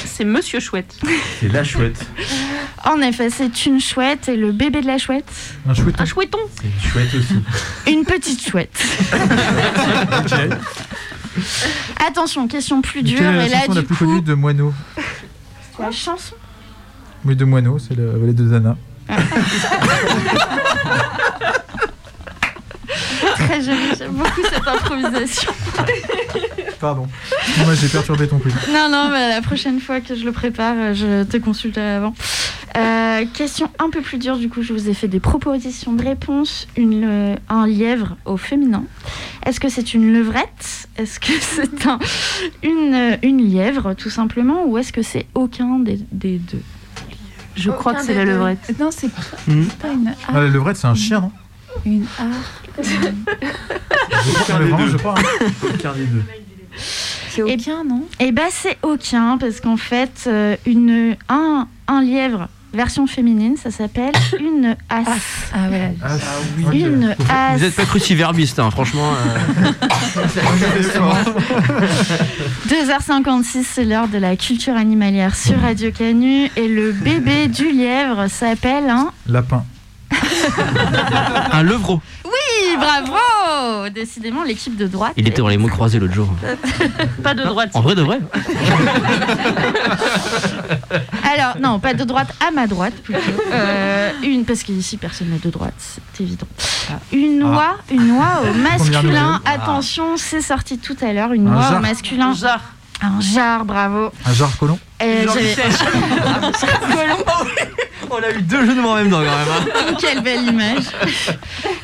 C'est 0.06 0.26
Monsieur 0.26 0.60
Chouette. 0.60 0.96
C'est 1.40 1.48
la 1.52 1.64
chouette. 1.64 2.06
En 2.86 3.02
effet, 3.02 3.30
c'est 3.30 3.66
une 3.66 3.80
chouette 3.80 4.30
et 4.30 4.36
le 4.36 4.52
bébé 4.52 4.82
de 4.82 4.88
la 4.88 4.98
chouette, 4.98 5.32
Un 5.68 5.74
chouetton. 5.74 6.02
Un 6.04 6.06
chouetton. 6.06 6.40
C'est 6.56 6.68
une 6.68 6.92
chouette 6.92 7.16
aussi. 7.16 7.36
une 7.92 8.06
petite 8.06 8.48
chouette. 8.48 8.84
Attention, 12.08 12.48
question 12.48 12.82
plus 12.82 13.04
dure. 13.04 13.20
Quelle 13.20 13.28
est 13.28 13.38
la 13.38 13.46
Et 13.46 13.50
là, 13.50 13.60
chanson 13.62 13.74
la 13.74 13.84
plus 13.84 13.96
coup, 13.96 14.06
connue 14.06 14.22
de 14.22 14.34
Moineau 14.34 14.74
la 15.80 15.92
chanson? 15.92 16.36
Oui, 17.26 17.36
de 17.36 17.46
Moineau, 17.46 17.80
c'est 17.80 17.96
la 17.96 18.18
vallée 18.18 18.34
de 18.34 18.48
Zana. 18.48 18.78
Très 23.36 23.62
joli, 23.62 23.78
j'aime 23.98 24.12
beaucoup 24.14 24.42
cette 24.52 24.68
improvisation. 24.68 25.52
Pardon. 26.80 27.08
Moi, 27.66 27.74
j'ai 27.76 27.88
perturbé 27.88 28.28
ton 28.28 28.40
truc. 28.40 28.54
Non, 28.72 28.88
non, 28.90 29.10
mais 29.12 29.30
la 29.30 29.42
prochaine 29.42 29.80
fois 29.80 30.00
que 30.02 30.16
je 30.16 30.24
le 30.24 30.32
prépare, 30.32 30.94
je 30.94 31.24
te 31.24 31.38
consulterai 31.38 31.96
avant. 31.96 32.14
Euh, 32.78 33.26
question 33.34 33.70
un 33.80 33.90
peu 33.90 34.02
plus 34.02 34.18
dure, 34.18 34.38
du 34.38 34.48
coup, 34.48 34.62
je 34.62 34.72
vous 34.74 34.88
ai 34.90 34.94
fait 34.94 35.08
des 35.08 35.20
propositions 35.20 35.94
de 35.94 36.04
réponse. 36.04 36.68
Une, 36.78 37.04
euh, 37.04 37.36
un 37.50 37.68
lièvre 37.68 38.16
au 38.26 38.38
féminin. 38.38 38.84
Est-ce 39.46 39.60
que 39.60 39.68
c'est 39.70 39.94
une 39.94 40.14
levrette? 40.14 40.88
Est-ce 40.98 41.20
que 41.20 41.34
c'est 41.42 41.86
un, 41.88 42.00
une, 42.64 42.94
euh, 42.94 43.18
une 43.24 43.40
lièvre, 43.44 43.94
tout 43.96 44.10
simplement? 44.10 44.66
Ou 44.66 44.78
est-ce 44.78 44.94
que 44.94 45.02
c'est 45.02 45.26
aucun 45.36 45.80
des, 45.80 46.00
des 46.12 46.38
deux? 46.38 46.62
Je 47.56 47.72
crois 47.72 47.94
que 47.96 48.04
c'est 48.04 48.14
la 48.14 48.24
levrette. 48.24 48.74
Non, 48.80 48.90
c'est 48.92 49.08
Hmm. 49.48 49.66
pas 49.82 49.90
une 49.90 50.14
Ah, 50.30 50.34
la 50.40 50.48
levrette, 50.48 50.78
c'est 50.78 50.88
un 50.88 50.96
chien, 50.96 51.20
non? 51.20 51.32
Une 51.86 52.06
je 54.88 54.98
crois. 54.98 55.16
hein. 55.18 55.46
Aucun 55.64 55.94
des 55.94 56.06
deux. 56.06 56.24
C'est 57.30 57.42
aucun, 57.44 57.84
non? 57.84 58.04
Eh 58.20 58.32
ben, 58.32 58.48
c'est 58.52 58.78
aucun, 58.84 59.38
parce 59.38 59.60
qu'en 59.62 59.78
fait, 59.78 60.24
euh, 60.28 60.56
une, 60.66 61.16
un, 61.30 61.68
un 61.88 62.02
lièvre 62.02 62.48
version 62.74 63.08
féminine, 63.08 63.56
ça 63.58 63.72
s'appelle 63.72 64.12
une 64.40 64.76
as. 64.90 65.04
Ah 65.54 65.70
ouais. 65.70 65.94
Ah, 66.04 66.08
oui. 66.58 66.82
Une 66.82 67.16
as. 67.30 67.58
Vous 67.58 67.64
êtes 67.64 67.76
pas 67.76 67.86
cruciverbiste, 67.86 68.60
hein, 68.60 68.70
franchement. 68.72 69.12
euh. 69.14 69.72
2h56, 72.68 73.64
c'est 73.64 73.86
l'heure 73.86 74.08
de 74.08 74.18
la 74.18 74.36
culture 74.36 74.76
animalière 74.76 75.36
sur 75.36 75.60
Radio 75.60 75.92
Canu. 75.92 76.50
Et 76.56 76.68
le 76.68 76.92
bébé 76.92 77.48
du 77.48 77.72
lièvre 77.72 78.28
s'appelle 78.30 78.90
un. 78.90 79.12
Lapin. 79.28 79.64
Un 81.52 81.64
levreau. 81.64 82.02
Oui, 82.26 82.78
bravo 82.78 83.90
Décidément, 83.90 84.44
l'équipe 84.44 84.76
de 84.76 84.88
droite. 84.88 85.14
Il 85.18 85.28
était 85.28 85.42
dans 85.42 85.48
les 85.48 85.58
mots 85.58 85.68
croisés 85.68 86.00
l'autre 86.00 86.14
jour. 86.14 86.28
Pas 87.24 87.34
de 87.34 87.44
droite. 87.44 87.72
En 87.74 87.82
vrai 87.82 87.96
de 87.96 88.02
vrai 88.02 88.20
Alors, 91.34 91.58
non, 91.62 91.80
pas 91.80 91.94
de 91.94 92.04
droite, 92.04 92.34
à 92.46 92.52
ma 92.52 92.68
droite 92.68 92.94
plutôt. 93.04 93.20
Euh, 93.52 94.12
une, 94.24 94.46
parce 94.46 94.64
qu'ici, 94.64 94.98
personne 94.98 95.30
n'a 95.30 95.38
de 95.38 95.50
droite, 95.50 95.74
c'est 95.78 96.24
évident. 96.24 96.48
Une 97.12 97.44
oie, 97.44 97.78
une 97.92 98.12
oie 98.12 98.42
au 98.50 98.54
masculin. 98.54 99.40
Attention, 99.46 100.18
c'est 100.18 100.42
sorti 100.42 100.78
tout 100.80 100.98
à 101.02 101.14
l'heure, 101.14 101.32
une 101.34 101.48
Un 101.48 101.56
oie 101.56 101.78
au 101.78 101.80
masculin. 101.82 102.34
Jar. 102.34 102.62
Un 103.02 103.22
jar, 103.22 103.64
bravo. 103.64 104.12
Un 104.26 104.34
jar 104.34 104.50
colon. 104.58 104.78
Euh, 105.02 105.26
j'avais- 105.34 105.56
On 108.12 108.24
a 108.24 108.32
eu 108.32 108.42
deux 108.42 108.66
jeux 108.66 108.76
de 108.76 108.82
mots 108.82 108.90
en 108.90 108.96
même 108.96 109.10
temps 109.10 109.22
quand 109.22 109.24
même. 109.24 109.76
hein. 109.92 109.96
Quelle 110.00 110.22
belle 110.22 110.44
image. 110.46 110.84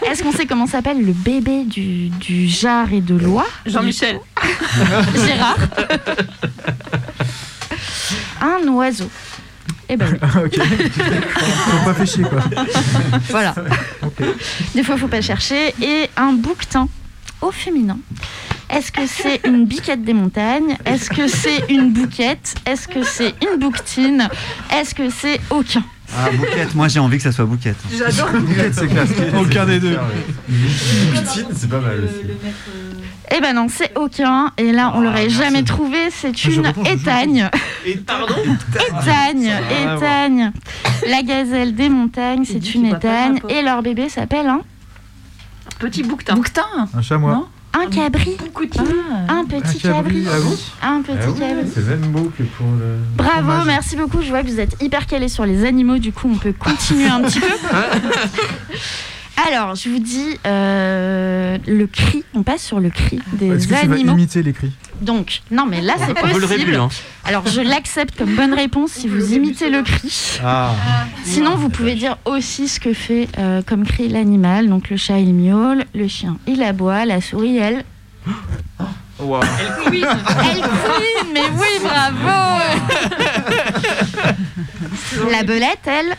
Est-ce 0.09 0.23
qu'on 0.23 0.31
sait 0.31 0.45
comment 0.45 0.67
s'appelle 0.67 1.05
le 1.05 1.13
bébé 1.13 1.63
du, 1.65 2.09
du 2.09 2.47
jar 2.47 2.91
et 2.93 3.01
de 3.01 3.15
l'oie 3.15 3.45
Jean-Michel. 3.65 4.19
Gérard. 5.25 5.57
Un 8.41 8.67
oiseau. 8.69 9.09
Eh 9.87 9.97
ben 9.97 10.07
oui, 10.11 10.17
ok. 10.45 10.59
Faut 11.35 11.85
pas 11.85 11.93
fait 11.93 12.05
chier, 12.05 12.23
quoi. 12.23 12.41
voilà. 13.29 13.53
Ok. 14.03 14.25
Des 14.73 14.83
fois, 14.83 14.97
faut 14.97 15.07
pas 15.07 15.21
chercher. 15.21 15.73
Et 15.81 16.09
un 16.17 16.33
bouquetin 16.33 16.87
au 17.41 17.51
féminin. 17.51 17.97
Est-ce 18.67 18.91
que 18.91 19.05
c'est 19.05 19.41
une 19.45 19.65
biquette 19.65 20.03
des 20.03 20.13
montagnes? 20.13 20.75
Est-ce 20.85 21.09
que 21.11 21.27
c'est 21.27 21.65
une 21.69 21.91
bouquette? 21.93 22.55
Est-ce 22.65 22.87
que 22.87 23.03
c'est 23.03 23.35
une 23.43 23.59
bouquetine? 23.59 24.27
Est-ce 24.73 24.95
que 24.95 25.09
c'est 25.11 25.39
aucun? 25.51 25.83
Ah, 26.13 26.29
bouquette. 26.31 26.75
Moi, 26.75 26.87
j'ai 26.87 26.99
envie 26.99 27.17
que 27.17 27.23
ça 27.23 27.31
soit 27.31 27.45
bouquette. 27.45 27.77
J'adore. 27.91 28.29
C'est 28.71 28.87
classe. 28.87 29.09
Aucun 29.39 29.65
des 29.65 29.79
deux. 29.79 29.97
Poutine, 31.13 31.47
c'est 31.53 31.69
pas 31.69 31.79
mal 31.79 32.03
aussi. 32.03 32.35
Eh 33.35 33.41
ben 33.41 33.53
non, 33.53 33.67
c'est 33.67 33.97
aucun. 33.97 34.51
Et 34.57 34.71
là, 34.71 34.93
on 34.95 35.01
l'aurait 35.01 35.29
jamais 35.29 35.63
trouvé. 35.63 35.97
C'est 36.11 36.45
une 36.45 36.71
étagne. 36.85 37.49
Pardon? 38.05 38.35
Étagne, 38.75 39.51
étagne. 39.83 40.51
La 41.07 41.23
gazelle 41.23 41.73
des 41.73 41.89
montagnes, 41.89 42.45
c'est 42.45 42.75
une 42.75 42.85
étagne. 42.85 43.39
Et 43.49 43.61
leur 43.63 43.81
bébé 43.81 44.09
s'appelle 44.09 44.47
un, 44.47 44.61
Petit 45.79 46.03
bouquetin. 46.03 46.35
Bouquetin? 46.35 46.87
Un 46.93 47.01
chamois. 47.01 47.49
Un 47.77 47.89
cabri. 47.89 48.37
Ah. 48.77 49.33
Un 49.39 49.45
petit 49.45 49.87
Un 49.87 49.91
cabri. 49.93 50.23
cabri, 50.23 50.57
ah 50.81 50.91
Un 50.93 51.01
petit 51.01 51.17
Ah 51.21 51.39
cabri. 51.39 51.71
c'est 51.73 51.79
le 51.81 51.85
même 51.97 52.11
mot 52.11 52.31
que 52.37 52.43
pour 52.43 52.67
le. 52.67 52.97
Bravo, 53.15 53.41
Fromage. 53.49 53.65
merci 53.65 53.95
beaucoup. 53.97 54.21
Je 54.21 54.29
vois 54.29 54.43
que 54.43 54.47
vous 54.47 54.59
êtes 54.59 54.81
hyper 54.81 55.05
calés 55.07 55.27
sur 55.29 55.45
les 55.45 55.65
animaux. 55.65 55.97
Du 55.97 56.11
coup, 56.13 56.29
on 56.31 56.37
peut 56.37 56.53
continuer 56.57 57.07
un 57.07 57.21
petit 57.23 57.39
peu. 57.39 57.47
Alors, 59.37 59.75
je 59.75 59.89
vous 59.89 59.99
dis 59.99 60.37
euh, 60.47 61.57
le 61.67 61.87
cri. 61.87 62.23
On 62.33 62.43
passe 62.43 62.63
sur 62.63 62.79
le 62.79 62.89
cri 62.89 63.19
des 63.33 63.47
Est-ce 63.49 63.67
que 63.67 63.73
tu 63.79 63.87
vas 63.87 63.93
animaux. 63.95 64.13
imiter 64.13 64.41
les 64.43 64.53
cris 64.53 64.71
Donc, 65.01 65.41
non, 65.51 65.65
mais 65.65 65.81
là, 65.81 65.95
c'est 65.97 66.11
On 66.11 66.13
peut 66.13 66.39
le 66.39 66.47
possible. 66.47 66.63
plus, 66.71 66.75
hein. 66.77 66.89
Alors, 67.25 67.45
je 67.47 67.59
l'accepte 67.61 68.17
comme 68.17 68.33
bonne 68.35 68.53
réponse 68.53 68.91
si 68.91 69.07
vous 69.09 69.33
imitez 69.33 69.69
le 69.69 69.83
cri. 69.83 70.39
Ah. 70.43 70.71
Sinon, 71.25 71.55
vous 71.55 71.69
pouvez 71.69 71.95
dire 71.95 72.17
aussi 72.25 72.67
ce 72.69 72.79
que 72.79 72.93
fait 72.93 73.27
euh, 73.37 73.61
comme 73.61 73.85
cri 73.85 74.07
l'animal. 74.07 74.69
Donc, 74.69 74.89
le 74.89 74.95
chat, 74.97 75.19
il 75.19 75.33
miaule, 75.33 75.83
le 75.93 76.07
chien, 76.07 76.37
il 76.47 76.63
aboie, 76.63 77.05
la 77.05 77.19
souris, 77.19 77.57
elle. 77.57 77.83
Oh, 79.19 79.39
Elle 79.59 79.91
cuit. 79.91 80.03
Elle 80.03 80.61
cuit, 80.61 81.31
mais 81.33 81.41
oui, 81.53 81.79
bravo 81.83 82.61
La 85.31 85.43
belette, 85.43 85.79
elle 85.85 86.15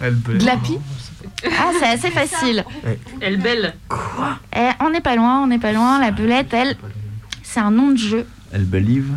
Elle 0.00 0.16
peut. 0.16 0.34
Glapi 0.38 0.78
Ah, 1.46 1.70
c'est 1.78 1.86
assez 1.86 2.10
facile. 2.10 2.64
Elle 3.20 3.36
belle. 3.38 3.74
Eh, 4.56 4.70
on 4.80 4.90
n'est 4.90 5.00
pas 5.00 5.14
loin, 5.16 5.40
on 5.42 5.46
n'est 5.46 5.58
pas 5.58 5.72
loin. 5.72 6.00
La 6.00 6.10
belette, 6.10 6.52
elle, 6.52 6.76
c'est 7.42 7.60
un 7.60 7.70
nom 7.70 7.90
de 7.92 7.96
jeu. 7.98 8.26
Elle 8.52 8.64
believe. 8.64 9.12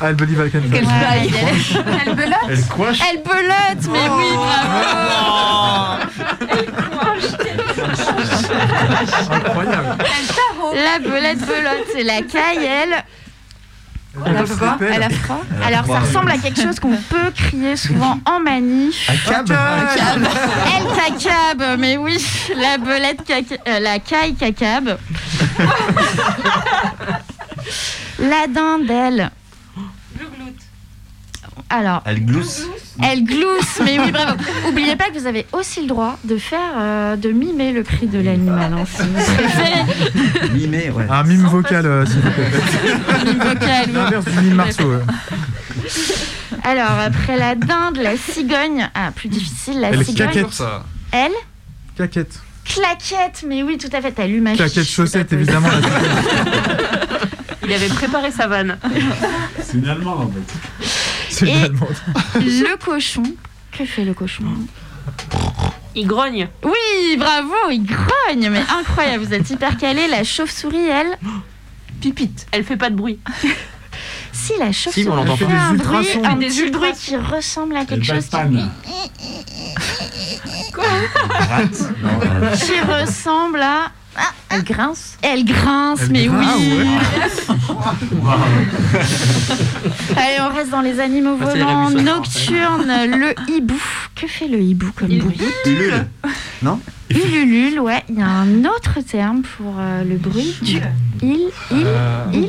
Ah, 0.00 0.08
elle 0.08 0.16
believe 0.16 0.40
avec 0.40 0.54
un 0.56 0.60
Quelle 0.60 0.84
Ouais, 0.84 0.90
taille 1.00 1.32
elle- 1.36 1.84
Elle 2.08 2.14
belote 2.16 2.34
Elle 2.48 2.66
quache 2.66 2.98
Elle 3.10 3.22
belote, 3.22 3.92
mais 3.92 4.08
oui, 4.10 4.24
Incroyable. 9.30 9.98
La 10.74 10.98
belette 10.98 11.40
belote, 11.40 11.86
c'est 11.92 12.02
la 12.02 12.22
caille, 12.22 12.64
elle. 12.64 13.04
Elle 14.26 14.36
a 14.36 14.46
froid 14.46 14.76
Elle 14.80 15.02
a 15.02 15.10
froid 15.10 15.40
Alors, 15.64 15.86
ça 15.86 16.00
ressemble 16.00 16.30
à 16.30 16.38
quelque 16.38 16.60
chose 16.60 16.78
qu'on 16.78 16.96
peut 16.96 17.30
crier 17.34 17.76
souvent 17.76 18.18
en 18.26 18.40
manif. 18.40 19.10
Un 19.10 19.30
cab. 19.30 19.50
Elle 20.76 20.96
cacab, 20.96 21.78
mais 21.78 21.96
oui, 21.96 22.24
la 22.56 22.78
belette 22.78 23.26
caca- 23.26 23.58
euh, 23.68 23.80
la 23.80 23.98
caille 23.98 24.34
cacab. 24.34 24.98
la 28.18 28.46
dinde, 28.46 28.90
elle. 28.90 29.30
Alors, 31.70 32.02
Elle 32.04 32.24
glousse. 32.24 32.62
elle 33.02 33.24
glousse, 33.24 33.80
mais 33.84 33.98
oui, 33.98 34.10
bravo. 34.12 34.34
Oubliez 34.68 34.96
pas 34.96 35.06
que 35.10 35.18
vous 35.18 35.26
avez 35.26 35.46
aussi 35.52 35.80
le 35.82 35.86
droit 35.88 36.18
de 36.24 36.36
faire, 36.36 36.58
euh, 36.78 37.16
de 37.16 37.30
mimer 37.30 37.72
le 37.72 37.82
cri 37.82 38.06
de 38.06 38.18
l'animal. 38.20 38.72
hein, 38.72 38.84
si 38.86 39.02
vous 39.02 39.34
préférez. 39.34 40.50
Mimé, 40.52 40.90
ouais. 40.90 41.06
Un 41.10 41.22
mime 41.24 41.46
vocal, 41.46 41.86
euh, 41.86 42.06
s'il 42.06 42.20
vous 42.20 42.30
plaît. 42.30 42.50
Mime 43.24 43.38
vocal. 43.38 43.92
L'inverse 43.92 44.24
du 44.26 44.38
mime 44.40 44.54
Marceau. 44.54 44.84
ouais. 44.84 45.02
Alors, 46.62 46.98
après 47.04 47.36
la 47.38 47.54
dinde, 47.54 47.98
la 48.02 48.16
cigogne. 48.16 48.88
Ah, 48.94 49.10
plus 49.14 49.28
difficile, 49.28 49.80
la 49.80 49.88
Elle 49.90 50.04
cigogne. 50.04 50.26
caquette. 50.28 50.52
Ça. 50.52 50.84
Elle, 51.12 51.32
Caquette. 51.96 52.40
claquette, 52.64 53.44
mais 53.48 53.62
oui, 53.62 53.78
tout 53.78 53.94
à 53.94 54.00
fait. 54.00 54.12
T'as 54.12 54.26
lu 54.26 54.40
ma 54.40 54.54
Claquette 54.54 54.88
chaussette, 54.88 55.32
évidemment. 55.32 55.68
Il 57.66 57.72
avait 57.72 57.88
préparé 57.88 58.30
sa 58.30 58.46
vanne. 58.46 58.76
C'est 59.62 59.78
une 59.78 59.88
allemande 59.88 60.20
en 60.22 60.30
fait. 60.30 60.94
C'est 61.34 61.48
Et-. 61.48 61.68
Le 62.40 62.76
cochon. 62.76 63.22
Que 63.72 63.84
fait 63.84 64.04
le 64.04 64.14
cochon 64.14 64.44
Il 65.94 66.06
grogne. 66.06 66.48
Oui, 66.62 67.16
bravo, 67.18 67.54
il 67.70 67.84
grogne, 67.84 68.50
mais 68.50 68.62
incroyable, 68.78 69.24
vous 69.24 69.34
êtes 69.34 69.48
hyper 69.50 69.76
calé. 69.76 70.06
La 70.08 70.22
chauve-souris, 70.24 70.86
elle. 70.88 71.18
Pipite. 72.00 72.46
Elle 72.52 72.64
fait 72.64 72.76
pas 72.76 72.90
de 72.90 72.96
bruit. 72.96 73.18
Si, 74.32 74.52
la 74.58 74.72
chauve-souris 74.72 75.04
Si, 75.04 75.08
on 75.08 75.14
l'entend 75.14 75.36
fait 75.36 75.44
pas. 75.44 75.52
un 75.52 75.72
Des 75.74 75.84
bruit, 75.84 75.96
ultrasons. 75.98 76.24
un 76.24 76.36
Des 76.36 76.46
petit 76.48 76.70
bruit 76.70 76.92
qui 76.98 77.16
ressemble 77.16 77.76
à 77.76 77.84
quelque 77.84 78.04
chose 78.04 78.26
qui, 78.28 78.34
euh, 78.36 78.66
qui 82.56 82.80
ressemble 82.80 83.60
à. 83.62 83.92
Elle 84.50 84.62
grince. 84.62 85.16
Elle 85.22 85.44
grince, 85.44 86.02
Elle 86.02 86.10
mais 86.12 86.26
grince, 86.26 86.60
oui. 86.60 86.86
Allez, 90.16 90.36
on 90.40 90.48
reste 90.54 90.70
dans 90.70 90.80
les 90.80 91.00
animaux 91.00 91.36
Ah, 91.40 91.44
volants 91.44 91.90
nocturnes. 91.90 92.86
Le 93.08 93.34
hibou. 93.48 93.74
Que 94.14 94.26
fait 94.28 94.46
le 94.48 94.60
hibou 94.60 94.90
comme 94.94 95.10
Il 95.10 95.22
bruit 95.22 95.40
Ulule. 95.66 96.06
Ululule, 97.10 97.80
ouais. 97.80 98.02
Il 98.08 98.18
y 98.18 98.22
a 98.22 98.26
un 98.28 98.64
autre 98.64 99.00
terme 99.00 99.42
pour 99.42 99.74
euh, 99.78 100.04
le 100.04 100.16
bruit 100.16 100.56
du 100.62 100.80
il, 101.22 101.50
il, 101.70 101.86
il. 102.32 102.48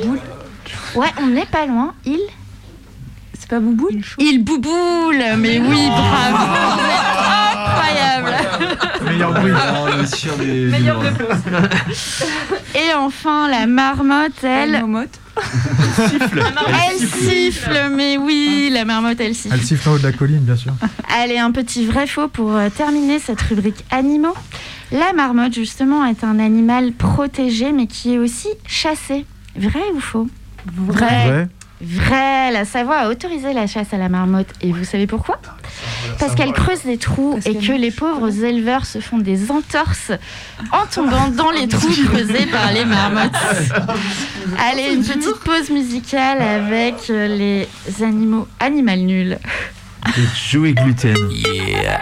Ouais, 0.96 1.12
on 1.22 1.28
n'est 1.28 1.46
pas 1.46 1.66
loin. 1.66 1.94
Il, 2.06 2.20
C'est 3.34 3.50
pas 3.50 3.60
Bouboule? 3.60 4.02
Il 4.20 4.44
bouboule. 4.44 5.24
Mais 5.38 5.60
oui, 5.60 5.90
bravo. 5.90 6.38
Incroyable. 7.68 8.36
Meilleur 9.16 9.34
bruit. 9.34 9.52
Oh, 9.76 10.06
sur. 10.06 10.34
Et 12.76 12.94
enfin, 12.96 13.50
la 13.50 13.66
marmotte, 13.68 14.44
Elle 14.44 14.76
elle, 14.76 14.82
momote 14.82 15.20
elle 15.38 17.08
siffle. 17.08 17.90
Mais 17.94 18.18
oui, 18.18 18.70
la 18.72 18.86
marmotte, 18.86 19.20
elle 19.20 19.36
siffle. 19.36 19.56
Elle 19.56 19.64
siffle 19.64 19.90
en 19.90 19.94
haut 19.94 19.98
de 19.98 20.04
la 20.04 20.12
colline, 20.12 20.40
bien 20.40 20.56
sûr. 20.56 20.74
Allez, 21.18 21.38
un 21.38 21.52
petit 21.52 21.86
vrai-faux 21.86 22.28
pour 22.28 22.56
euh, 22.56 22.70
terminer 22.70 23.20
cette 23.20 23.42
rubrique 23.42 23.84
animaux. 23.92 24.36
La 24.92 25.14
marmotte, 25.14 25.54
justement, 25.54 26.06
est 26.06 26.24
un 26.24 26.40
animal 26.40 26.94
protégé, 26.94 27.72
mais 27.72 27.88
qui 27.88 28.14
est 28.14 28.18
aussi 28.18 28.50
chassé. 28.68 29.26
Vrai 29.56 29.82
ou 29.94 30.00
faux? 30.00 30.28
Vrai. 30.74 31.30
Ouais. 31.30 31.48
Vrai. 31.82 32.52
La 32.52 32.64
Savoie 32.64 32.98
a 32.98 33.10
autorisé 33.10 33.54
la 33.54 33.68
chasse 33.68 33.94
à 33.94 33.98
la 33.98 34.10
marmotte. 34.10 34.48
Et 34.62 34.72
vous 34.72 34.86
savez 34.86 35.08
pourquoi? 35.08 35.40
Parce 36.20 36.36
qu'elle 36.36 36.54
creuse 36.54 36.84
des 36.84 36.98
trous 36.98 37.34
Parce 37.34 37.48
et 37.48 37.58
que 37.58 37.74
les 37.74 37.92
pauvres 37.92 38.44
éleveurs 38.44 38.86
se 38.86 39.00
font 39.00 39.18
des 39.18 39.52
entorses 39.52 40.12
en 40.72 40.86
tombant 40.86 41.28
dans 41.28 41.52
les 41.52 41.68
trous 41.68 41.94
creusés 42.08 42.46
par 42.46 42.72
les 42.72 42.86
marmottes. 42.86 43.36
Allez, 44.60 44.94
une 44.94 45.04
petite 45.04 45.40
pause 45.44 45.70
musicale 45.70 46.42
avec 46.42 47.10
euh, 47.10 47.28
les 47.28 47.68
animaux 48.04 48.48
animal 48.60 49.00
nul. 49.00 49.38
Jouets 50.50 50.74
gluten. 50.74 51.16
Yeah. 51.32 52.02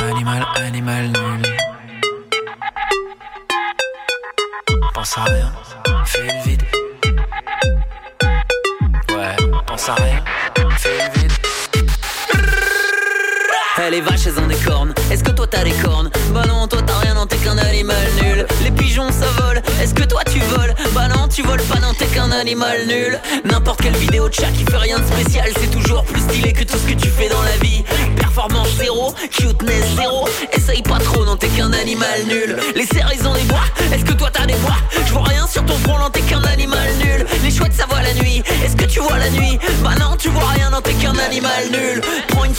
Animal, 0.00 0.46
animal 0.56 1.06
nul. 1.08 1.42
Pense 4.94 5.18
à 5.18 5.24
rien, 5.24 5.52
fais 6.04 6.22
le 6.22 6.50
vide. 6.50 6.62
Ouais, 9.88 10.22
pense 10.54 11.41
à 13.74 13.82
rien, 13.82 13.88
fais 13.88 13.88
le 13.88 13.88
vide. 13.88 13.88
Eh, 13.88 13.90
les 13.90 14.00
vaches 14.00 14.26
elles 14.26 14.38
ont 14.38 14.46
des 14.46 14.56
cornes, 14.56 14.94
est-ce 15.10 15.24
que 15.24 15.30
toi 15.30 15.46
t'as 15.46 15.64
des 15.64 15.72
cornes 15.72 16.10
Bah 16.32 16.42
non, 16.46 16.66
toi 16.66 16.80
t'as 16.86 16.98
rien, 16.98 17.14
non 17.14 17.26
t'es 17.26 17.36
qu'un 17.36 17.58
animal 17.58 17.96
nul. 18.22 18.46
Les 18.62 18.70
pigeons 18.70 19.10
ça 19.10 19.26
vole, 19.42 19.62
est-ce 19.80 19.94
que 19.94 20.04
toi 20.04 20.22
tu 20.30 20.38
voles 20.40 20.74
Bah 20.94 21.08
non, 21.08 21.28
tu 21.28 21.42
voles 21.42 21.62
pas, 21.62 21.80
non 21.80 21.92
t'es 21.98 22.06
qu'un 22.06 22.30
animal 22.30 22.86
nul. 22.86 23.18
N'importe 23.44 23.82
quelle 23.82 23.96
vidéo 23.96 24.28
de 24.28 24.34
chat 24.34 24.50
qui 24.52 24.64
fait 24.64 24.76
rien 24.76 24.98
de 24.98 25.04
spécial 25.04 25.50
C'est 25.60 25.70
toujours 25.70 26.04
plus 26.04 26.20
stylé 26.20 26.52
que 26.52 26.64
tout 26.64 26.76
ce 26.76 26.92
que 26.92 26.98
tu 26.98 27.08
fais 27.08 27.28
dans 27.28 27.42
la 27.42 27.56
vie. 27.58 27.84
Performance 28.16 28.68
zéro, 28.78 29.14
cuteness 29.30 29.84
zéro. 29.96 30.28
Essaye 30.52 30.82
pas 30.82 30.98
trop, 30.98 31.24
non 31.24 31.36
t'es 31.36 31.48
qu'un 31.48 31.72
animal 31.72 32.24
nul. 32.28 32.58
Les 32.74 32.86
cerfs 32.86 33.12
ils 33.14 33.26
ont 33.26 33.34
des 33.34 33.44
bois, 33.44 33.64
est-ce 33.92 34.04
que 34.04 34.14
toi 34.14 34.30
t'as 34.32 34.46
des 34.46 34.56
bois 34.56 34.76
Je 35.06 35.12
vois 35.12 35.24
rien 35.24 35.46
sur 35.46 35.64
ton 35.64 35.76
front, 35.78 35.98
non 35.98 36.10
t'es 36.10 36.20
qu'un 36.20 36.42
animal 36.44 36.88
nul. 36.98 37.26
Les 37.42 37.50
chouettes 37.50 37.74
ça 37.74 37.86
voit 37.88 38.02
la 38.02 38.14
nuit, 38.14 38.42
est-ce 38.64 38.76
que 38.76 38.84
tu 38.84 39.00
vois 39.00 39.18
la 39.18 39.30
nuit 39.30 39.58
Bah 39.82 39.94
non, 39.98 40.16
tu 40.16 40.28
vois 40.28 40.48
rien, 40.56 40.70
non 40.70 40.80
t'es 40.80 40.94
qu'un 40.94 41.16
animal 41.18 41.70
nul 41.70 42.02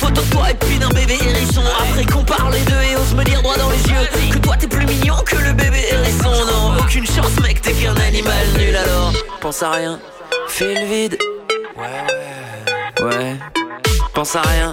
photo 0.04 0.22
de 0.22 0.30
toi 0.30 0.52
et 0.52 0.54
puis 0.56 0.78
d'un 0.78 0.90
bébé 0.90 1.18
hérisson. 1.26 1.64
Après 1.80 2.06
qu'on 2.06 2.24
parle 2.24 2.54
les 2.54 2.62
deux 2.62 2.82
et 2.92 2.96
ose 2.96 3.14
me 3.16 3.24
dire 3.24 3.42
droit 3.42 3.58
dans 3.58 3.70
les 3.70 3.84
yeux 3.90 4.08
Que 4.32 4.38
toi 4.40 4.56
t'es 4.58 4.68
plus 4.68 4.86
mignon 4.86 5.16
que 5.26 5.38
le 5.38 5.54
bébé 5.54 5.86
hérisson. 5.92 6.32
Non, 6.32 6.78
aucune 6.80 7.06
chance 7.06 7.40
mec, 7.42 7.62
t'es 7.62 7.74
qu'un 7.74 7.96
animal 7.96 8.46
nul 8.58 8.76
alors. 8.76 9.14
Pense 9.40 9.64
à 9.64 9.72
rien, 9.72 10.00
fais 10.48 10.74
le 10.76 10.86
vide. 10.86 11.18
Ouais, 11.78 13.06
ouais, 13.06 13.36
Pense 14.14 14.36
à 14.36 14.42
rien, 14.42 14.72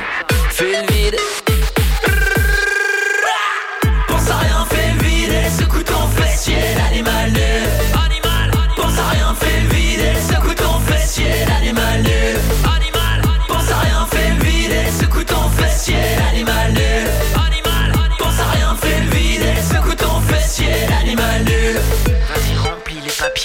fais 0.51 0.73
le 0.83 0.93
vide. 0.93 1.16
Pense 4.09 4.31
à 4.31 4.37
rien, 4.37 4.66
fais 4.69 4.93
le 4.93 5.09
vide 5.09 5.33
et 5.33 5.62
secoue 5.62 5.83
ton 5.83 6.07
fessier 6.09 6.57
L'animal 6.77 7.33
nul 7.33 7.89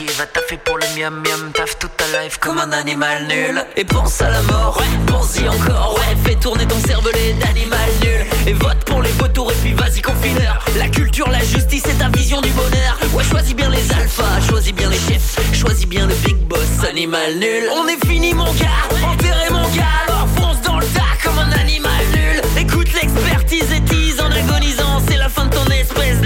va 0.04 0.26
taffer 0.26 0.58
pour 0.58 0.78
le 0.78 0.86
miam 0.98 1.24
miam 1.26 1.52
Taffe 1.54 1.80
toute 1.80 1.96
ta 1.96 2.06
life 2.22 2.38
comme 2.38 2.58
un 2.58 2.72
animal 2.74 3.28
nul. 3.28 3.64
Et 3.78 3.86
pense 3.86 4.22
à 4.22 4.30
la 4.30 4.42
mort, 4.42 4.78
ouais, 4.78 4.86
pense-y 5.08 5.48
encore 5.48 5.96
Ouais, 5.96 6.16
fais 6.26 6.36
tourner 6.36 6.66
ton 6.66 6.80
cervelet 6.86 7.34
d'animal 7.40 7.90
nul 8.02 8.26
Et 8.46 8.54
vote 8.54 8.84
pour 8.86 9.02
les 9.02 9.12
vautours 9.12 9.52
et 9.52 9.56
puis 9.56 9.74
vas-y 9.74 10.02
confineur. 10.02 10.66
La 10.78 10.90
culture, 10.90 11.30
la 11.30 11.40
justice 11.40 11.86
et 11.86 11.94
ta 11.94 12.10
vision 12.10 12.42
du 12.42 12.50
bonheur. 12.50 13.00
Ouais, 13.14 13.24
choisis 13.24 13.56
bien 13.56 13.70
les 13.70 13.90
alphas, 13.94 14.42
choisis 14.50 14.74
bien 14.74 14.90
les 14.90 14.98
chefs 14.98 15.38
Choisis 15.54 15.88
bien 15.88 16.08
le 16.08 16.16
big 16.26 16.36
boss, 16.36 16.84
animal 16.90 17.36
nul. 17.40 17.70
On 17.74 17.88
est 17.88 18.06
fini 18.06 18.34
mon 18.34 18.52
gars, 18.54 18.84
enterré 19.02 19.50
mon 19.50 19.68
gars. 19.70 20.04
Alors 20.08 20.28
fonce 20.36 20.62
dans 20.62 20.80
le 20.80 20.88
tas 20.88 21.16
comme 21.24 21.40
un 21.40 21.52
animal 21.54 22.04
nul. 22.14 22.42
Écoute 22.58 22.92
l'expertise 22.94 23.72
et 23.72 23.82
tease 23.82 24.20
en 24.20 24.30
agonisant 24.30 25.02
C'est 25.08 25.18
la 25.18 25.30
fin 25.30 25.46
de 25.46 25.56
ton 25.56 25.66
espèce 25.68 26.20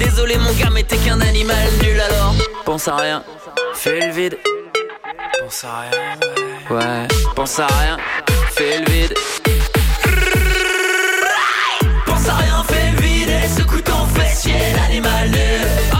Désolé 0.00 0.36
mon 0.38 0.52
gars 0.52 0.70
mais 0.72 0.82
t'es 0.82 0.96
qu'un 0.96 1.20
animal 1.20 1.68
nul 1.82 2.00
alors. 2.00 2.34
Pense 2.64 2.88
à 2.88 2.96
rien, 2.96 3.22
fais 3.74 4.06
le 4.06 4.12
vide. 4.12 4.38
Pense 5.40 5.64
à 5.64 5.80
rien 5.80 6.76
Ouais, 6.76 7.08
pense 7.34 7.58
à 7.58 7.66
rien, 7.66 7.96
fais 8.56 8.78
le 8.80 8.90
vide. 8.90 9.14
Pense 12.06 12.28
à 12.28 12.34
rien, 12.34 12.64
fais 12.68 12.90
le 12.92 13.00
vide 13.02 13.28
et 13.44 13.48
secoue 13.48 13.80
ton 13.80 14.06
fessier 14.06 14.54
l'animal 14.76 15.28
nul. 15.30 15.99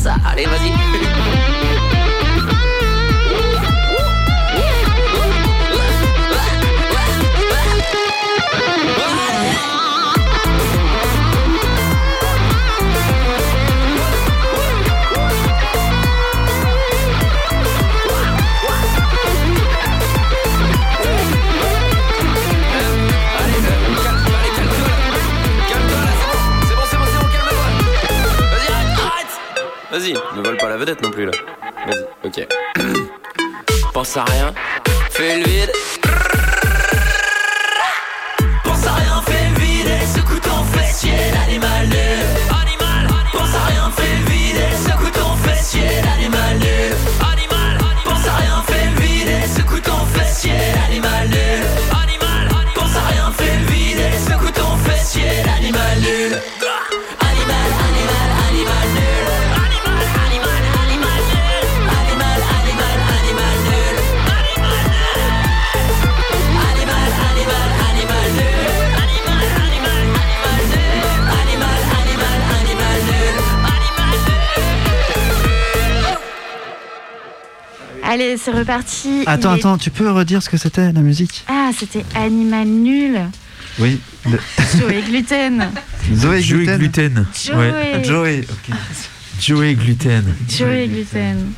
Sexy 0.00 0.04
ça, 0.04 0.16
allez 0.26 0.46
vas-y. 0.46 0.72
C'est 1.02 1.09
Vas-y, 30.00 30.14
ne 30.14 30.42
vole 30.42 30.56
pas 30.56 30.70
la 30.70 30.78
vedette 30.78 31.02
non 31.02 31.10
plus 31.10 31.26
là. 31.26 31.32
Vas-y, 31.86 32.06
ok. 32.24 32.48
Pense 33.92 34.16
à 34.16 34.24
rien, 34.24 34.54
fais 35.10 35.36
le 35.36 35.44
vide. 35.44 36.39
C'est 78.38 78.50
reparti. 78.52 79.24
Attends, 79.26 79.52
attends, 79.52 79.78
tu 79.78 79.90
peux 79.90 80.10
redire 80.10 80.42
ce 80.42 80.50
que 80.50 80.56
c'était 80.56 80.92
la 80.92 81.00
musique? 81.00 81.44
Ah, 81.48 81.70
c'était 81.76 82.04
Animal 82.14 82.66
Nul. 82.66 83.20
Oui. 83.78 84.00
le- 84.28 84.38
Joey 84.78 85.02
Gluten. 85.02 85.70
Zoé 86.14 86.42
Joey 86.42 86.64
Gluten. 86.66 86.78
Gluten. 86.78 87.26
Joey. 87.44 87.70
Ouais. 87.70 88.04
Joey. 88.04 88.46
Joey 89.40 89.74
Gluten. 89.74 90.24
Joey 90.48 90.88
Gluten. 90.88 91.52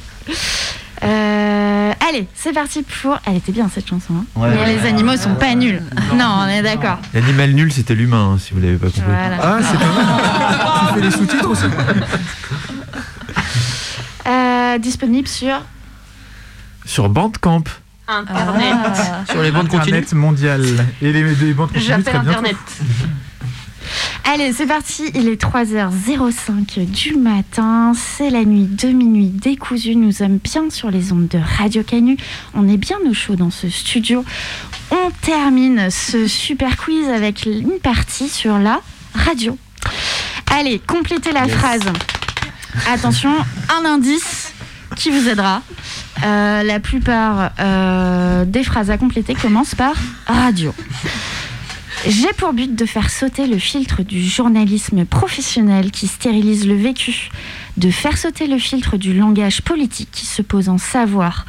Euh, 1.05 1.93
allez, 2.09 2.29
c'est 2.35 2.53
parti 2.53 2.83
pour. 2.85 3.19
Elle 3.27 3.37
était 3.39 3.51
bien 3.51 3.69
cette 3.75 3.89
chanson. 3.89 4.15
hein. 4.15 4.25
Ouais. 4.37 4.51
Mais 4.55 4.77
les 4.77 4.87
animaux 4.87 5.17
sont 5.17 5.35
pas 5.35 5.53
nuls. 5.57 5.83
Non, 6.15 6.43
on 6.45 6.49
est 6.49 6.63
d'accord. 6.63 6.99
L'animal 7.13 7.53
nul, 7.55 7.73
c'était 7.73 7.95
l'humain, 7.97 8.35
hein, 8.35 8.39
si 8.39 8.55
vous 8.55 8.61
l'avez 8.61 8.77
pas 8.77 8.87
compris. 8.87 9.03
Voilà. 9.05 9.37
Ah, 9.43 9.59
c'est 9.63 9.79
pas 9.79 9.93
mal. 9.93 10.87
tu 10.89 10.95
fais 10.95 11.01
les 11.07 11.11
sous-titres 11.11 11.49
aussi 11.49 11.65
Euh, 14.27 14.79
disponible 14.79 15.27
sur. 15.29 15.61
Sur 16.85 17.09
Bandcamp. 17.09 17.65
Internet. 18.09 18.75
Sur 19.31 19.43
les 19.43 19.51
bandes 19.51 19.69
continues. 19.69 19.97
Internet 19.97 20.13
mondial. 20.13 20.87
Et 21.01 21.13
les, 21.13 21.35
les 21.35 21.55
bandes 21.55 21.69
continues, 21.69 21.85
J'appelle 21.85 22.05
très 22.05 22.19
bien. 22.19 22.31
Internet. 22.31 22.57
Allez, 24.25 24.53
c'est 24.53 24.67
parti. 24.67 25.11
Il 25.15 25.29
est 25.29 25.41
3h05 25.41 26.87
du 26.91 27.17
matin. 27.17 27.93
C'est 27.95 28.31
la 28.31 28.45
nuit 28.45 28.65
de 28.65 28.89
minuit 28.89 29.27
décousu. 29.27 29.97
Nous 29.97 30.13
sommes 30.13 30.39
bien 30.39 30.71
sur 30.71 30.91
les 30.91 31.13
ondes 31.13 31.29
de 31.29 31.39
Radio 31.59 31.83
Canu. 31.83 32.17
On 32.55 32.69
est 32.69 32.77
bien 32.77 32.99
au 33.09 33.13
chaud 33.13 33.37
dans 33.37 33.51
ce 33.51 33.69
studio. 33.69 34.25
On 34.91 35.11
termine 35.23 35.91
ce 35.91 36.27
super 36.27 36.77
quiz 36.77 37.09
avec 37.09 37.47
une 37.47 37.79
partie 37.83 38.29
sur 38.29 38.59
la 38.59 38.81
radio. 39.15 39.59
Allez, 40.51 40.79
complétez 40.79 41.33
la 41.33 41.49
phrase. 41.49 41.83
Attention, 42.91 43.33
un 43.69 43.85
indice 43.85 44.52
qui 45.03 45.11
vous 45.11 45.29
aidera. 45.29 45.63
Euh, 46.25 46.63
la 46.63 46.79
plupart 46.79 47.51
euh, 47.59 48.45
des 48.45 48.63
phrases 48.63 48.89
à 48.89 48.99
compléter 48.99 49.35
commencent 49.35 49.75
par 49.75 49.97
radio. 50.27 50.73
J'ai 52.07 52.33
pour 52.37 52.53
but 52.53 52.75
de 52.75 52.87
faire 52.87 53.11
sauter 53.11 53.49
le 53.49 53.59
filtre 53.59 54.03
du 54.03 54.23
journalisme 54.25 55.05
professionnel 55.05 55.91
qui 55.91 56.07
stérilise 56.07 56.67
le 56.67 56.75
vécu, 56.75 57.31
de 57.77 57.91
faire 57.91 58.17
sauter 58.17 58.47
le 58.47 58.59
filtre 58.59 58.97
du 58.97 59.13
langage 59.13 59.63
politique 59.63 60.11
qui 60.13 60.27
se 60.27 60.43
pose 60.43 60.69
en 60.69 60.79
savoir, 60.79 61.47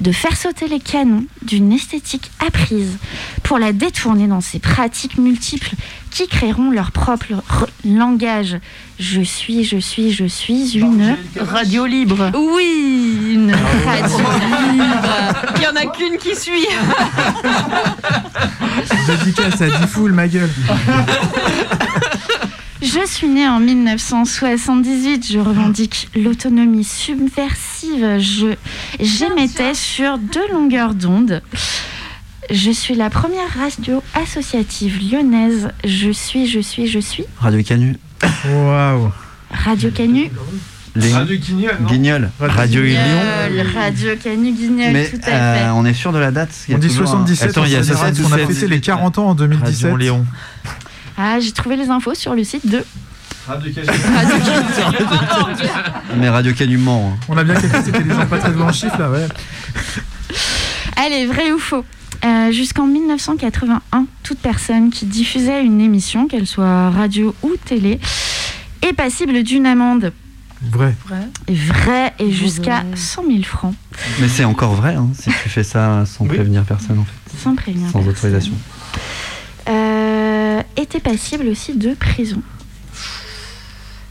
de 0.00 0.12
faire 0.12 0.36
sauter 0.36 0.68
les 0.68 0.80
canons 0.80 1.24
d'une 1.42 1.72
esthétique 1.72 2.30
apprise 2.46 2.98
pour 3.42 3.58
la 3.58 3.72
détourner 3.72 4.26
dans 4.26 4.42
ses 4.42 4.60
pratiques 4.60 5.18
multiples 5.18 5.74
qui 6.14 6.28
créeront 6.28 6.70
leur 6.70 6.92
propre 6.92 7.26
re- 7.26 7.66
langage. 7.84 8.56
Je 9.00 9.20
suis, 9.20 9.64
je 9.64 9.78
suis, 9.78 10.12
je 10.12 10.24
suis 10.26 10.78
une 10.78 11.16
Radio 11.36 11.86
libre. 11.86 12.30
Oui, 12.54 13.32
une 13.32 13.52
radio 13.52 14.18
libre. 14.72 15.08
Il 15.56 15.62
y 15.62 15.66
en 15.66 15.74
a 15.74 15.86
qu'une 15.86 16.16
qui 16.18 16.36
suit. 16.36 16.66
Dédicace 19.08 19.60
à 19.60 19.66
Diffoul, 19.66 20.12
ma 20.12 20.28
gueule. 20.28 20.50
Je 22.80 23.04
suis 23.06 23.28
née 23.28 23.48
en 23.48 23.58
1978. 23.58 25.26
Je 25.32 25.38
revendique 25.40 26.08
l'autonomie 26.14 26.84
subversive. 26.84 28.18
Je 28.20 28.54
j'émettais 29.00 29.74
sur 29.74 30.18
deux 30.18 30.46
longueurs 30.52 30.94
d'onde. 30.94 31.42
Je 32.50 32.70
suis 32.70 32.94
la 32.94 33.10
première 33.10 33.48
radio 33.58 34.02
associative 34.14 34.98
lyonnaise. 35.10 35.70
Je 35.84 36.10
suis, 36.10 36.46
je 36.46 36.60
suis, 36.60 36.86
je 36.86 36.98
suis 36.98 37.24
Radio 37.38 37.62
Canu. 37.62 37.96
Waouh. 38.46 39.10
Radio 39.50 39.90
Canu. 39.90 40.30
Les... 40.96 41.12
Radio 41.12 41.36
Guignol, 41.36 41.76
non 41.80 41.88
Guignol. 41.88 42.30
Radio 42.38 42.82
Lyon. 42.82 43.00
Guignol, 43.48 43.66
Radio 43.74 44.10
Canu 44.22 44.52
Guignol, 44.52 44.92
Mais 44.92 45.08
tout 45.08 45.16
à 45.22 45.26
fait. 45.26 45.32
euh, 45.32 45.72
on 45.74 45.84
est 45.84 45.94
sûr 45.94 46.12
de 46.12 46.18
la 46.18 46.30
date 46.30 46.50
Il 46.68 46.70
y 46.72 46.74
a 46.74 46.76
On 46.76 46.80
dit 46.80 46.86
toujours 46.88 47.08
un- 47.08 47.26
77. 47.26 47.50
Attends, 47.50 47.64
il 47.64 47.72
y 47.72 47.76
a 47.76 47.80
on 47.80 47.82
s'est 47.82 47.88
dit, 48.12 48.22
77, 48.22 48.26
On 48.30 48.32
a 48.44 48.54
fêté 48.54 48.66
les 48.68 48.80
40 48.80 49.18
ans 49.18 49.28
en 49.30 49.34
2017. 49.34 49.82
Radio 49.84 49.96
Léon. 49.96 50.26
Ah, 51.18 51.40
j'ai 51.40 51.50
trouvé 51.52 51.76
les 51.76 51.88
infos 51.90 52.14
sur 52.14 52.34
le 52.34 52.44
site 52.44 52.68
de 52.68 52.84
Radio 53.48 53.72
Radio 54.14 54.36
Canu. 54.38 56.18
Mais 56.18 56.28
Radio 56.28 56.52
Canu 56.52 56.76
ment. 56.78 57.14
hein. 57.16 57.24
On 57.28 57.36
a 57.38 57.42
bien 57.42 57.54
calculé, 57.54 57.82
c'était 57.84 58.02
des 58.04 58.14
gens 58.14 58.26
pas 58.26 58.38
très 58.38 58.52
doués 58.52 58.62
en 58.62 58.72
chiffres 58.72 58.98
là, 58.98 59.10
ouais. 59.10 59.26
Allez, 60.96 61.26
vrai 61.26 61.50
ou 61.50 61.58
faux? 61.58 61.84
Euh, 62.24 62.52
Jusqu'en 62.52 62.86
1981, 62.86 64.06
toute 64.22 64.38
personne 64.38 64.90
qui 64.90 65.04
diffusait 65.06 65.62
une 65.64 65.80
émission, 65.80 66.26
qu'elle 66.26 66.46
soit 66.46 66.90
radio 66.90 67.34
ou 67.42 67.52
télé, 67.64 67.98
est 68.82 68.92
passible 68.92 69.42
d'une 69.42 69.66
amende. 69.66 70.12
Vrai. 70.70 70.94
Vrai 71.48 72.14
et 72.18 72.30
jusqu'à 72.32 72.84
100 72.94 73.24
000 73.26 73.42
francs. 73.42 73.74
Mais 74.20 74.28
c'est 74.28 74.44
encore 74.44 74.74
vrai 74.74 74.94
hein, 74.94 75.08
si 75.14 75.24
tu 75.42 75.48
fais 75.50 75.64
ça 75.64 76.04
sans 76.06 76.24
prévenir 76.24 76.64
personne 76.64 77.00
en 77.00 77.04
fait. 77.04 77.38
Sans 77.42 77.54
prévenir 77.54 77.88
Sans 77.90 78.02
personne. 78.02 78.10
autorisation. 78.10 78.54
Euh, 79.68 80.62
était 80.76 81.00
passible 81.00 81.48
aussi 81.48 81.74
de 81.76 81.92
prison. 81.94 82.40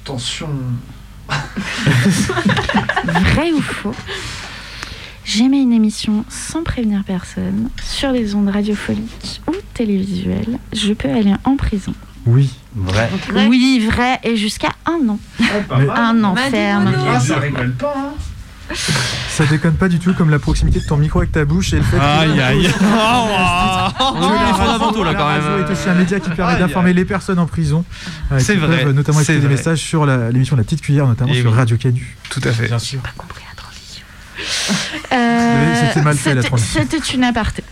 Attention. 0.04 0.50
Vrai 3.06 3.52
ou 3.54 3.62
faux? 3.62 3.96
J'aimais 5.26 5.62
une 5.62 5.72
émission 5.74 6.26
sans 6.30 6.64
prévenir 6.64 7.04
personne 7.06 7.70
sur 7.84 8.12
les 8.12 8.36
ondes 8.36 8.50
radiophoniques 8.50 9.42
ou 9.48 9.54
télévisuelles. 9.74 10.60
Je 10.74 10.94
peux 10.94 11.10
aller 11.10 11.34
en 11.46 11.56
prison. 11.56 11.94
Oui. 12.26 12.50
Vrai. 12.76 13.10
Oui, 13.48 13.88
vrai 13.90 14.20
et 14.24 14.36
jusqu'à 14.36 14.70
un 14.86 15.08
an. 15.10 15.20
pas 15.70 15.78
mal. 15.78 15.90
Un 15.96 16.24
an 16.24 16.34
Bah, 16.34 16.42
ferme. 16.52 16.92
Ah, 17.14 17.20
ça 17.20 17.38
rigole 17.40 17.72
pas, 17.74 17.94
hein. 17.96 18.76
Ça 19.30 19.46
déconne 19.46 19.74
pas 19.76 19.90
du 19.90 20.00
tout 20.00 20.14
comme 20.14 20.30
la 20.30 20.40
proximité 20.40 20.80
de 20.80 20.86
ton 20.86 20.96
micro 20.98 21.20
avec 21.20 21.32
ta 21.32 21.44
bouche 21.46 21.74
et 21.74 21.78
le 21.78 21.84
fait 21.84 21.98
que. 21.98 22.02
Aïe, 22.02 22.40
aïe. 22.42 22.64
Que 22.64 22.84
la 22.84 24.48
les 24.48 24.54
fondamentaux, 24.54 25.04
là, 25.04 25.12
la 25.12 25.18
quand 25.20 25.30
même. 25.32 25.42
radio 25.42 25.66
est 25.68 25.72
aussi 25.72 25.90
un 25.90 25.94
média 25.96 26.20
qui 26.20 26.30
permet 26.30 26.54
Aïe, 26.54 26.60
d'informer 26.60 26.90
aïe. 26.90 26.96
les 26.96 27.06
personnes 27.06 27.40
en 27.40 27.46
prison. 27.46 27.84
euh, 28.32 28.40
C'est 28.40 28.56
vrai, 28.56 28.84
peuvent 28.84 28.94
notamment 28.96 29.20
c'est 29.20 29.34
écouter 29.34 29.40
des 29.40 29.48
vrai. 29.48 29.56
messages 29.58 29.80
sur 29.80 30.06
la- 30.06 30.32
l'émission 30.32 30.56
La 30.56 30.64
Petite 30.64 30.82
Cuillère, 30.82 31.08
notamment 31.08 31.34
Et 31.34 31.42
sur 31.42 31.52
oui. 31.52 31.58
Radio 31.58 31.78
Canu. 31.78 32.16
Tout 32.30 32.42
à 32.44 32.52
fait. 32.52 32.68
Bien 32.68 32.80
sûr. 32.80 33.00
Euh, 33.00 33.34
fait, 33.34 33.42
la 33.50 33.53
c'était- 36.16 36.42
transition. 36.42 36.82
C'était 36.82 37.14
une 37.14 37.24
aparté. 37.24 37.64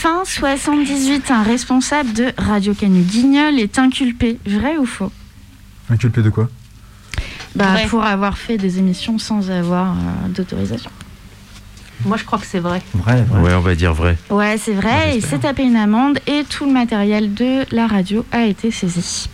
Fin 0.00 0.22
78, 0.24 1.30
un 1.30 1.42
responsable 1.42 2.12
de 2.12 2.32
Radio 2.38 2.72
Canu 2.74 3.00
Guignol 3.02 3.58
est 3.58 3.78
inculpé. 3.78 4.38
Vrai 4.46 4.76
ou 4.76 4.86
faux? 4.86 5.10
Inculpé 5.90 6.22
de 6.22 6.30
quoi? 6.30 6.48
Bah, 7.56 7.72
Vrai. 7.72 7.86
Pour 7.86 8.04
avoir 8.04 8.38
fait 8.38 8.56
des 8.58 8.78
émissions 8.78 9.18
sans 9.18 9.50
avoir 9.50 9.92
euh, 9.92 10.28
d'autorisation. 10.28 10.90
Moi, 12.04 12.16
je 12.16 12.22
crois 12.24 12.38
que 12.38 12.46
c'est 12.46 12.60
vrai. 12.60 12.80
Vrai, 12.94 13.22
vrai. 13.22 13.40
Ouais, 13.40 13.54
on 13.54 13.60
va 13.60 13.74
dire 13.74 13.92
vrai. 13.92 14.16
Ouais, 14.30 14.56
c'est 14.56 14.74
vrai. 14.74 15.16
Il 15.16 15.24
s'est 15.26 15.38
tapé 15.40 15.64
une 15.64 15.74
amende 15.74 16.20
et 16.28 16.44
tout 16.48 16.64
le 16.64 16.72
matériel 16.72 17.34
de 17.34 17.64
la 17.74 17.88
radio 17.88 18.24
a 18.30 18.44
été 18.44 18.70
saisi. 18.70 19.28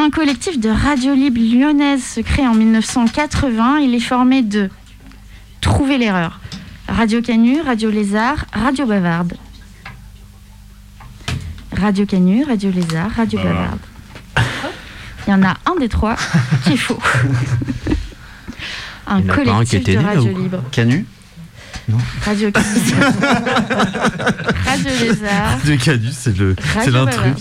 Un 0.00 0.10
collectif 0.10 0.60
de 0.60 0.70
radio 0.70 1.12
libre 1.12 1.40
lyonnaise 1.40 2.04
se 2.04 2.20
crée 2.20 2.46
en 2.46 2.54
1980. 2.54 3.78
Il 3.78 3.96
est 3.96 4.00
formé 4.00 4.42
de 4.42 4.70
Trouver 5.60 5.98
l'erreur. 5.98 6.38
Radio 6.86 7.20
Canu, 7.20 7.60
Radio 7.62 7.90
Lézard, 7.90 8.44
Radio 8.52 8.86
Bavarde. 8.86 9.34
Radio 11.76 12.06
Canu, 12.06 12.44
Radio 12.44 12.70
Lézard, 12.70 13.10
Radio 13.10 13.40
Voilà. 13.40 13.54
Bavarde. 13.56 13.80
Il 15.26 15.30
y 15.32 15.34
en 15.34 15.42
a 15.42 15.56
un 15.66 15.74
des 15.80 15.88
trois 15.88 16.14
qui 16.62 16.74
est 16.74 16.76
faux. 16.76 17.00
Un 19.08 19.22
qui 19.22 19.26
collectif 19.26 19.80
était 19.80 19.96
de 19.96 20.04
radio 20.04 20.38
libre. 20.38 20.62
Canu? 20.70 21.06
Radio 22.24 22.50
Canu. 22.50 22.66
Radio 24.66 24.90
Lézard. 25.00 25.58
Le 25.64 25.76
Cadus, 25.76 26.12
c'est 26.12 26.36
le, 26.36 26.54
c'est 26.58 26.78
Radio 26.78 26.92
l'intrus. 26.92 27.32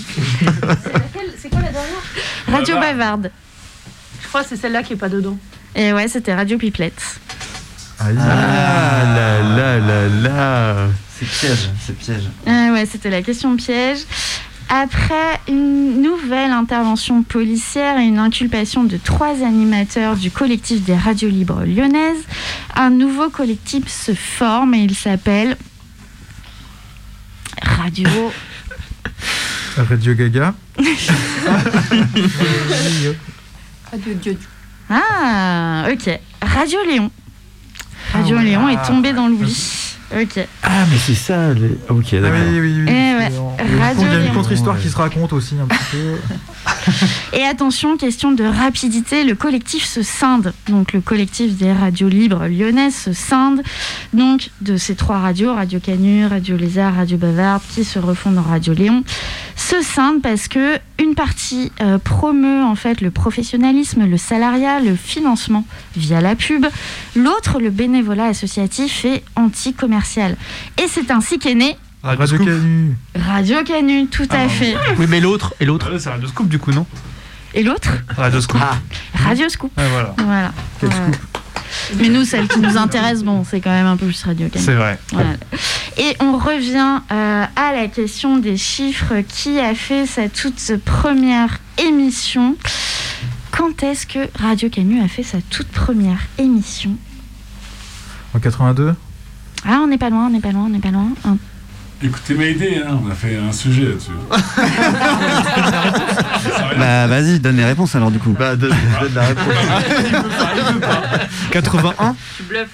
C'est 1.38 1.50
quoi 1.50 1.62
la 1.62 1.72
dernière? 1.72 2.04
Radio 2.52 2.76
Bavarde. 2.76 2.98
Bavarde. 2.98 3.32
Je 4.22 4.28
crois 4.28 4.44
que 4.44 4.50
c'est 4.50 4.58
celle-là 4.58 4.84
qui 4.84 4.94
est 4.94 4.98
pas 4.98 5.10
dedans. 5.10 5.38
Et 5.76 5.94
ouais, 5.94 6.08
c'était 6.08 6.34
Radio 6.34 6.58
Pipelette. 6.58 7.20
Ah 8.00 8.12
là 8.12 9.42
là 9.44 9.80
là 9.80 10.08
là. 10.08 10.76
C'est 11.20 11.28
piège, 11.28 11.70
c'est 11.86 11.98
piège. 11.98 12.24
Ah 12.46 12.72
ouais, 12.74 12.86
c'était 12.86 13.10
la 13.10 13.22
question 13.22 13.56
piège. 13.56 14.00
Après 14.70 15.40
une 15.48 16.02
nouvelle 16.02 16.52
intervention 16.52 17.24
policière 17.24 17.98
et 17.98 18.04
une 18.04 18.20
inculpation 18.20 18.84
de 18.84 18.98
trois 18.98 19.44
animateurs 19.46 20.18
du 20.18 20.30
collectif 20.30 20.84
des 20.84 20.96
radios 20.96 21.30
libres 21.30 21.64
lyonnaises, 21.64 22.26
un 22.76 22.90
nouveau 22.90 23.30
collectif 23.30 23.88
se 23.88 24.14
forme 24.14 24.74
et 24.74 24.84
il 24.84 24.94
s'appelle 24.96 25.56
Radio. 27.62 28.10
Radio 29.78 30.14
Gaga. 30.16 30.54
Radio 33.92 34.14
Dieu. 34.22 34.38
Ah, 34.90 35.86
ok. 35.92 36.20
Radio 36.42 36.80
Léon. 36.90 37.10
Radio 38.12 38.36
Ah 38.38 38.42
ouais. 38.42 38.46
Léon 38.50 38.70
est 38.70 38.86
tombé 38.86 39.14
dans 39.14 39.28
l'oubli. 39.28 39.87
Ok. 40.14 40.48
Ah, 40.64 40.86
mais 40.90 40.98
c'est 40.98 41.16
ça. 41.16 41.54
les- 41.54 41.78
ah, 41.90 41.94
Ok, 41.94 42.16
d'accord. 42.16 42.40
Oui, 42.50 42.60
oui, 42.60 42.74
oui. 42.80 42.86
Eh 42.88 42.92
ouais, 43.16 43.30
Il 44.00 44.02
y 44.08 44.16
a 44.16 44.26
une 44.26 44.34
contre-histoire 44.34 44.80
qui 44.80 44.90
se 44.90 44.96
raconte 44.96 45.34
aussi 45.34 45.56
un 45.62 45.66
petit 45.68 45.84
peu. 45.92 46.16
Et 47.34 47.44
attention, 47.44 47.98
question 47.98 48.32
de 48.32 48.44
rapidité, 48.44 49.24
le 49.24 49.36
collectif 49.36 49.86
se 49.86 50.02
scinde. 50.02 50.54
Donc 50.70 50.94
le 50.94 51.02
collectif 51.02 51.56
des 51.56 51.72
radios 51.72 52.10
libres 52.10 52.48
lyonnaises 52.48 52.96
se 52.96 53.14
scinde 53.14 53.62
donc 54.14 54.50
de 54.62 54.78
ces 54.78 54.96
trois 54.96 55.20
radios, 55.20 55.54
Radio 55.54 55.80
Canu, 55.80 56.26
Radio 56.26 56.58
Lézard, 56.58 56.96
Radio 56.96 57.18
Bavarde, 57.18 57.62
qui 57.74 57.84
se 57.84 58.00
refondent 58.00 58.38
en 58.38 58.44
Radio 58.44 58.74
Léon, 58.74 59.04
se 59.56 59.82
scinde 59.82 60.22
parce 60.22 60.48
que 60.48 60.80
une 61.00 61.16
partie 61.16 61.72
euh, 61.82 61.98
promeut 61.98 62.64
en 62.64 62.76
fait 62.76 63.02
le 63.02 63.12
professionnalisme, 63.12 64.06
le 64.06 64.18
salariat, 64.18 64.80
le 64.80 64.96
financement 64.96 65.66
via 65.96 66.22
la 66.22 66.36
pub, 66.36 66.66
l'autre 67.16 67.60
le 67.60 67.70
bénévolat 67.70 68.26
associatif 68.26 69.06
et 69.06 69.24
anti-commercial. 69.36 70.36
Et 70.78 70.88
c'est 70.88 71.12
ainsi 71.12 71.40
qu'est 71.40 71.56
né 71.56 71.78
Radio 72.04 72.38
Canu. 72.38 72.96
Radio 73.16 73.64
Canu, 73.64 74.08
tout 74.08 74.28
à 74.30 74.48
fait. 74.48 74.76
Oui, 74.98 75.06
mais 75.10 75.20
l'autre, 75.20 75.54
et 75.60 75.66
l'autre 75.66 75.98
C'est 75.98 76.10
Radio 76.10 76.28
Scoop 76.28 76.48
du 76.48 76.60
coup, 76.60 76.72
non 76.72 76.86
Et 77.54 77.64
l'autre 77.64 77.90
Radio 78.16 78.40
Scoop. 78.40 78.62
Radio 79.14 79.50
Scoop. 79.50 79.72
Voilà. 79.76 80.14
Voilà. 80.18 80.52
Quel 80.80 80.90
Voilà. 80.90 81.08
Mais 81.98 82.10
nous, 82.10 82.24
celle 82.24 82.48
qui 82.48 82.60
nous 82.60 82.78
intéresse, 82.78 83.24
bon, 83.24 83.44
c'est 83.44 83.60
quand 83.60 83.72
même 83.72 83.86
un 83.88 83.98
peu 83.98 84.06
plus 84.06 84.24
Radio 84.24 84.48
Canu. 84.48 84.64
C'est 84.64 84.74
vrai. 84.76 85.00
Voilà. 85.12 85.32
Et 85.98 86.16
on 86.22 86.38
revient 86.38 87.00
euh, 87.12 87.46
à 87.56 87.74
la 87.74 87.88
question 87.88 88.38
des 88.38 88.58
chiffres. 88.58 89.22
Qui 89.28 89.60
a 89.60 89.74
fait 89.76 90.06
sa 90.06 90.30
toute 90.30 90.78
première 90.86 91.60
émission? 91.78 92.56
Quand 93.52 93.84
est-ce 93.84 94.06
que 94.08 94.30
Radio 94.40 94.70
Canu 94.70 95.02
a 95.02 95.08
fait 95.08 95.24
sa 95.24 95.40
toute 95.50 95.68
première 95.68 96.20
émission? 96.38 96.92
En 98.34 98.40
82 98.40 98.94
Ah, 99.66 99.80
on 99.84 99.88
n'est 99.88 99.98
pas 99.98 100.10
loin, 100.10 100.28
on 100.28 100.30
n'est 100.30 100.40
pas 100.40 100.52
loin, 100.52 100.66
on 100.66 100.70
n'est 100.70 100.80
pas 100.80 100.92
loin. 100.92 101.10
Un- 101.26 101.38
Écoutez 102.04 102.36
ma 102.36 102.46
idée, 102.46 102.80
hein, 102.86 103.00
on 103.04 103.10
a 103.10 103.16
fait 103.16 103.36
un 103.38 103.52
sujet 103.52 103.86
là-dessus. 103.86 104.12
Bah 106.78 107.08
vas-y, 107.08 107.40
donne 107.40 107.58
les 107.58 107.66
réponses 107.66 107.96
alors 107.96 108.12
du 108.12 108.20
coup. 108.20 108.36
Bah 108.38 108.56
donne, 108.56 108.76
donne 109.02 109.14
la 109.16 109.26
réponse. 109.28 109.46
81 111.52 112.16
Tu 112.38 112.44
bluffes. 112.44 112.70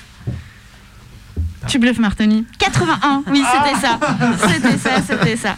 Tu 1.67 1.79
bluffes, 1.79 1.99
Martoni. 1.99 2.45
81, 2.59 3.23
oui, 3.31 3.41
c'était 3.51 3.79
ça. 3.79 3.97
C'était 4.49 4.77
ça, 4.77 4.89
c'était 5.07 5.37
ça. 5.37 5.55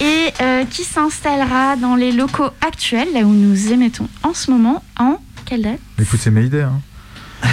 Et 0.00 0.32
euh, 0.42 0.64
qui 0.68 0.82
s'installera 0.82 1.76
dans 1.76 1.94
les 1.94 2.10
locaux 2.10 2.50
actuels, 2.66 3.08
là 3.14 3.20
où 3.20 3.32
nous 3.32 3.72
émettons 3.72 4.08
en 4.24 4.34
ce 4.34 4.50
moment, 4.50 4.82
en 4.98 5.20
quelle 5.46 5.62
date? 5.62 5.78
Écoute, 6.00 6.18
c'est 6.20 6.32
Mayday. 6.32 6.62
Hein. 6.62 6.80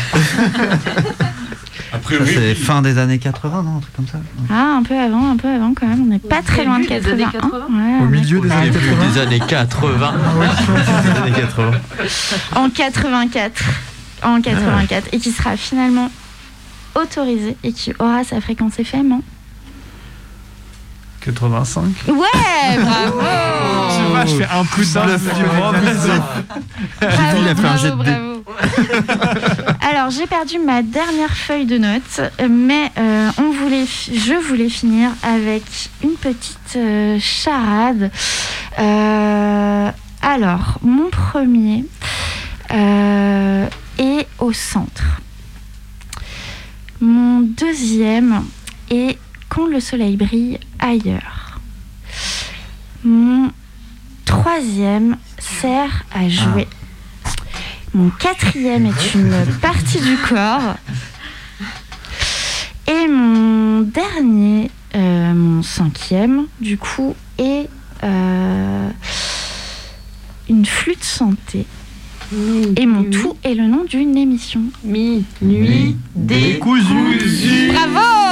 Après, 1.93 2.15
C'est 2.25 2.55
fin 2.55 2.81
des 2.81 2.97
années 2.97 3.17
80, 3.19 3.63
non 3.63 3.77
Un 3.77 3.79
truc 3.79 3.95
comme 3.95 4.07
ça 4.07 4.19
Ah, 4.49 4.77
un 4.79 4.83
peu 4.83 4.95
avant, 4.97 5.31
un 5.31 5.37
peu 5.37 5.47
avant 5.47 5.73
quand 5.73 5.87
même. 5.87 6.01
On 6.01 6.05
n'est 6.05 6.19
pas 6.19 6.41
très 6.41 6.65
loin 6.65 6.79
de 6.79 6.87
début 6.87 7.01
des 7.01 7.11
années 7.11 7.23
81. 7.31 7.49
80. 7.49 7.65
Ouais, 7.69 8.03
Au 8.03 8.09
milieu 8.09 8.39
des 8.41 8.51
années 8.51 8.69
80. 8.71 9.13
Des 9.13 9.19
années 9.21 9.39
80. 9.47 10.13
Des 11.03 11.19
années 11.21 11.31
80. 11.31 11.71
En 12.55 12.69
84. 12.69 13.63
En 14.23 14.41
84. 14.41 15.07
Et 15.13 15.19
qui 15.19 15.31
sera 15.31 15.55
finalement 15.55 16.09
autorisé 16.95 17.55
et 17.63 17.71
qui 17.71 17.93
aura 17.99 18.23
sa 18.23 18.41
fréquence 18.41 18.79
FM. 18.79 19.11
hein. 19.11 19.21
85 21.31 21.83
Ouais, 22.07 22.13
bravo 22.79 23.19
Je 23.89 23.95
sais 23.95 24.11
pas, 24.13 24.25
je 24.25 24.35
fais 24.35 24.45
un 24.45 24.63
grand 25.59 25.71
bluff. 25.71 26.07
Bravo, 27.01 27.37
il 27.41 27.47
a 27.47 27.55
fait 27.55 27.67
un 27.67 27.77
jet 27.77 27.89
de 27.91 27.95
bravo, 27.95 28.43
bravo. 28.45 29.75
Alors, 29.89 30.09
j'ai 30.09 30.25
perdu 30.25 30.57
ma 30.59 30.81
dernière 30.81 31.35
feuille 31.35 31.65
de 31.65 31.77
notes, 31.77 32.21
mais 32.49 32.91
euh, 32.97 33.29
on 33.39 33.51
voulait, 33.51 33.85
fi- 33.85 34.17
je 34.17 34.33
voulais 34.33 34.69
finir 34.69 35.09
avec 35.23 35.63
une 36.03 36.11
petite 36.13 36.75
euh, 36.77 37.17
charade. 37.19 38.09
Euh, 38.79 39.91
alors, 40.21 40.79
mon 40.81 41.09
premier 41.09 41.85
euh, 42.73 43.65
est 43.99 44.27
au 44.39 44.53
centre. 44.53 45.03
Mon 46.99 47.41
deuxième 47.41 48.43
est 48.89 49.17
quand 49.49 49.67
le 49.67 49.79
soleil 49.79 50.15
brille 50.15 50.59
ailleurs. 50.79 51.59
Mon 53.03 53.51
troisième 54.25 55.17
sert 55.39 56.03
à 56.13 56.27
jouer. 56.29 56.67
Mon 57.93 58.09
quatrième 58.09 58.85
est 58.85 59.13
une 59.15 59.33
partie 59.61 59.99
du 59.99 60.17
corps. 60.17 60.75
Et 62.87 63.07
mon 63.07 63.81
dernier, 63.81 64.69
euh, 64.95 65.33
mon 65.33 65.63
cinquième, 65.63 66.45
du 66.59 66.77
coup, 66.77 67.15
est 67.37 67.67
euh, 68.03 68.89
une 70.49 70.65
flûte 70.65 71.03
santé. 71.03 71.65
Et 72.75 72.85
mon 72.85 73.03
tout 73.05 73.37
est 73.43 73.53
le 73.53 73.67
nom 73.67 73.85
d'une 73.85 74.17
émission. 74.17 74.61
Mi, 74.83 75.23
nuit, 75.41 75.95
des 76.13 76.59
cousus. 76.59 77.71
Bravo 77.71 78.26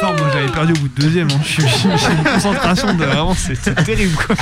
forme, 0.00 0.16
moi 0.18 0.28
j'avais 0.32 0.48
perdu 0.52 0.72
au 0.72 0.76
bout 0.76 0.88
de 0.88 1.02
deuxième. 1.02 1.28
hein. 1.30 1.40
J'ai 1.44 1.62
une 2.18 2.24
concentration 2.24 2.94
de 2.94 3.04
vraiment, 3.04 3.34
c'était 3.34 3.74
terrible 3.74 4.14
quoi. 4.26 4.36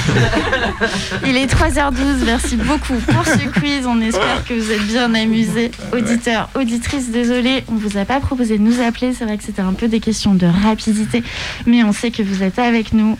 Il 1.26 1.36
est 1.36 1.46
3h12, 1.46 2.24
merci 2.24 2.56
beaucoup 2.56 2.94
pour 2.94 3.24
ce 3.26 3.48
quiz. 3.60 3.86
On 3.86 4.00
espère 4.00 4.44
que 4.46 4.54
vous 4.54 4.70
êtes 4.70 4.86
bien 4.86 5.12
amusés. 5.14 5.70
Auditeurs, 5.92 6.48
auditrices, 6.54 7.10
désolé, 7.10 7.64
on 7.68 7.74
vous 7.74 7.96
a 7.98 8.04
pas 8.04 8.20
proposé 8.20 8.58
de 8.58 8.62
nous 8.62 8.80
appeler. 8.80 9.12
C'est 9.14 9.24
vrai 9.24 9.36
que 9.38 9.44
c'était 9.44 9.62
un 9.62 9.72
peu 9.74 9.88
des 9.88 10.00
questions 10.00 10.34
de 10.34 10.46
rapidité, 10.46 11.22
mais 11.66 11.82
on 11.84 11.92
sait 11.92 12.10
que 12.10 12.22
vous 12.22 12.42
êtes 12.42 12.58
avec 12.58 12.92
nous 12.92 13.18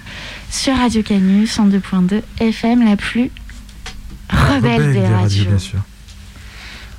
sur 0.50 0.76
Radio 0.76 1.02
Canu 1.02 1.44
102.2 1.44 2.22
FM, 2.40 2.84
la 2.88 2.96
plus 2.96 3.30
rebelle 4.30 4.92
des 4.92 5.06
radios. 5.06 5.44
bien 5.46 5.59
sûr. 5.59 5.78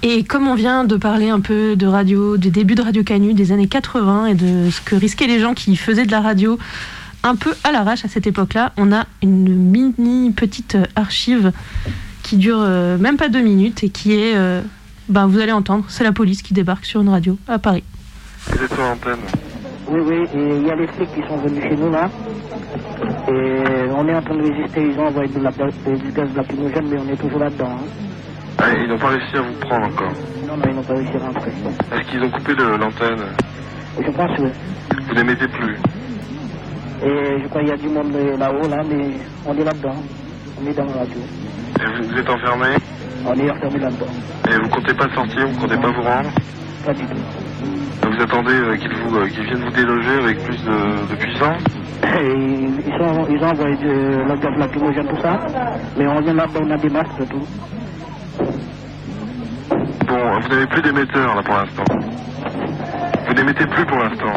Et 0.04 0.24
comme 0.24 0.48
on 0.48 0.56
vient 0.56 0.84
de 0.84 0.98
parler 0.98 1.30
un 1.30 1.39
peu 1.39 1.76
de 1.76 1.88
radio, 1.88 2.38
du 2.38 2.50
début 2.52 2.76
de 2.76 2.82
Radio 2.84 3.04
Canu, 3.04 3.34
des 3.34 3.52
années 3.52 3.68
80 3.68 4.28
et 4.28 4.34
de 4.36 4.70
ce 4.70 4.82
que 4.82 4.96
risquaient 4.96 5.28
les 5.28 5.39
gens 5.39 5.54
qui 5.54 5.76
faisaient 5.76 6.06
de 6.06 6.12
la 6.12 6.22
radio 6.22 6.60
un 7.24 7.36
peu 7.36 7.56
à 7.64 7.72
l'arrache 7.72 8.06
à 8.06 8.08
cette 8.08 8.28
époque-là, 8.28 8.72
on 8.78 8.91
a 8.91 9.06
une 9.24 9.48
mini 9.56 10.30
petite 10.32 10.78
archive 10.96 11.52
qui 12.22 12.38
dure 12.38 12.60
euh, 12.60 13.00
même 13.00 13.18
pas 13.18 13.30
deux 13.30 13.41
minutes 13.41 13.84
et 13.84 13.89
qui 13.89 14.14
est 14.14 14.36
euh, 14.36 14.62
ben, 15.10 15.26
vous 15.26 15.39
allez 15.39 15.52
entendre, 15.52 15.86
c'est 15.88 16.04
la 16.04 16.12
police 16.12 16.43
qui 16.43 16.54
débarque 16.54 16.86
sur 16.86 17.02
une 17.02 17.10
radio 17.10 17.38
à 17.48 17.58
Paris. 17.58 17.84
Vous 18.48 18.64
êtes 18.64 18.72
sur 18.72 18.82
l'antenne. 18.82 19.20
Oui, 19.89 20.02
oui, 20.06 20.16
et 20.36 20.56
il 20.58 20.68
y 20.68 20.70
a 20.72 20.76
les 20.76 20.88
flics 20.88 21.10
qui 21.16 21.22
sont 21.28 21.38
venus 21.38 21.64
chez 21.64 21.76
nous 21.76 21.89
là. 21.91 22.10
Et 23.28 23.89
on 23.96 24.08
est 24.08 24.16
en 24.16 24.22
train 24.22 24.36
de 24.38 24.43
résister, 24.52 24.82
ils 24.91 25.00
ont 25.00 25.08
envoyé 25.08 25.30
de 25.34 25.39
la, 25.39 25.52
du 25.52 26.12
gaz 26.12 26.30
lacrymogène, 26.36 26.88
mais 26.89 26.98
on 27.00 27.10
est 27.12 27.18
toujours 27.18 27.39
là-dedans. 27.39 27.70
hein. 27.72 28.14
Ah, 28.58 28.64
ils 28.82 28.88
n'ont 28.88 28.97
pas 28.97 29.10
réussi 29.10 29.36
à 29.36 29.41
vous 29.41 29.53
prendre 29.60 29.86
encore. 29.88 30.12
Non, 30.47 30.58
non, 30.58 30.64
ils 30.70 30.76
n'ont 30.76 30.84
pas 30.84 30.93
réussi 30.93 31.12
à 31.18 31.26
rentrer. 31.28 31.51
Est-ce 31.51 32.12
qu'ils 32.12 32.24
ont 32.24 32.30
coupé 32.30 32.53
l'antenne 32.56 33.20
Je 33.99 34.12
pense, 34.12 34.39
oui. 34.39 34.49
Vous 35.08 35.14
n'émettez 35.14 35.47
plus. 35.47 35.76
Et 37.03 37.41
je 37.41 37.47
crois 37.49 37.62
qu'il 37.62 37.70
y 37.70 37.74
a 37.74 37.78
du 37.78 37.89
monde 37.89 38.14
là-haut, 38.39 38.68
là, 38.68 38.82
mais 38.89 39.08
on 39.45 39.58
est 39.58 39.64
là-dedans. 39.64 39.95
On 40.62 40.68
est 40.68 40.74
dans 40.74 40.86
la 40.86 40.93
radio. 40.93 41.18
Et 41.80 41.86
vous, 41.86 42.10
vous 42.10 42.18
êtes 42.18 42.30
enfermé 42.30 42.68
On 43.26 43.34
est 43.34 43.51
enfermé 43.51 43.80
là-dedans. 43.80 44.06
Et 44.49 44.56
vous 44.58 44.70
comptez 44.70 44.93
pas 44.93 45.10
sortir 45.14 45.47
Vous 45.47 45.60
comptez 45.60 45.78
pas 45.78 45.91
vous 45.91 46.01
rendre 46.01 46.30
Pas 46.86 46.93
du 46.93 47.03
tout. 47.06 48.10
Vous 48.10 48.22
attendez 48.24 48.53
euh, 48.53 48.78
qu'ils 48.78 48.93
vous, 48.95 49.18
euh, 49.18 49.28
qu'ils 49.28 49.43
viennent 49.43 49.66
vous 49.66 49.72
déloger 49.72 50.20
avec 50.24 50.41
plus 50.43 50.64
de, 50.64 51.12
de 51.12 51.16
puissance 51.16 51.62
Et 52.03 52.34
ils, 52.88 52.93
sont, 52.97 53.28
ils 53.30 53.43
ont 53.43 53.49
envoyé 53.49 53.76
de 53.76 54.28
la 54.28 54.36
gaz 54.38 54.58
lacrymogène, 54.58 55.08
tout 55.08 55.22
ça. 55.22 55.39
Mais 55.97 56.08
on 56.08 56.22
vient 56.22 56.34
là-bas, 56.34 56.60
on 56.62 56.72
a 56.72 56.78
des 56.78 56.89
masques 56.89 57.20
et 57.22 57.26
tout. 57.26 57.45
Bon, 60.08 60.39
vous 60.41 60.48
n'avez 60.50 60.68
plus 60.68 60.82
d'émetteur 60.82 61.36
là 61.36 61.43
pour 61.43 61.56
l'instant. 61.56 61.84
Vous 63.28 63.34
n'émettez 63.34 63.66
plus 63.68 63.86
pour 63.86 63.98
l'instant. 63.98 64.34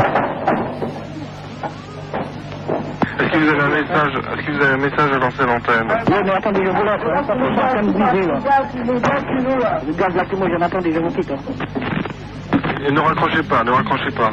Est-ce 3.18 3.30
que 3.32 3.38
vous 3.38 3.48
avez 3.50 3.62
un 3.62 3.68
message 3.68 4.12
Est-ce 4.16 4.46
que 4.46 4.52
vous 4.52 4.62
avez 4.62 4.74
un 4.74 4.78
message 4.78 5.12
à 5.12 5.18
lancer 5.18 5.42
à 5.42 5.46
l'antenne 5.46 5.88
Oui, 6.08 6.16
mais 6.24 6.30
attendez, 6.32 6.60
je 6.64 6.70
vous 6.70 6.84
laisse. 6.84 7.02
hein. 7.04 7.82
De 7.82 7.92
bouger, 7.92 8.26
là. 8.26 9.82
Le 9.86 9.92
gaz 9.94 10.14
lacrymogène, 10.14 10.62
attendez, 10.62 10.94
je 10.94 11.00
vous 11.00 11.10
quitte. 11.10 11.30
hein. 11.30 11.38
Et 12.86 12.92
ne 12.92 13.00
raccrochez 13.00 13.42
pas, 13.42 13.64
ne 13.64 13.70
raccrochez 13.72 14.10
pas. 14.12 14.32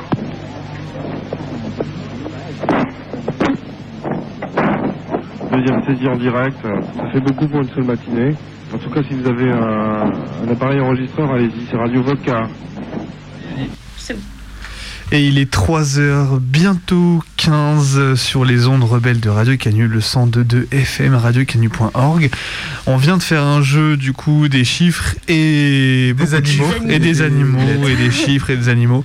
Deuxième 5.52 5.84
saisie 5.86 6.08
en 6.08 6.16
direct, 6.18 6.58
ça 6.62 7.08
fait 7.12 7.20
beaucoup 7.22 7.48
pour 7.48 7.62
une 7.62 7.70
seule 7.70 7.84
matinée. 7.86 8.36
En 8.74 8.78
tout 8.78 8.90
cas, 8.90 9.02
si 9.08 9.16
vous 9.16 9.28
avez 9.28 9.50
un, 9.52 10.12
un 10.44 10.52
appareil 10.52 10.80
enregistreur, 10.80 11.32
allez-y, 11.32 11.68
c'est 11.70 11.78
Radio 11.78 12.02
Vodka. 12.04 12.48
Et 15.12 15.28
il 15.28 15.38
est 15.38 15.54
3h, 15.54 16.40
bientôt 16.40 17.24
15 17.38 18.16
sur 18.16 18.46
les 18.46 18.66
ondes 18.68 18.84
rebelles 18.84 19.20
de 19.20 19.30
Radio 19.30 19.58
Canu, 19.58 19.88
le 19.88 20.00
102.2 20.00 20.68
FM, 20.72 21.16
radiocanu.org. 21.16 22.30
On 22.88 22.98
vient 22.98 23.18
de 23.18 23.24
faire 23.24 23.44
un 23.44 23.62
jeu 23.62 23.98
du 23.98 24.14
coup 24.14 24.48
des 24.48 24.64
chiffres 24.64 25.16
et 25.28 26.14
beaucoup 26.18 26.32
de 26.32 26.36
animaux. 26.38 26.66
chiffres 26.72 26.90
et 26.90 27.00
des 27.00 27.22
animaux 27.22 27.88
et 27.88 27.96
des 27.96 28.12
chiffres 28.26 28.50
et 28.52 28.56
des 28.58 28.70
animaux 28.70 29.04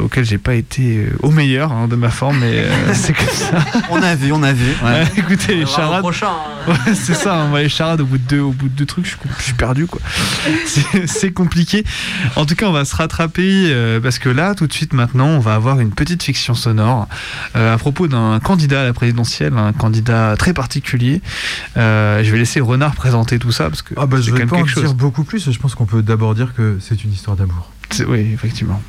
auxquels 0.00 0.24
j'ai 0.24 0.38
pas 0.38 0.54
été 0.54 0.96
euh, 0.98 1.16
au 1.22 1.30
meilleur 1.30 1.70
hein, 1.72 1.86
de 1.86 1.94
ma 1.96 2.10
forme, 2.10 2.38
mais 2.40 2.50
euh, 2.54 2.70
c'est 2.94 3.12
comme 3.12 3.26
ça. 3.28 3.64
On 3.90 4.02
a 4.02 4.14
vu, 4.16 4.32
on 4.32 4.42
a 4.42 4.52
vu. 4.52 4.72
ouais. 4.82 4.90
Ouais, 4.90 5.04
écoutez 5.16 5.54
les 5.54 5.64
On 5.64 5.66
charades. 5.66 6.04
hein. 6.04 6.10
Ouais, 6.68 6.94
c'est 6.94 7.14
ça, 7.14 7.36
hein, 7.40 7.46
moi, 7.48 7.62
les 7.62 7.68
charades 7.70 8.00
au 8.02 8.04
bout 8.04 8.18
de 8.18 8.22
deux, 8.28 8.40
au 8.40 8.50
bout 8.52 8.68
de 8.68 8.74
deux 8.74 8.84
trucs, 8.86 9.06
je 9.06 9.10
suis, 9.12 9.18
je 9.38 9.42
suis 9.44 9.52
perdu 9.54 9.86
quoi. 9.86 10.00
C'est- 10.66 11.06
C'est 11.06 11.32
compliqué. 11.32 11.84
En 12.36 12.44
tout 12.46 12.54
cas, 12.54 12.66
on 12.66 12.72
va 12.72 12.84
se 12.84 12.94
rattraper 12.96 13.64
euh, 13.70 14.00
parce 14.00 14.18
que 14.18 14.28
là, 14.28 14.54
tout 14.54 14.66
de 14.66 14.72
suite 14.72 14.92
maintenant, 14.92 15.28
on 15.28 15.38
va 15.40 15.54
avoir 15.54 15.80
une 15.80 15.90
petite 15.90 16.22
fiction 16.22 16.54
sonore 16.54 17.08
euh, 17.56 17.59
à 17.68 17.78
propos 17.78 18.08
d'un 18.08 18.38
candidat 18.40 18.82
à 18.82 18.84
la 18.84 18.92
présidentielle, 18.92 19.56
un 19.56 19.72
candidat 19.72 20.36
très 20.38 20.52
particulier. 20.52 21.20
Euh, 21.76 22.22
je 22.24 22.30
vais 22.30 22.38
laisser 22.38 22.60
Renard 22.60 22.94
présenter 22.94 23.38
tout 23.38 23.52
ça 23.52 23.68
parce 23.68 23.82
que 23.82 23.94
Ah 23.96 24.06
bah 24.06 24.18
je 24.20 24.30
quand 24.30 24.36
vais 24.38 24.46
pas 24.46 24.56
en 24.58 24.62
dire 24.64 24.94
beaucoup 24.94 25.24
plus, 25.24 25.50
je 25.50 25.58
pense 25.58 25.74
qu'on 25.74 25.86
peut 25.86 26.02
d'abord 26.02 26.34
dire 26.34 26.54
que 26.54 26.78
c'est 26.80 27.02
une 27.04 27.12
histoire 27.12 27.36
d'amour. 27.36 27.70
C'est- 27.90 28.04
Oui, 28.04 28.30
effectivement. 28.32 28.80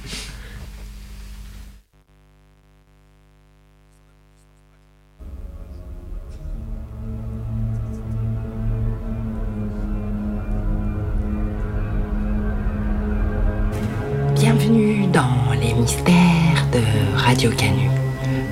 Bienvenue 14.36 15.08
dans 15.12 15.52
les 15.60 15.74
mystères 15.74 16.66
de 16.74 16.82
Radio 17.18 17.52
Canu. 17.52 17.81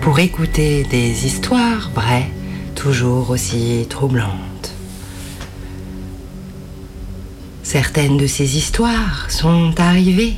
Pour 0.10 0.18
écouter 0.18 0.86
des 0.86 1.28
histoires 1.28 1.92
vraies, 1.94 2.32
toujours 2.74 3.30
aussi 3.30 3.86
troublantes. 3.88 4.74
Certaines 7.62 8.18
de 8.18 8.26
ces 8.26 8.58
histoires 8.58 9.30
sont 9.30 9.72
arrivées 9.78 10.34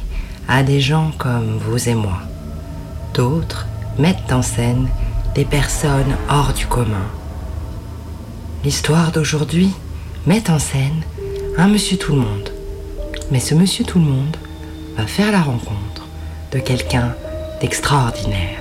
à 0.50 0.64
des 0.64 0.82
gens 0.82 1.14
comme 1.18 1.58
vous 1.58 1.88
et 1.88 1.96
moi. 1.96 2.20
D'autres 3.14 3.66
mettent 3.98 4.34
en 4.34 4.42
scène 4.42 4.90
des 5.36 5.46
personnes 5.46 6.18
hors 6.30 6.52
du 6.52 6.66
commun. 6.66 7.08
L'histoire 8.66 9.14
d'aujourd'hui 9.14 9.70
met 10.26 10.50
en 10.50 10.60
scène 10.60 11.02
un 11.58 11.70
monsieur 11.70 11.98
tout 11.98 12.12
le 12.12 12.20
monde. 12.20 12.52
Mais 13.32 13.40
ce 13.40 13.56
monsieur 13.56 13.86
tout 13.86 14.00
le 14.00 14.06
monde 14.06 14.36
va 14.98 15.08
faire 15.08 15.32
la 15.32 15.42
rencontre 15.42 16.08
de 16.52 16.60
quelqu'un 16.60 17.16
d'extraordinaire. 17.62 18.61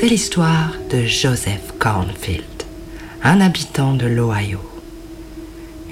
C'est 0.00 0.06
l'histoire 0.06 0.74
de 0.92 1.06
Joseph 1.06 1.72
Cornfield, 1.80 2.44
un 3.24 3.40
habitant 3.40 3.94
de 3.94 4.06
l'Ohio. 4.06 4.60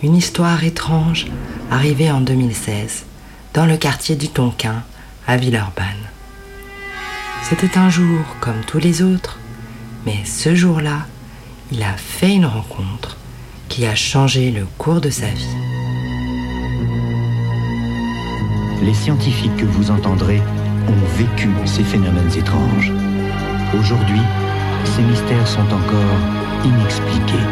Une 0.01 0.15
histoire 0.15 0.63
étrange 0.63 1.27
arrivée 1.73 2.13
en 2.13 2.21
2016 2.21 3.05
dans 3.53 3.67
le 3.67 3.77
quartier 3.77 4.15
du 4.15 4.29
Tonkin 4.29 4.85
à 5.27 5.37
Villeurbanne. 5.37 6.07
C'était 7.43 7.77
un 7.77 7.91
jour 7.91 8.21
comme 8.41 8.61
tous 8.65 8.79
les 8.79 9.03
autres, 9.03 9.41
mais 10.05 10.25
ce 10.25 10.55
jour-là, 10.55 11.09
il 11.73 11.83
a 11.83 11.95
fait 11.97 12.33
une 12.33 12.47
rencontre 12.47 13.17
qui 13.69 13.87
a 13.87 13.97
changé 13.97 14.53
le 14.53 14.67
cours 14.79 15.01
de 15.01 15.11
sa 15.11 15.27
vie. 15.27 15.57
Les 18.85 18.95
scientifiques 18.95 19.57
que 19.57 19.67
vous 19.67 19.91
entendrez 19.91 20.41
ont 20.87 21.19
vécu 21.19 21.49
ces 21.65 21.83
phénomènes 21.83 22.31
étranges. 22.39 22.93
Aujourd'hui, 23.79 24.23
ces 24.85 25.03
mystères 25.03 25.47
sont 25.47 25.61
encore 25.61 26.19
inexpliqués. 26.65 27.47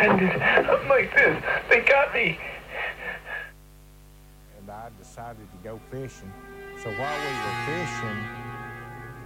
ended 0.00 0.88
like 0.88 1.14
this. 1.14 1.42
They 1.68 1.80
got 1.80 2.12
me. 2.12 2.38
and 4.58 4.70
I 4.70 4.88
decided 4.98 5.46
to 5.52 5.68
go 5.68 5.80
fishing. 5.90 6.32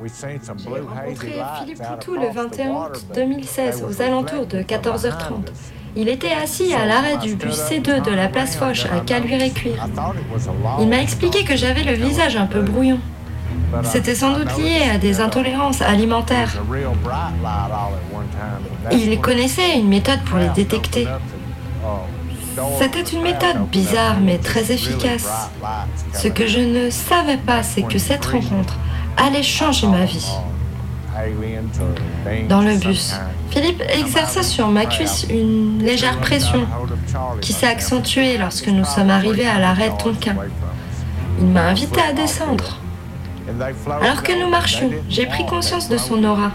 Hazy 0.05 0.69
rencontré 0.69 1.33
Philippe 1.61 1.81
out 1.81 1.99
Poutou 1.99 2.15
le 2.15 2.29
across 2.29 2.51
the 2.51 2.57
21 2.57 2.73
water, 2.73 2.97
août 2.97 3.05
but 3.09 3.15
2016 3.15 3.77
they 3.77 3.85
was 3.85 3.91
aux 3.91 4.03
alentours 4.03 4.47
de 4.47 4.59
reflecting 4.59 4.83
from 4.83 4.97
14h30. 4.97 5.19
behind 5.19 5.51
us. 5.51 5.73
Il 5.97 6.09
était 6.09 6.33
assis 6.33 6.73
à 6.73 6.87
l'arrêt 6.87 7.17
du 7.17 7.35
bus 7.35 7.57
C2 7.57 8.03
de 8.03 8.13
la 8.13 8.29
place 8.29 8.55
Foch 8.55 8.87
à 8.93 9.01
Caluire-et-Cuire. 9.01 9.89
Il 10.79 10.89
m'a 10.89 11.03
expliqué 11.03 11.43
que 11.43 11.57
j'avais 11.57 11.83
le 11.83 11.95
visage 11.95 12.37
un 12.37 12.47
peu 12.47 12.61
brouillon. 12.61 13.01
C'était 13.83 14.15
sans 14.15 14.33
doute 14.33 14.57
lié 14.59 14.83
à 14.93 14.99
des 14.99 15.21
intolérances 15.21 15.83
alimentaires. 15.83 16.53
Il 18.93 19.21
connaissait 19.21 19.79
une 19.79 19.89
méthode 19.89 20.21
pour 20.27 20.39
les 20.39 20.49
détecter. 20.51 21.09
C'était 22.79 23.03
une 23.03 23.23
méthode 23.23 23.69
bizarre 23.71 24.21
mais 24.21 24.39
très 24.39 24.73
efficace. 24.73 25.51
Ce 26.13 26.29
que 26.29 26.47
je 26.47 26.61
ne 26.61 26.91
savais 26.91 27.39
pas, 27.39 27.63
c'est 27.63 27.83
que 27.83 27.99
cette 27.99 28.27
rencontre 28.27 28.77
allait 29.21 29.43
changer 29.43 29.87
ma 29.87 30.05
vie. 30.05 30.31
Dans 32.49 32.63
le 32.63 32.77
bus. 32.77 33.15
Philippe 33.51 33.83
exerça 33.89 34.43
sur 34.43 34.69
ma 34.69 34.87
cuisse 34.87 35.27
une 35.29 35.83
légère 35.83 36.19
pression 36.19 36.67
qui 37.41 37.53
s'est 37.53 37.67
accentuée 37.67 38.39
lorsque 38.39 38.69
nous 38.69 38.85
sommes 38.85 39.11
arrivés 39.11 39.47
à 39.47 39.59
l'arrêt 39.59 39.93
Tonkin. 39.99 40.37
Il 41.39 41.47
m'a 41.47 41.69
invité 41.69 42.01
à 42.01 42.13
descendre. 42.13 42.79
Alors 44.01 44.23
que 44.23 44.41
nous 44.41 44.49
marchions, 44.49 44.91
j'ai 45.09 45.27
pris 45.27 45.45
conscience 45.47 45.89
de 45.89 45.97
son 45.97 46.23
aura. 46.25 46.53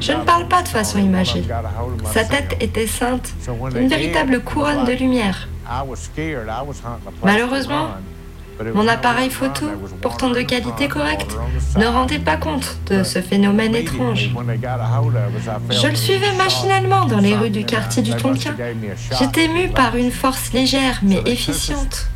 Je 0.00 0.12
ne 0.12 0.24
parle 0.24 0.48
pas 0.48 0.62
de 0.62 0.68
façon 0.68 0.98
imagée. 0.98 1.44
Sa 2.12 2.24
tête 2.24 2.56
était 2.60 2.86
ceinte 2.86 3.32
d'une 3.74 3.88
véritable 3.88 4.40
couronne 4.40 4.84
de 4.84 4.92
lumière. 4.92 5.48
Malheureusement, 7.22 7.88
Mon 8.74 8.88
appareil 8.88 9.30
photo, 9.30 9.66
pourtant 10.00 10.30
de 10.30 10.40
qualité 10.42 10.88
correcte, 10.88 11.36
ne 11.76 11.86
rendait 11.86 12.18
pas 12.18 12.36
compte 12.36 12.78
de 12.90 13.02
ce 13.02 13.20
phénomène 13.20 13.74
étrange. 13.74 14.30
Je 15.70 15.86
le 15.86 15.94
suivais 15.94 16.32
machinalement 16.36 17.06
dans 17.06 17.18
les 17.18 17.36
rues 17.36 17.50
du 17.50 17.64
quartier 17.64 18.02
du 18.02 18.14
Tonkin. 18.14 18.54
J'étais 19.18 19.44
ému 19.44 19.68
par 19.68 19.96
une 19.96 20.10
force 20.10 20.52
légère 20.52 21.00
mais 21.02 21.22
efficiente. 21.26 22.08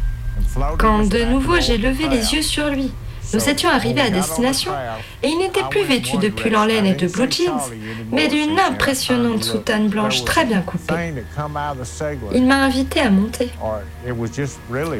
Quand 0.78 1.08
de 1.08 1.24
nouveau 1.24 1.60
j'ai 1.60 1.78
levé 1.78 2.08
les 2.08 2.34
yeux 2.34 2.42
sur 2.42 2.68
lui, 2.68 2.92
nous 3.32 3.48
étions 3.48 3.68
arrivés 3.68 4.00
à 4.00 4.10
destination 4.10 4.72
et 5.22 5.28
il 5.28 5.38
n'était 5.38 5.64
plus 5.70 5.82
vêtu 5.82 6.16
de 6.18 6.28
pull 6.28 6.56
en 6.56 6.64
laine 6.64 6.86
et 6.86 6.94
de 6.94 7.06
blue 7.06 7.30
jeans, 7.30 7.60
mais 8.12 8.28
d'une 8.28 8.58
impressionnante 8.58 9.44
soutane 9.44 9.88
blanche 9.88 10.24
très 10.24 10.44
bien 10.44 10.60
coupée. 10.62 10.94
Il 12.34 12.46
m'a 12.46 12.56
invité 12.56 13.00
à 13.00 13.10
monter. 13.10 13.50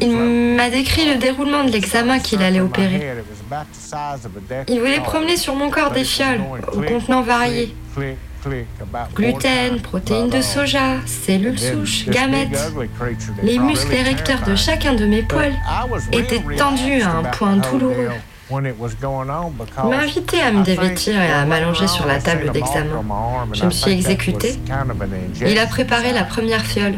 Il 0.01 0.17
m'a 0.57 0.71
décrit 0.71 1.07
le 1.13 1.19
déroulement 1.19 1.65
de 1.65 1.71
l'examen 1.71 2.19
qu'il 2.19 2.43
allait 2.43 2.61
opérer. 2.61 3.15
Il 4.69 4.81
voulait 4.81 5.01
promener 5.01 5.37
sur 5.37 5.55
mon 5.55 5.71
corps 5.71 5.93
des 5.93 6.05
fioles, 6.05 6.41
aux 6.73 6.83
contenants 6.83 7.23
variés. 7.23 7.75
Gluten, 9.15 9.81
protéines 9.81 10.31
de 10.31 10.41
soja, 10.41 10.97
cellules 11.07 11.59
souches, 11.59 12.07
gamètes. 12.09 12.73
Les 13.43 13.59
muscles 13.59 13.95
érecteurs 13.95 14.43
de 14.47 14.55
chacun 14.55 14.95
de 14.95 15.07
mes 15.07 15.23
poils 15.23 15.55
étaient 16.13 16.43
tendus 16.57 17.03
à 17.03 17.13
un 17.13 17.23
point 17.25 17.57
douloureux. 17.57 18.11
Il 18.49 19.91
m'a 19.91 19.99
invité 19.99 20.41
à 20.41 20.53
me 20.53 20.63
dévêtir 20.63 21.21
et 21.21 21.33
à 21.33 21.45
m'allonger 21.45 21.89
sur 21.89 22.07
la 22.07 22.21
table 22.21 22.53
d'examen. 22.53 23.03
Je 23.53 23.65
me 23.65 23.71
suis 23.71 23.91
exécutée. 23.91 24.55
Il 25.45 25.59
a 25.59 25.67
préparé 25.67 26.13
la 26.13 26.23
première 26.23 26.65
fiole. 26.65 26.95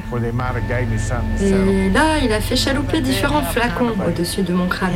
Et 1.40 1.90
là, 1.90 2.18
il 2.22 2.32
a 2.32 2.40
fait 2.40 2.56
chalouper 2.56 3.00
différents 3.00 3.42
flacons 3.42 3.94
au-dessus 4.06 4.42
de 4.42 4.52
mon 4.52 4.68
crâne. 4.68 4.92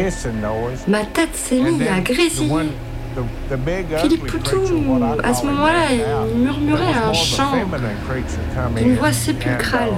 Ma 0.89 1.05
tête 1.07 1.35
s'est 1.35 1.61
mise 1.61 1.89
à 1.89 2.01
grésiller. 2.01 2.71
Philippe 3.99 4.27
Poutou, 4.27 4.63
à 5.23 5.35
ce 5.35 5.47
moment-là, 5.47 5.93
il 5.93 6.39
murmurait 6.39 6.95
un 7.05 7.13
chant 7.13 7.53
d'une 8.77 8.97
voix 8.97 9.13
sépulcrale. 9.13 9.93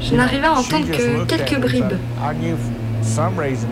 Je 0.00 0.14
n'arrivais 0.14 0.46
à 0.46 0.52
entendre 0.52 0.86
que 0.90 1.24
quelques 1.24 1.60
bribes. 1.60 1.98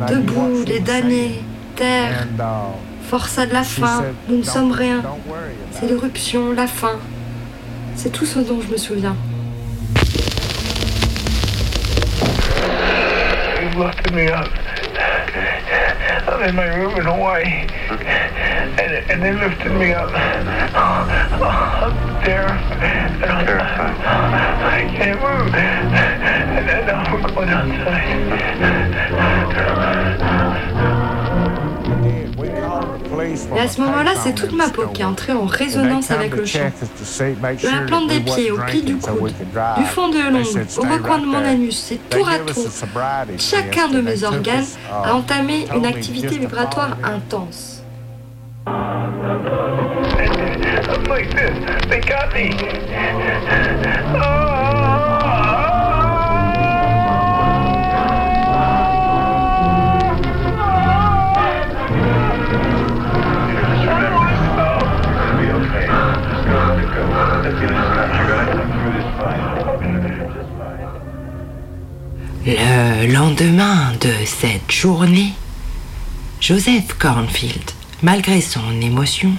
Debout, 0.09 0.65
les 0.67 0.81
damnés, 0.81 1.43
terre, 1.75 2.27
forçat 3.03 3.47
de 3.47 3.53
la 3.53 3.63
fin, 3.63 4.05
nous 4.29 4.39
ne 4.39 4.43
sommes 4.43 4.73
rien. 4.73 5.03
C'est 5.73 5.87
l'éruption, 5.89 6.53
la 6.53 6.67
fin. 6.67 6.99
C'est 7.95 8.11
tout 8.11 8.27
ce 8.27 8.41
dont 8.41 8.61
je 8.61 8.73
me 8.73 8.77
souviens. 8.77 9.17
Me 14.13 14.33
up. 14.33 14.49
I'm 16.29 16.43
in 16.43 16.57
my 16.57 16.67
room 16.67 16.99
in 16.99 17.07
Hawaii. 17.07 17.45
And, 17.45 19.11
and 19.11 19.23
they 19.23 19.33
lifted 19.33 19.73
me 19.73 19.93
up. 19.93 20.11
I'm 20.75 22.23
terrified. 22.25 22.83
And 22.83 23.25
I'm, 23.25 23.47
I 24.65 24.89
can't 24.97 25.21
move. 25.21 25.55
And 25.55 26.87
now 26.87 27.15
we're 27.15 27.23
going 27.33 27.49
Et 33.55 33.61
à 33.61 33.69
ce 33.69 33.81
moment-là, 33.81 34.13
c'est 34.23 34.35
toute 34.35 34.53
ma 34.53 34.69
peau 34.69 34.87
qui 34.93 35.03
est 35.03 35.05
entrée 35.05 35.33
en 35.33 35.47
résonance 35.47 36.11
avec 36.11 36.35
le 36.35 36.45
chant. 36.45 36.59
De 36.61 37.69
la 37.71 37.87
plante 37.87 38.09
des 38.09 38.21
pieds 38.21 38.51
au 38.51 38.59
pli 38.59 38.83
du 38.83 38.97
coude, 38.97 39.33
du 39.79 39.85
fond 39.85 40.09
de 40.09 40.19
l'ongle 40.19 40.67
au 40.79 40.83
recoin 40.83 41.19
de 41.19 41.27
mon 41.27 41.45
anus, 41.45 41.77
c'est 41.77 42.09
tour 42.09 42.29
à 42.29 42.39
tour. 42.39 42.67
Chacun 43.39 43.89
de 43.89 44.01
mes 44.01 44.25
organes 44.25 44.65
a 44.91 45.15
entamé 45.15 45.67
une 45.75 45.87
activité 45.87 46.39
vibratoire 46.39 46.97
intense. 47.05 47.83
I'm 50.89 51.05
like 51.05 51.31
this. 51.31 51.53
They 51.89 52.01
got 52.01 52.33
me. 52.35 52.51
Le 72.47 73.13
lendemain 73.13 73.93
de 74.01 74.13
cette 74.25 74.71
journée, 74.71 75.33
Joseph 76.41 76.95
Cornfield, 76.99 77.71
malgré 78.03 78.41
son 78.41 78.81
émotion, 78.81 79.33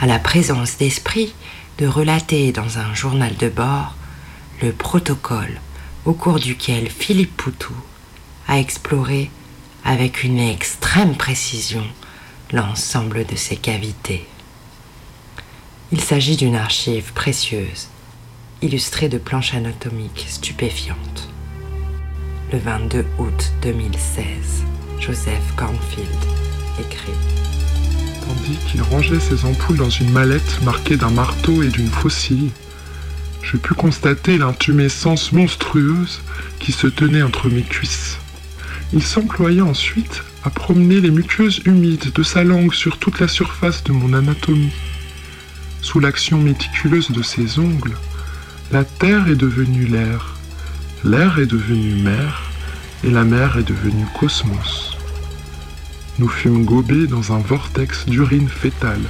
a 0.00 0.06
la 0.06 0.18
présence 0.18 0.76
d'esprit 0.76 1.34
de 1.78 1.86
relater 1.86 2.52
dans 2.52 2.78
un 2.78 2.94
journal 2.94 3.34
de 3.36 3.48
bord 3.48 3.94
le 4.62 4.72
protocole 4.72 5.60
au 6.04 6.12
cours 6.12 6.38
duquel 6.38 6.88
Philippe 6.88 7.36
Poutou 7.36 7.74
a 8.48 8.58
exploré 8.58 9.30
avec 9.84 10.22
une 10.22 10.38
extrême 10.38 11.16
précision 11.16 11.84
l'ensemble 12.52 13.26
de 13.26 13.36
ses 13.36 13.56
cavités. 13.56 14.26
Il 15.92 16.00
s'agit 16.00 16.36
d'une 16.36 16.56
archive 16.56 17.12
précieuse, 17.12 17.86
illustrée 18.60 19.08
de 19.08 19.18
planches 19.18 19.54
anatomiques 19.54 20.26
stupéfiantes. 20.28 21.28
Le 22.52 22.58
22 22.58 23.04
août 23.18 23.52
2016, 23.62 24.26
Joseph 24.98 25.54
Cornfield 25.54 26.08
écrit. 26.80 27.12
Tandis 28.26 28.58
qu'il 28.66 28.82
rangeait 28.82 29.20
ses 29.20 29.44
ampoules 29.44 29.76
dans 29.76 29.88
une 29.88 30.10
mallette 30.10 30.60
marquée 30.64 30.96
d'un 30.96 31.10
marteau 31.10 31.62
et 31.62 31.68
d'une 31.68 31.90
faucille, 31.90 32.50
je 33.42 33.56
pus 33.56 33.74
constater 33.74 34.38
l'intumescence 34.38 35.30
monstrueuse 35.30 36.20
qui 36.58 36.72
se 36.72 36.88
tenait 36.88 37.22
entre 37.22 37.48
mes 37.48 37.62
cuisses. 37.62 38.18
Il 38.92 39.04
s'employa 39.04 39.64
ensuite 39.64 40.24
à 40.42 40.50
promener 40.50 41.00
les 41.00 41.12
muqueuses 41.12 41.60
humides 41.64 42.12
de 42.12 42.22
sa 42.24 42.42
langue 42.42 42.74
sur 42.74 42.98
toute 42.98 43.20
la 43.20 43.28
surface 43.28 43.84
de 43.84 43.92
mon 43.92 44.14
anatomie. 44.14 44.72
Sous 45.82 46.00
l'action 46.00 46.38
méticuleuse 46.38 47.10
de 47.10 47.22
ses 47.22 47.58
ongles, 47.58 47.96
la 48.72 48.84
terre 48.84 49.28
est 49.28 49.36
devenue 49.36 49.86
l'air, 49.86 50.36
l'air 51.04 51.38
est 51.38 51.46
devenu 51.46 51.94
mer, 52.02 52.50
et 53.04 53.10
la 53.10 53.24
mer 53.24 53.58
est 53.58 53.68
devenue 53.68 54.06
cosmos. 54.18 54.96
Nous 56.18 56.28
fûmes 56.28 56.64
gobés 56.64 57.06
dans 57.06 57.32
un 57.32 57.38
vortex 57.38 58.06
d'urine 58.06 58.48
fétale. 58.48 59.04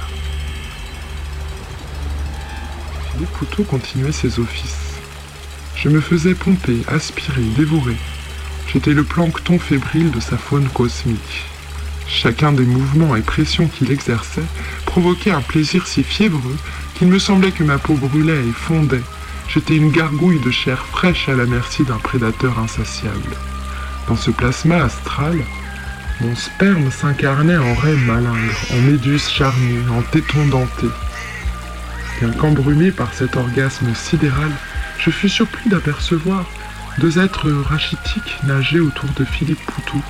Philippe 3.11 3.31
Poutou 3.31 3.63
continuait 3.63 4.11
ses 4.11 4.39
offices. 4.39 4.99
Je 5.75 5.89
me 5.89 6.01
faisais 6.01 6.35
pomper, 6.35 6.83
aspirer, 6.87 7.43
dévorer. 7.55 7.97
J'étais 8.71 8.93
le 8.93 9.03
plancton 9.03 9.57
fébrile 9.57 10.11
de 10.11 10.19
sa 10.19 10.37
faune 10.37 10.67
cosmique. 10.69 11.45
Chacun 12.07 12.53
des 12.53 12.65
mouvements 12.65 13.15
et 13.15 13.21
pressions 13.21 13.67
qu'il 13.67 13.91
exerçait 13.91 14.45
provoquait 14.85 15.31
un 15.31 15.41
plaisir 15.41 15.87
si 15.87 16.03
fiévreux 16.03 16.57
qu'il 16.95 17.09
me 17.09 17.19
semblait 17.19 17.51
que 17.51 17.63
ma 17.63 17.77
peau 17.77 17.93
brûlait 17.93 18.45
et 18.47 18.53
fondait. 18.53 19.03
J'étais 19.49 19.75
une 19.75 19.91
gargouille 19.91 20.39
de 20.39 20.51
chair 20.51 20.85
fraîche 20.85 21.29
à 21.29 21.35
la 21.35 21.45
merci 21.45 21.83
d'un 21.83 21.97
prédateur 21.97 22.59
insatiable. 22.59 23.35
Dans 24.07 24.15
ce 24.15 24.31
plasma 24.31 24.83
astral, 24.83 25.37
mon 26.21 26.35
sperme 26.35 26.89
s'incarnait 26.89 27.57
en 27.57 27.75
raie 27.75 27.95
malingre, 27.95 28.57
en 28.73 28.81
méduse 28.81 29.29
charnue, 29.29 29.87
en 29.91 30.01
téton 30.01 30.47
denté. 30.47 30.87
Bien 32.19 32.31
qu'embrumé 32.31 32.91
par 32.91 33.13
cet 33.13 33.35
orgasme 33.35 33.93
sidéral, 33.93 34.51
je 34.97 35.11
fus 35.11 35.29
surpris 35.29 35.69
d'apercevoir 35.69 36.45
deux 36.97 37.19
êtres 37.19 37.51
rachitiques 37.51 38.37
nager 38.43 38.79
autour 38.79 39.09
de 39.15 39.25
Philippe 39.25 39.63
Poutou. 39.65 40.03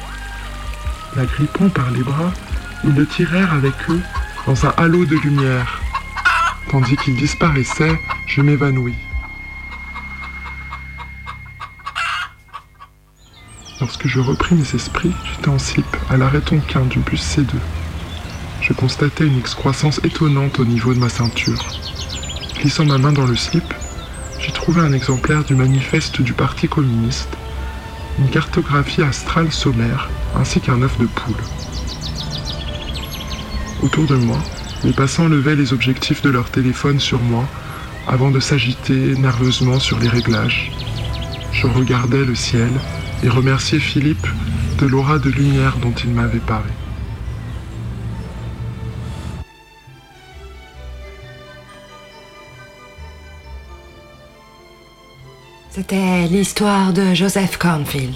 La 1.16 1.26
grippant 1.26 1.70
par 1.70 1.90
les 1.92 2.04
bras, 2.04 2.32
ils 2.84 2.94
le 2.94 3.06
tirèrent 3.06 3.54
avec 3.54 3.74
eux 3.90 4.02
dans 4.46 4.66
un 4.66 4.74
halo 4.78 5.06
de 5.06 5.16
lumière. 5.18 5.80
Tandis 6.70 6.98
qu'il 6.98 7.16
disparaissait, 7.16 8.00
je 8.28 8.42
m'évanouis. 8.42 8.96
Lorsque 13.80 14.08
je 14.08 14.20
repris 14.20 14.56
mes 14.56 14.76
esprits, 14.76 15.14
j'étais 15.24 15.50
en 15.50 15.60
slip 15.60 15.86
à 16.10 16.18
l'arrêt 16.18 16.42
Tonquin 16.42 16.82
du 16.82 17.00
bus 17.00 17.22
C2. 17.22 17.54
Je 18.62 18.74
constatais 18.74 19.28
une 19.28 19.38
excroissance 19.38 20.02
étonnante 20.04 20.60
au 20.60 20.66
niveau 20.66 20.94
de 20.94 21.00
ma 21.00 21.10
ceinture. 21.10 21.64
Glissant 22.56 22.86
ma 22.86 22.98
main 22.98 23.14
dans 23.14 23.26
le 23.26 23.36
slip, 23.36 23.74
j'y 24.40 24.52
trouvais 24.52 24.82
un 24.82 24.94
exemplaire 24.94 25.44
du 25.44 25.56
manifeste 25.56 26.22
du 26.22 26.34
Parti 26.34 26.68
communiste, 26.68 27.37
une 28.20 28.30
cartographie 28.30 29.02
astrale 29.02 29.52
sommaire 29.52 30.10
ainsi 30.36 30.60
qu'un 30.60 30.82
œuf 30.82 30.98
de 30.98 31.06
poule. 31.06 31.36
Autour 33.82 34.06
de 34.08 34.16
moi, 34.16 34.40
les 34.84 34.94
passants 34.94 35.28
levaient 35.28 35.56
les 35.56 35.74
objectifs 35.74 36.22
de 36.22 36.30
leur 36.30 36.50
téléphone 36.50 37.00
sur 37.00 37.22
moi 37.22 37.46
avant 38.08 38.32
de 38.32 38.40
s'agiter 38.40 39.16
nerveusement 39.16 39.80
sur 39.80 40.00
les 40.00 40.08
réglages. 40.08 40.72
Je 41.52 41.68
regardais 41.68 42.26
le 42.26 42.36
ciel 42.36 42.72
et 43.24 43.30
remerciais 43.30 43.80
Philippe 43.80 44.28
de 44.80 44.86
l'aura 44.86 45.20
de 45.20 45.30
lumière 45.30 45.78
dont 45.78 45.94
il 46.04 46.12
m'avait 46.12 46.40
parlé. 46.40 46.70
C'était 55.78 56.26
l'histoire 56.26 56.92
de 56.92 57.14
Joseph 57.14 57.58
Cornfield, 57.58 58.16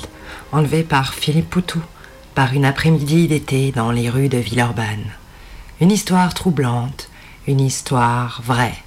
enlevé 0.51 0.81
par 0.81 1.13
Philippe 1.13 1.51
Poutou, 1.51 1.79
par 2.33 2.53
une 2.53 2.65
après-midi 2.65 3.27
d'été 3.27 3.71
dans 3.71 3.91
les 3.91 4.09
rues 4.09 4.29
de 4.29 4.39
Villeurbanne. 4.39 5.11
Une 5.79 5.91
histoire 5.91 6.33
troublante, 6.33 7.07
une 7.45 7.59
histoire 7.59 8.41
vraie, 8.43 8.79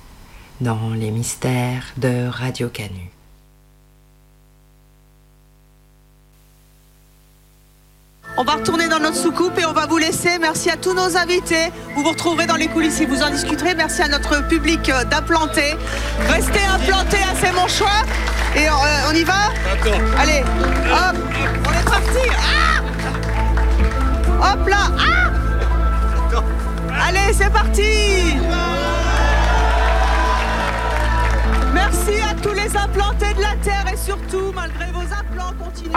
dans 0.61 0.91
les 0.91 1.13
mystères 1.13 1.85
de 1.99 2.27
Radio 2.27 2.69
Canu. 2.69 3.13
On 8.37 8.43
va 8.43 8.55
retourner 8.55 8.89
dans 8.89 8.99
notre 8.99 9.17
soucoupe 9.17 9.57
et 9.61 9.65
on 9.65 9.73
va 9.73 9.87
vous 9.87 9.99
laisser. 9.99 10.39
Merci 10.41 10.69
à 10.69 10.77
tous 10.77 10.93
nos 10.93 11.17
invités. 11.17 11.71
Vous 11.95 12.03
vous 12.03 12.11
retrouverez 12.11 12.47
dans 12.47 12.57
les 12.57 12.67
coulisses 12.67 13.01
et 13.01 13.07
vous 13.07 13.23
en 13.23 13.31
discuterez. 13.31 13.77
Merci 13.77 14.03
à 14.03 14.09
notre 14.09 14.47
public 14.49 14.89
euh, 14.89 15.05
d'implanter. 15.05 15.77
Restez 16.29 16.65
implantés, 16.65 17.25
c'est 17.41 17.53
mon 17.53 17.69
choix. 17.69 18.03
Et 18.57 18.67
euh, 18.67 18.73
on, 19.09 19.15
y 19.15 19.23
va? 19.23 19.53
Attends. 19.73 20.01
Allez, 20.19 20.43
hop, 20.91 21.17
on 21.65 21.73
est 21.73 21.85
parti. 21.85 22.29
Ah 24.43 24.53
hop 24.53 24.69
là. 24.69 24.91
Ah 24.99 25.25
Allez, 27.07 27.33
c'est 27.33 27.53
parti 27.53 28.37
Merci 31.73 32.21
à 32.29 32.35
tous 32.43 32.55
les 32.55 32.77
implantés 32.77 33.35
de 33.35 33.43
la 33.43 33.55
Terre 33.63 33.85
et 33.93 33.97
surtout, 33.97 34.53
malgré 34.55 34.87
vos 34.93 35.03
implants, 35.03 35.53
continuez. 35.63 35.95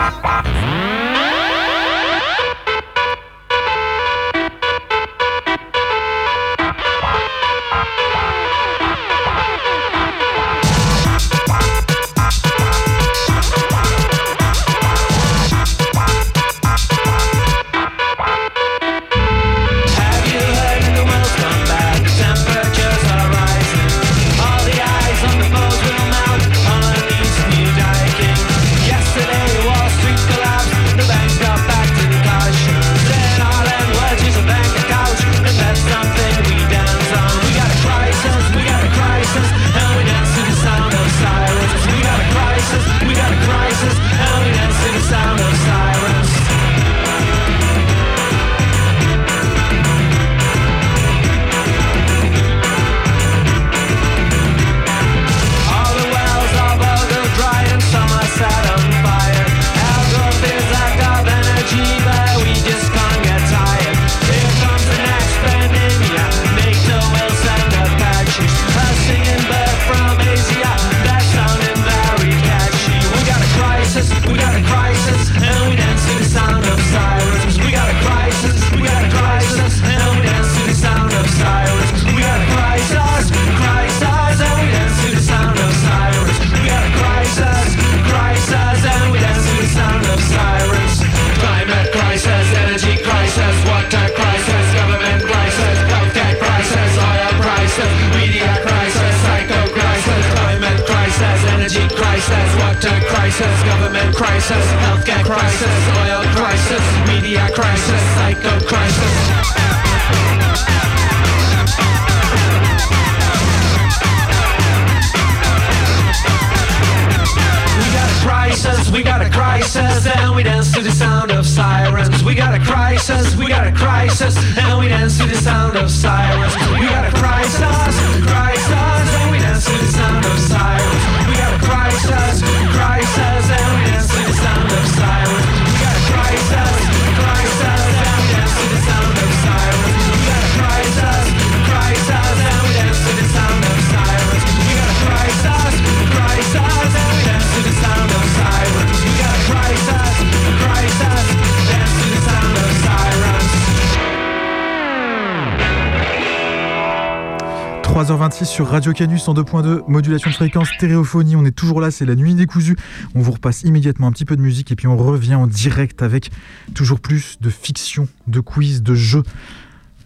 sur 158.58 158.70
Radio 158.70 158.92
Canus 158.92 159.24
102.2, 159.24 159.84
modulation 159.88 160.32
de 160.32 160.36
fréquence, 160.36 160.70
stéréophonie. 160.70 161.36
On 161.36 161.46
est 161.46 161.52
toujours 161.52 161.80
là, 161.80 161.92
c'est 161.92 162.08
la 162.08 162.16
nuit 162.16 162.34
décousue. 162.34 162.76
On 163.14 163.22
vous 163.22 163.34
repasse 163.34 163.62
immédiatement 163.62 164.08
un 164.08 164.12
petit 164.12 164.26
peu 164.26 164.36
de 164.36 164.42
musique 164.42 164.72
et 164.72 164.76
puis 164.76 164.88
on 164.88 164.98
revient 164.98 165.36
en 165.36 165.46
direct 165.46 166.02
avec 166.02 166.32
toujours 166.74 167.00
plus 167.00 167.38
de 167.40 167.52
fiction, 167.52 168.08
de 168.26 168.40
quiz, 168.40 168.82
de 168.82 168.96
jeux, 168.96 169.22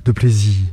de 0.03 0.11
plaisir. 0.11 0.65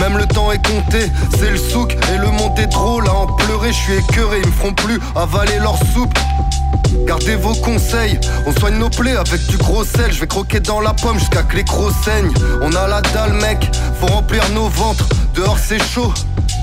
Même 0.00 0.18
le 0.18 0.26
temps 0.26 0.52
est 0.52 0.64
compté. 0.66 1.10
C'est 1.38 1.50
le 1.50 1.58
souk 1.58 1.96
et 2.12 2.18
le 2.18 2.28
monde 2.28 2.58
est 2.58 2.68
trop. 2.68 3.00
Là, 3.00 3.12
en 3.12 3.26
pleurer, 3.26 3.72
je 3.72 3.78
suis 3.78 3.94
écœuré. 3.94 4.40
Ils 4.42 4.46
me 4.46 4.52
feront 4.52 4.74
plus 4.74 4.98
avaler 5.16 5.58
leur 5.58 5.76
soupe. 5.92 6.14
Gardez 7.06 7.36
vos 7.36 7.54
conseils, 7.54 8.18
on 8.46 8.52
soigne 8.52 8.78
nos 8.78 8.90
plaies 8.90 9.16
avec 9.16 9.46
du 9.46 9.56
gros 9.56 9.84
sel. 9.84 10.12
Je 10.12 10.20
vais 10.20 10.26
croquer 10.26 10.60
dans 10.60 10.80
la 10.80 10.92
pomme 10.92 11.18
jusqu'à 11.18 11.42
que 11.42 11.56
les 11.56 11.64
crocs 11.64 11.92
saignent. 12.04 12.32
On 12.62 12.72
a 12.74 12.86
la 12.86 13.00
dalle, 13.00 13.32
mec, 13.34 13.70
faut 14.00 14.06
remplir 14.06 14.42
nos 14.50 14.68
ventres. 14.68 15.08
Dehors 15.34 15.58
c'est 15.58 15.82
chaud, 15.82 16.12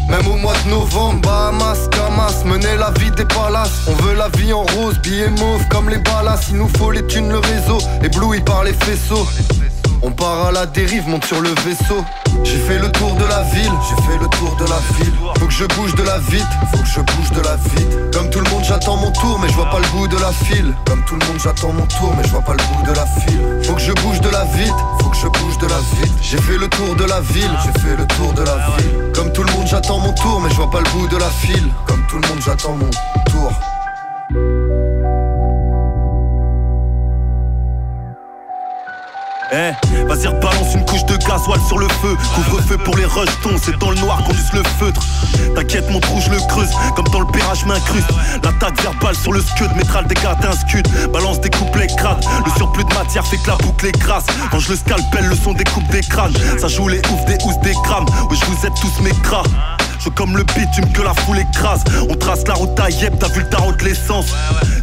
même 0.10 0.28
au 0.28 0.36
mois 0.36 0.54
de 0.66 0.70
novembre. 0.70 1.22
Bahamas, 1.22 1.90
Camas, 1.92 2.44
mener 2.46 2.76
la 2.78 2.92
vie 3.00 3.12
des 3.12 3.26
palaces. 3.26 3.72
On 3.88 3.94
veut 4.04 4.16
la 4.16 4.30
vie 4.30 4.54
en 4.54 4.64
rose, 4.64 5.00
billets 5.02 5.30
mauve 5.30 5.68
comme 5.70 5.90
les 5.90 6.00
balas. 6.00 6.42
Il 6.50 6.58
nous 6.58 6.70
faut 6.78 6.92
les 6.92 7.06
thunes, 7.08 7.30
le 7.30 7.40
réseau, 7.40 7.80
ébloui 8.04 8.42
par 8.42 8.64
les 8.64 8.74
faisceaux. 8.74 9.28
On 10.02 10.12
part 10.12 10.48
à 10.48 10.52
la 10.52 10.66
dérive, 10.66 11.08
monte 11.08 11.26
sur 11.26 11.42
le 11.42 11.50
vaisseau. 11.66 12.04
J'ai 12.44 12.58
fait 12.58 12.80
le 12.80 12.92
tour 12.92 13.14
de 13.16 13.26
la 13.26 13.42
ville, 13.44 13.72
j'ai 13.90 13.96
fait 14.04 14.18
le 14.18 14.28
tour 14.38 14.56
de 14.58 14.66
la 14.66 14.80
ville. 14.98 15.14
Faut 15.40 15.48
que 15.48 15.54
je 15.54 15.66
bouge 15.76 15.96
de 15.96 16.04
la 16.04 16.20
vite, 16.20 16.46
faut 16.72 16.78
que 16.78 16.88
je 16.88 17.00
bouge 17.02 17.32
de 17.32 17.42
la 17.42 17.56
vite. 17.56 18.12
Comme 18.14 18.30
tout 18.30 18.40
le 18.40 18.50
monde, 18.50 18.64
j'attends 18.64 18.98
mon 18.98 19.12
tour, 19.12 19.40
mais 19.40 19.50
je 19.50 19.54
vois 19.54 19.70
pas 19.70 19.80
le 19.80 19.88
bout 19.88 20.08
de 20.08 20.18
la 20.18 20.32
file. 20.32 20.74
Comme 20.86 21.04
tout 21.06 21.16
le 21.16 21.26
monde, 21.28 21.40
j'attends 21.44 21.74
mon 21.74 21.86
tour, 21.86 22.14
mais 22.18 22.24
je 22.24 22.30
vois 22.30 22.42
pas 22.42 22.54
le 22.54 22.64
bout 22.64 22.92
de 22.92 22.96
la 22.96 23.06
file. 23.06 23.42
Faut 23.64 23.74
que 23.74 23.82
je 23.82 23.92
bouge 23.94 24.22
de 24.22 24.30
la 24.30 24.46
vite, 24.46 24.74
faut 25.02 25.10
que 25.10 25.18
je 25.18 25.28
bouge 25.28 25.58
de 25.58 25.68
la 25.68 25.80
vite. 26.00 26.14
J'ai 26.22 26.38
fait 26.38 26.58
le 26.58 26.68
tour 26.68 26.96
de 26.96 27.06
la 27.06 27.22
ville, 27.22 27.52
j'ai 27.64 27.82
fait 27.82 27.96
le 27.96 28.06
tour 28.08 28.34
de 28.34 28.44
la 28.44 28.56
ville. 28.78 29.12
Comme 29.14 29.32
tout 29.32 29.44
le 29.44 29.52
monde, 29.54 29.68
j'attends 29.68 30.00
mon 30.00 30.14
tour, 30.14 30.42
mais 30.42 30.50
je 30.50 30.56
vois 30.56 30.70
pas 30.70 30.80
le 30.80 30.90
bout 30.92 31.08
de 31.08 31.18
la 31.18 31.30
file. 31.30 31.72
Comme 31.86 32.06
tout 32.08 32.18
le 32.20 32.28
monde, 32.28 32.40
j'attends 32.46 32.76
mon 32.76 32.90
tour. 33.32 33.52
Eh, 39.52 39.72
vas-y 40.06 40.28
rebalance 40.28 40.74
une 40.74 40.86
couche 40.86 41.06
de 41.06 41.18
gasoil 41.18 41.60
sur 41.68 41.78
le 41.78 41.88
feu. 41.88 42.16
Couvre-feu 42.36 42.78
pour 42.78 42.98
les 42.98 43.06
rejetons, 43.06 43.56
c'est 43.62 43.78
dans 43.78 43.92
le 43.92 43.98
noir 43.98 44.24
qu'on 44.24 44.34
use 44.34 44.54
le 44.54 44.64
feutre. 44.80 45.02
T'inquiète 45.56 45.90
mon 45.92 46.00
trou 46.00 46.20
je 46.20 46.32
le 46.32 46.40
creuse, 46.48 46.72
comme 46.96 47.08
dans 47.10 47.20
le 47.20 47.28
pérage 47.28 47.66
m'incruste. 47.66 48.10
L'attaque 48.44 48.82
verbale 48.82 49.16
sur 49.16 49.34
le 49.34 49.42
scud, 49.42 49.70
mettra 49.76 50.02
le 50.02 50.08
dégât 50.08 50.36
d'un 50.36 50.54
scud 50.54 50.88
Balance 51.12 51.40
des 51.42 51.50
couplets 51.50 51.88
crades, 51.88 52.26
le 52.46 52.52
surplus 52.58 52.84
de 52.84 52.94
matière 52.94 53.26
fait 53.26 53.38
que 53.38 53.50
la 53.50 53.58
boucle 53.58 53.86
est 53.86 54.00
grasse. 54.00 54.26
Quand 54.52 54.60
je 54.60 54.72
le 54.72 54.78
scalpelle, 54.78 55.26
le 55.26 55.36
son 55.36 55.54
découpe 55.54 55.88
des 55.90 56.02
crânes. 56.02 56.34
Ça 56.60 56.68
joue 56.68 56.88
les 56.88 57.00
oufs, 57.00 57.26
des 57.26 57.38
housses, 57.46 57.60
des 57.60 57.74
grammes. 57.84 58.06
Oui 58.30 58.38
je 58.40 58.46
vous 58.46 58.66
aide 58.66 58.74
tous 58.82 59.04
mes 59.04 59.12
cras 59.22 59.44
je 60.06 60.10
comme 60.10 60.38
le 60.38 60.44
bitume 60.44 60.92
que 60.94 61.02
la 61.02 61.14
foule 61.14 61.40
écrase. 61.40 61.84
On 62.10 62.16
trace 62.16 62.48
la 62.48 62.54
route 62.54 62.80
à 62.80 62.90
Yep, 62.90 63.20
t'as 63.20 63.28
vu 63.30 63.42
le 63.42 63.50
tarot 63.50 63.72
de 63.74 63.84
l'essence. 63.84 64.28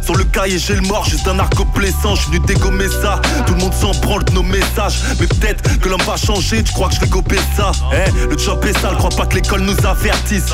Sur 0.03 0.15
le 0.15 0.23
cahier 0.25 0.59
j'ai 0.59 0.75
le 0.75 0.81
mort, 0.81 1.05
juste 1.05 1.27
un 1.27 1.39
arc 1.39 1.53
plaissant 1.73 2.15
Je 2.15 2.21
suis 2.21 2.31
venu 2.31 2.45
dégommer 2.45 2.87
ça, 3.01 3.21
tout 3.47 3.53
le 3.53 3.61
monde 3.61 3.73
s'en 3.73 3.91
branle 4.01 4.23
de 4.25 4.33
nos 4.33 4.43
messages. 4.43 4.99
Mais 5.19 5.27
peut-être 5.27 5.79
que 5.79 5.89
l'homme 5.89 6.01
va 6.05 6.17
changer, 6.17 6.63
tu 6.63 6.73
crois 6.73 6.89
que 6.89 6.95
je 6.95 6.99
vais 6.99 7.07
gober 7.07 7.39
ça? 7.55 7.71
Eh, 7.93 8.27
le 8.27 8.37
job 8.37 8.63
est 8.65 8.77
sale, 8.79 8.97
crois 8.97 9.09
pas 9.11 9.25
que 9.25 9.35
l'école 9.35 9.61
nous 9.61 9.77
avertisse. 9.85 10.45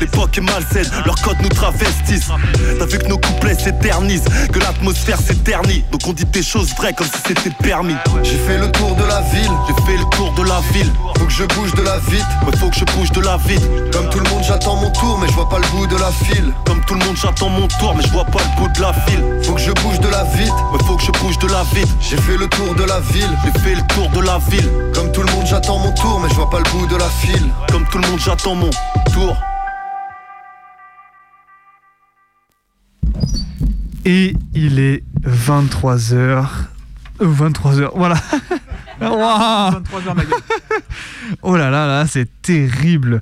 L'époque 0.00 0.36
est 0.36 0.42
malsaine, 0.42 0.90
leurs 1.06 1.20
codes 1.22 1.40
nous 1.42 1.48
travestissent. 1.48 2.30
T'as 2.78 2.86
vu 2.86 2.98
que 2.98 3.06
nos 3.06 3.18
couplets 3.18 3.58
s'éternisent, 3.58 4.24
que 4.52 4.58
l'atmosphère 4.58 5.18
s'éternise 5.18 5.84
Donc 5.90 6.02
on 6.06 6.12
dit 6.12 6.24
des 6.26 6.42
choses 6.42 6.74
vraies 6.76 6.92
comme 6.92 7.06
si 7.06 7.20
c'était 7.26 7.50
permis. 7.62 7.96
J'ai 8.22 8.36
fait 8.36 8.58
le 8.58 8.70
tour 8.72 8.94
de 8.96 9.04
la 9.04 9.22
ville, 9.22 9.50
j'ai 9.66 9.84
fait 9.86 9.98
le 9.98 10.04
tour 10.16 10.32
de 10.34 10.42
la 10.42 10.60
ville. 10.72 10.92
Faut 11.18 11.24
que 11.24 11.32
je 11.32 11.44
bouge 11.44 11.74
de 11.74 11.82
la 11.82 11.98
vite, 11.98 12.26
ouais, 12.46 12.56
faut 12.58 12.68
que 12.68 12.76
je 12.76 12.84
bouge 12.96 13.12
de 13.12 13.20
la 13.20 13.36
vite. 13.38 13.62
Comme 13.92 14.09
tout 14.10 14.18
le 14.18 14.28
monde 14.30 14.42
j'attends 14.42 14.76
mon 14.76 14.90
tour 14.90 15.18
mais 15.20 15.28
je 15.28 15.32
vois 15.34 15.48
pas 15.48 15.58
le 15.58 15.66
bout 15.68 15.86
de 15.86 15.96
la 15.96 16.10
file. 16.10 16.52
Comme 16.66 16.84
tout 16.84 16.94
le 16.94 17.04
monde 17.04 17.16
j'attends 17.16 17.48
mon 17.48 17.68
tour 17.68 17.94
mais 17.96 18.02
je 18.02 18.10
vois 18.10 18.24
pas 18.24 18.40
le 18.40 18.60
bout 18.60 18.68
de 18.72 18.80
la 18.80 18.92
file. 18.92 19.24
Faut 19.42 19.54
que 19.54 19.60
je 19.60 19.72
bouge 19.72 20.00
de 20.00 20.08
la 20.08 20.24
vite 20.24 20.52
Ouais 20.72 20.78
faut 20.84 20.96
que 20.96 21.02
je 21.02 21.12
bouge 21.12 21.38
de 21.38 21.48
la 21.48 21.62
vite. 21.74 21.88
J'ai 22.00 22.16
fait 22.16 22.36
le 22.36 22.48
tour 22.48 22.74
de 22.74 22.84
la 22.84 23.00
ville 23.00 23.30
J'ai 23.44 23.60
fait 23.60 23.74
le 23.74 23.82
tour 23.94 24.08
de 24.10 24.20
la 24.20 24.38
ville. 24.38 24.70
Comme 24.94 25.12
tout 25.12 25.22
le 25.22 25.32
monde 25.32 25.46
j'attends 25.46 25.78
mon 25.78 25.92
tour 25.92 26.20
mais 26.20 26.28
je 26.28 26.34
vois 26.34 26.50
pas 26.50 26.58
le 26.58 26.70
bout 26.70 26.86
de 26.86 26.96
la 26.96 27.08
file. 27.08 27.48
Comme 27.70 27.86
tout 27.86 27.98
le 27.98 28.08
monde 28.08 28.20
j'attends 28.20 28.54
mon 28.54 28.70
tour. 29.12 29.36
Et 34.04 34.34
il 34.54 34.78
est 34.78 35.04
23h. 35.26 36.46
23h, 37.20 37.90
voilà. 37.94 38.16
Waouh 39.00 39.70
23h 39.70 40.14
ma 40.14 40.24
gueule. 40.24 40.40
Oh 41.42 41.56
là 41.56 41.70
là 41.70 41.86
là, 41.86 42.06
c'est 42.06 42.28
terrible. 42.42 43.20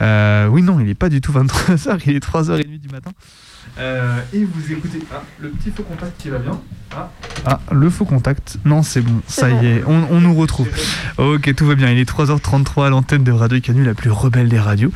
Euh, 0.00 0.46
oui, 0.46 0.62
non, 0.62 0.78
il 0.78 0.86
n'est 0.86 0.94
pas 0.94 1.08
du 1.08 1.20
tout 1.20 1.32
23h, 1.32 2.00
il 2.06 2.16
est 2.16 2.24
3h30 2.24 2.78
du 2.78 2.88
matin. 2.88 3.10
Euh, 3.78 4.20
et 4.32 4.44
vous 4.44 4.72
écoutez. 4.72 5.00
Ah, 5.12 5.22
le 5.40 5.50
petit 5.50 5.70
faux 5.70 5.82
contact 5.82 6.20
qui 6.20 6.28
va 6.28 6.38
bien. 6.38 6.60
Ah, 6.94 7.10
ah 7.44 7.60
le 7.72 7.90
faux 7.90 8.04
contact. 8.04 8.58
Non, 8.64 8.82
c'est 8.82 9.00
bon, 9.00 9.20
ça 9.26 9.50
y 9.50 9.66
est, 9.66 9.84
on, 9.86 10.06
on 10.10 10.20
nous 10.20 10.34
retrouve. 10.34 10.68
Ok, 11.18 11.54
tout 11.54 11.66
va 11.66 11.74
bien. 11.74 11.90
Il 11.90 11.98
est 11.98 12.08
3h33 12.08 12.86
à 12.86 12.90
l'antenne 12.90 13.24
de 13.24 13.32
Radio 13.32 13.60
Canu, 13.60 13.84
la 13.84 13.94
plus 13.94 14.10
rebelle 14.10 14.48
des 14.48 14.60
radios. 14.60 14.92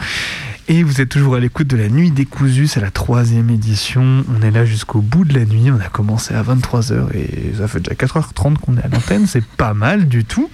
Et 0.72 0.84
vous 0.84 1.00
êtes 1.00 1.08
toujours 1.08 1.34
à 1.34 1.40
l'écoute 1.40 1.66
de 1.66 1.76
la 1.76 1.88
Nuit 1.88 2.12
décousue, 2.12 2.68
c'est 2.68 2.78
la 2.78 2.92
troisième 2.92 3.50
édition. 3.50 4.24
On 4.28 4.40
est 4.40 4.52
là 4.52 4.64
jusqu'au 4.64 5.00
bout 5.00 5.24
de 5.24 5.36
la 5.36 5.44
nuit. 5.44 5.68
On 5.68 5.84
a 5.84 5.88
commencé 5.88 6.32
à 6.32 6.44
23h 6.44 7.12
et 7.12 7.54
ça 7.58 7.66
fait 7.66 7.80
déjà 7.80 7.96
4h30 7.96 8.56
qu'on 8.58 8.76
est 8.76 8.84
à 8.84 8.86
l'antenne. 8.86 9.26
C'est 9.26 9.44
pas 9.44 9.74
mal 9.74 10.06
du 10.06 10.24
tout. 10.24 10.48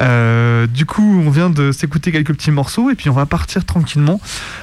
Euh, 0.00 0.66
du 0.66 0.84
coup, 0.84 1.22
on 1.24 1.30
vient 1.30 1.48
de 1.48 1.72
s'écouter 1.72 2.12
quelques 2.12 2.34
petits 2.34 2.50
morceaux 2.50 2.90
et 2.90 2.94
puis 2.94 3.08
on 3.08 3.14
va 3.14 3.24
partir 3.24 3.64
tranquillement 3.64 4.20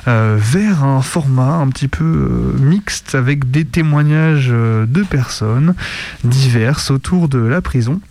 euh, 0.08 0.38
vers 0.40 0.84
un 0.84 1.02
format 1.02 1.56
un 1.56 1.70
petit 1.70 1.88
peu 1.88 2.04
euh, 2.04 2.60
mixte 2.60 3.16
avec 3.16 3.50
des 3.50 3.66
témoignages 3.66 4.50
de 4.50 5.04
personnes 5.04 5.74
diverses 6.24 6.92
autour 6.92 7.28
de 7.28 7.40
la 7.40 7.60
prison 7.60 8.02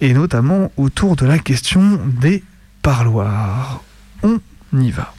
et 0.00 0.14
notamment 0.14 0.72
autour 0.76 1.14
de 1.14 1.26
la 1.26 1.38
question 1.38 2.00
des 2.20 2.42
parloirs. 2.82 3.84
On 4.24 4.40
y 4.72 4.90
va. 4.90 5.14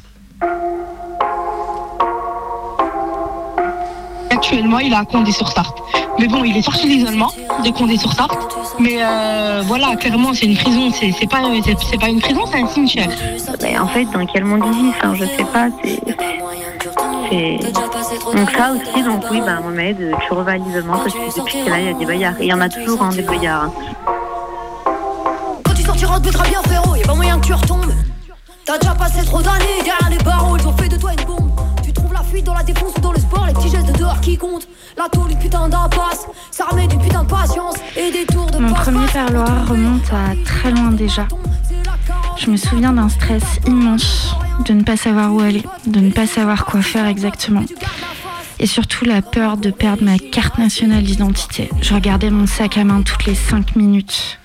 Actuellement, 4.43 4.79
il 4.79 4.93
est 4.93 4.95
à 4.95 5.03
Condé-sur-Sarthe. 5.03 5.79
Mais 6.17 6.27
bon, 6.29 6.45
il 6.45 6.55
est 6.55 6.61
sorti 6.61 6.87
d'isolement 6.87 7.29
de 7.65 7.69
Condé-sur-Sarthe. 7.71 8.37
Mais 8.79 8.95
euh, 9.01 9.61
voilà, 9.65 9.97
clairement, 9.97 10.33
c'est 10.33 10.45
une 10.45 10.55
prison. 10.55 10.89
C'est 10.93 11.11
c'est 11.11 11.27
pas, 11.27 11.39
c'est 11.65 11.77
c'est 11.91 11.97
pas 11.99 12.07
une 12.07 12.21
prison, 12.21 12.45
c'est 12.49 12.61
un 12.61 12.67
cimetière. 12.67 13.09
Mais 13.61 13.77
en 13.77 13.87
fait, 13.87 14.05
dans 14.05 14.25
quel 14.25 14.45
monde 14.45 14.61
ils 14.65 14.71
vivent 14.71 14.93
enfin, 14.97 15.13
Je 15.13 15.25
sais 15.25 15.43
pas. 15.43 15.67
c'est- 15.83 15.99
c'est- 17.29 17.73
Donc 18.37 18.49
ça 18.51 18.71
aussi, 18.71 19.03
donc 19.03 19.23
oui, 19.29 19.41
bah, 19.45 19.59
Mohamed, 19.61 20.15
tu 20.25 20.33
revas 20.33 20.53
à 20.53 20.57
l'isolement 20.57 20.99
parce 20.99 21.13
que 21.13 21.37
depuis 21.37 21.61
que 21.65 21.69
là, 21.69 21.79
il 21.81 21.85
y 21.87 21.89
a 21.89 21.93
des 21.93 22.05
baillards. 22.05 22.39
Et 22.39 22.45
il 22.45 22.49
y 22.49 22.53
en 22.53 22.61
a 22.61 22.69
toujours, 22.69 23.01
hein, 23.03 23.09
des 23.09 23.23
baillards. 23.23 23.63
hein. 23.65 23.73
Quand 25.65 25.73
tu 25.73 25.81
sortiras 25.83 26.17
de 26.19 26.29
but, 26.31 26.41
bien 26.49 26.61
frérot, 26.63 26.95
y'a 26.95 27.05
pas 27.05 27.13
moyen 27.13 27.37
que 27.39 27.45
tu 27.45 27.53
retombes. 27.53 27.91
T'as 28.63 28.77
déjà 28.77 28.93
passé 28.95 29.25
trop 29.25 29.41
d'années 29.41 29.65
derrière 29.83 30.09
les 30.09 30.23
barreaux, 30.23 30.55
ils 30.57 30.65
ont 30.65 30.77
fait 30.77 30.87
de 30.87 30.95
toi 30.95 31.11
une 31.11 31.25
bombe. 31.25 31.51
Fuite 32.31 32.45
dans 32.45 32.53
la 32.53 32.63
défense 32.63 32.93
ou 32.95 33.01
dans 33.01 33.11
le 33.11 33.19
sport, 33.19 33.45
les 33.47 33.53
petits 33.53 33.69
gestes 33.69 33.87
de 33.87 33.97
dehors 33.97 34.21
qui 34.21 34.37
comptent. 34.37 34.67
La 34.97 35.09
tôle, 35.09 35.31
putain 35.39 35.67
d'impasse, 35.67 36.27
ça 36.51 36.65
remet 36.65 36.85
d'une 36.85 37.01
putain 37.01 37.23
de 37.23 37.29
patience 37.29 37.75
et 37.97 38.11
des 38.11 38.25
tours 38.25 38.51
de 38.51 38.59
Mon 38.59 38.73
premier 38.73 39.07
parloir 39.07 39.67
remonte 39.67 40.11
à 40.11 40.35
très 40.45 40.71
loin 40.71 40.91
déjà. 40.91 41.27
Je 42.37 42.51
me 42.51 42.57
souviens 42.57 42.93
d'un 42.93 43.09
stress 43.09 43.43
immense, 43.65 44.35
de 44.65 44.73
ne 44.73 44.83
pas 44.83 44.95
savoir 44.95 45.33
où 45.33 45.39
aller, 45.39 45.63
de 45.87 45.99
ne 45.99 46.11
pas 46.11 46.27
savoir 46.27 46.65
quoi 46.65 46.81
faire 46.81 47.07
exactement. 47.07 47.63
Et 48.59 48.67
surtout 48.67 49.05
la 49.05 49.21
peur 49.21 49.57
de 49.57 49.71
perdre 49.71 50.03
ma 50.03 50.19
carte 50.19 50.57
nationale 50.59 51.03
d'identité. 51.03 51.69
Je 51.81 51.93
regardais 51.95 52.29
mon 52.29 52.45
sac 52.45 52.77
à 52.77 52.83
main 52.83 53.01
toutes 53.01 53.25
les 53.25 53.35
5 53.35 53.75
minutes. 53.75 54.39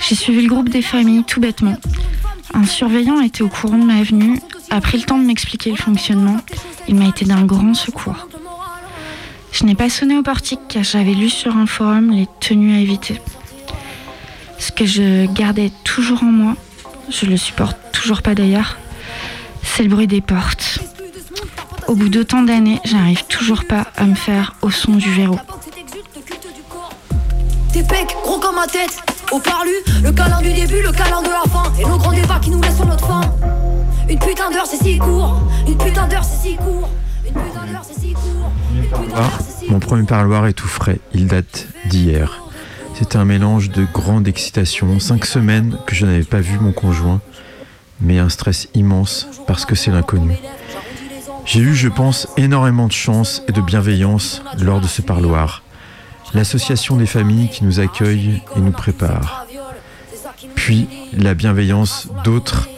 J'ai 0.00 0.14
suivi 0.16 0.42
le 0.42 0.48
groupe 0.48 0.70
des 0.70 0.82
familles 0.82 1.24
tout 1.24 1.40
bêtement. 1.40 1.76
Un 2.52 2.64
surveillant 2.64 3.20
était 3.20 3.42
au 3.42 3.48
courant 3.48 3.78
de 3.78 3.84
ma 3.84 4.02
venue, 4.02 4.40
a 4.70 4.80
pris 4.80 4.98
le 4.98 5.04
temps 5.04 5.18
de 5.18 5.24
m'expliquer 5.24 5.70
le 5.70 5.76
fonctionnement. 5.76 6.38
Il 6.88 6.96
m'a 6.96 7.08
été 7.08 7.24
d'un 7.24 7.44
grand 7.44 7.74
secours. 7.74 8.26
Je 9.52 9.64
n'ai 9.64 9.74
pas 9.74 9.90
sonné 9.90 10.16
au 10.16 10.22
portique 10.22 10.60
car 10.68 10.84
j'avais 10.84 11.14
lu 11.14 11.28
sur 11.28 11.56
un 11.56 11.66
forum 11.66 12.10
les 12.10 12.26
tenues 12.40 12.74
à 12.74 12.80
éviter. 12.80 13.20
Ce 14.58 14.72
que 14.72 14.84
je 14.84 15.26
gardais 15.32 15.70
toujours 15.84 16.22
en 16.22 16.32
moi, 16.32 16.56
je 17.08 17.26
le 17.26 17.36
supporte 17.36 17.76
toujours 17.92 18.22
pas 18.22 18.34
d'ailleurs, 18.34 18.78
c'est 19.62 19.82
le 19.82 19.88
bruit 19.88 20.06
des 20.06 20.20
portes. 20.20 20.80
Au 21.86 21.94
bout 21.94 22.08
d'autant 22.08 22.42
d'années, 22.42 22.80
j'arrive 22.84 23.24
toujours 23.26 23.64
pas 23.64 23.86
à 23.96 24.04
me 24.04 24.14
faire 24.14 24.54
au 24.62 24.70
son 24.70 24.92
du 24.92 25.10
verrou. 25.12 25.38
T'es 27.72 27.84
gros 28.24 28.38
comme 28.38 28.56
ma 28.56 28.66
tête. 28.66 29.02
Au 29.32 29.38
parlu, 29.38 29.70
le 30.02 30.10
câlin 30.10 30.40
du 30.40 30.52
début, 30.52 30.82
le 30.82 30.90
câlin 30.90 31.22
de 31.22 31.28
la 31.28 31.48
fin. 31.50 31.72
Et 31.78 31.84
nos 31.84 31.98
grands 31.98 32.12
débats 32.12 32.40
qui 32.40 32.50
nous 32.50 32.60
laissent 32.60 32.76
sur 32.76 32.86
notre 32.86 33.06
faim. 33.06 33.20
Une 34.08 34.18
putain 34.18 34.50
d'heure, 34.50 34.66
c'est 34.66 34.82
si 34.82 34.98
court. 34.98 35.40
Une 35.68 35.76
putain 35.76 36.08
d'heure, 36.08 36.24
c'est 36.24 36.48
si 36.48 36.56
court. 36.56 36.88
Une 37.24 37.32
putain 37.32 37.66
d'heure, 37.66 37.82
c'est 37.84 38.00
si 38.00 38.12
court. 38.12 38.50
Ah, 39.14 39.30
mon 39.68 39.78
premier 39.78 40.02
parloir 40.02 40.46
est 40.46 40.52
tout 40.52 40.66
frais, 40.66 40.98
il 41.14 41.28
date 41.28 41.68
d'hier. 41.86 42.42
C'était 42.94 43.18
un 43.18 43.24
mélange 43.24 43.70
de 43.70 43.86
grande 43.92 44.26
excitation, 44.26 44.98
cinq 44.98 45.24
semaines 45.24 45.76
que 45.86 45.94
je 45.94 46.06
n'avais 46.06 46.24
pas 46.24 46.40
vu 46.40 46.58
mon 46.58 46.72
conjoint, 46.72 47.20
mais 48.00 48.18
un 48.18 48.28
stress 48.28 48.68
immense 48.74 49.28
parce 49.46 49.64
que 49.64 49.76
c'est 49.76 49.92
l'inconnu. 49.92 50.36
J'ai 51.44 51.60
eu, 51.60 51.74
je 51.74 51.88
pense, 51.88 52.28
énormément 52.36 52.88
de 52.88 52.92
chance 52.92 53.42
et 53.48 53.52
de 53.52 53.60
bienveillance 53.60 54.42
lors 54.58 54.80
de 54.80 54.86
ce 54.86 55.02
parloir. 55.02 55.62
L'association 56.34 56.96
des 56.96 57.06
familles 57.06 57.48
qui 57.48 57.64
nous 57.64 57.80
accueille 57.80 58.42
et 58.56 58.60
nous 58.60 58.70
prépare. 58.70 59.46
Puis 60.54 60.88
la 61.12 61.34
bienveillance 61.34 62.08
d'autres 62.24 62.68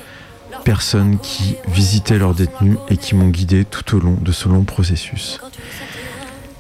personnes 0.65 1.19
qui 1.19 1.57
visitaient 1.69 2.19
leurs 2.19 2.35
détenus 2.35 2.79
et 2.89 2.97
qui 2.97 3.15
m'ont 3.15 3.29
guidé 3.29 3.65
tout 3.65 3.97
au 3.97 4.01
long 4.01 4.17
de 4.21 4.33
ce 4.33 4.49
long 4.49 4.65
processus. 4.65 5.41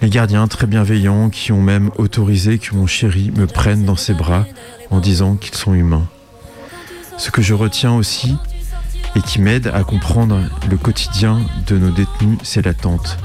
Les 0.03 0.11
gardiens 0.11 0.49
très 0.49 0.66
bienveillants 0.66 1.30
qui 1.30 1.53
ont 1.53 1.62
même 1.62 1.90
autorisé 1.97 2.59
que 2.59 2.74
mon 2.74 2.86
chéri 2.86 3.30
me 3.36 3.47
prenne 3.47 3.84
dans 3.84 3.97
ses 3.97 4.14
bras 4.14 4.45
en 4.90 4.99
disant 4.99 5.36
qu'ils 5.36 5.55
sont 5.55 5.74
humains. 5.74 6.09
Ce 7.16 7.30
que 7.30 7.40
je 7.40 7.55
retiens 7.55 7.95
aussi 7.95 8.36
et 9.14 9.20
qui 9.20 9.40
m'aide 9.40 9.70
à 9.72 9.84
comprendre 9.84 10.40
le 10.68 10.76
quotidien 10.76 11.40
de 11.66 11.78
nos 11.78 11.90
détenus, 11.90 12.38
c'est 12.43 12.64
l'attente. 12.64 13.16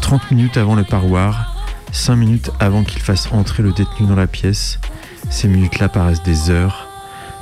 30 0.00 0.32
minutes 0.32 0.56
avant 0.56 0.74
le 0.74 0.84
parloir, 0.84 1.53
5 1.94 2.16
minutes 2.16 2.50
avant 2.58 2.82
qu'il 2.82 3.00
fasse 3.00 3.28
entrer 3.30 3.62
le 3.62 3.72
détenu 3.72 4.08
dans 4.08 4.16
la 4.16 4.26
pièce, 4.26 4.80
ces 5.30 5.46
minutes-là 5.46 5.88
paraissent 5.88 6.24
des 6.24 6.50
heures. 6.50 6.88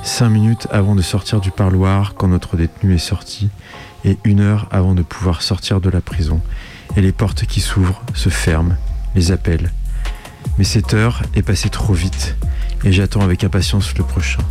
5 0.03 0.29
minutes 0.29 0.67
avant 0.69 0.93
de 0.93 1.01
sortir 1.01 1.41
du 1.41 1.49
parloir 1.49 2.13
quand 2.13 2.27
notre 2.27 2.55
détenu 2.55 2.93
est 2.93 2.99
sorti 2.99 3.49
et 4.05 4.15
une 4.23 4.41
heure 4.41 4.67
avant 4.69 4.93
de 4.93 5.01
pouvoir 5.01 5.41
sortir 5.41 5.81
de 5.81 5.89
la 5.89 6.01
prison. 6.01 6.39
Et 6.95 7.01
les 7.01 7.11
portes 7.11 7.45
qui 7.45 7.61
s'ouvrent 7.61 8.03
se 8.13 8.29
ferment, 8.29 8.75
les 9.15 9.31
appels. 9.31 9.71
Mais 10.59 10.65
cette 10.65 10.93
heure 10.93 11.23
est 11.35 11.41
passée 11.41 11.69
trop 11.69 11.93
vite 11.93 12.35
et 12.83 12.91
j'attends 12.91 13.21
avec 13.21 13.43
impatience 13.43 13.97
le 13.97 14.03
prochain. 14.03 14.43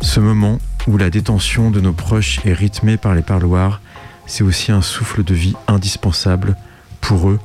Ce 0.00 0.20
moment 0.20 0.58
où 0.88 0.96
la 0.96 1.10
détention 1.10 1.70
de 1.70 1.82
nos 1.82 1.92
proches 1.92 2.40
est 2.46 2.54
rythmée 2.54 2.96
par 2.96 3.14
les 3.14 3.22
parloirs, 3.22 3.82
c'est 4.26 4.42
aussi 4.42 4.72
un 4.72 4.82
souffle 4.82 5.22
de 5.22 5.34
vie 5.34 5.54
indispensable 5.68 6.56
pour 7.02 7.28
eux 7.28 7.38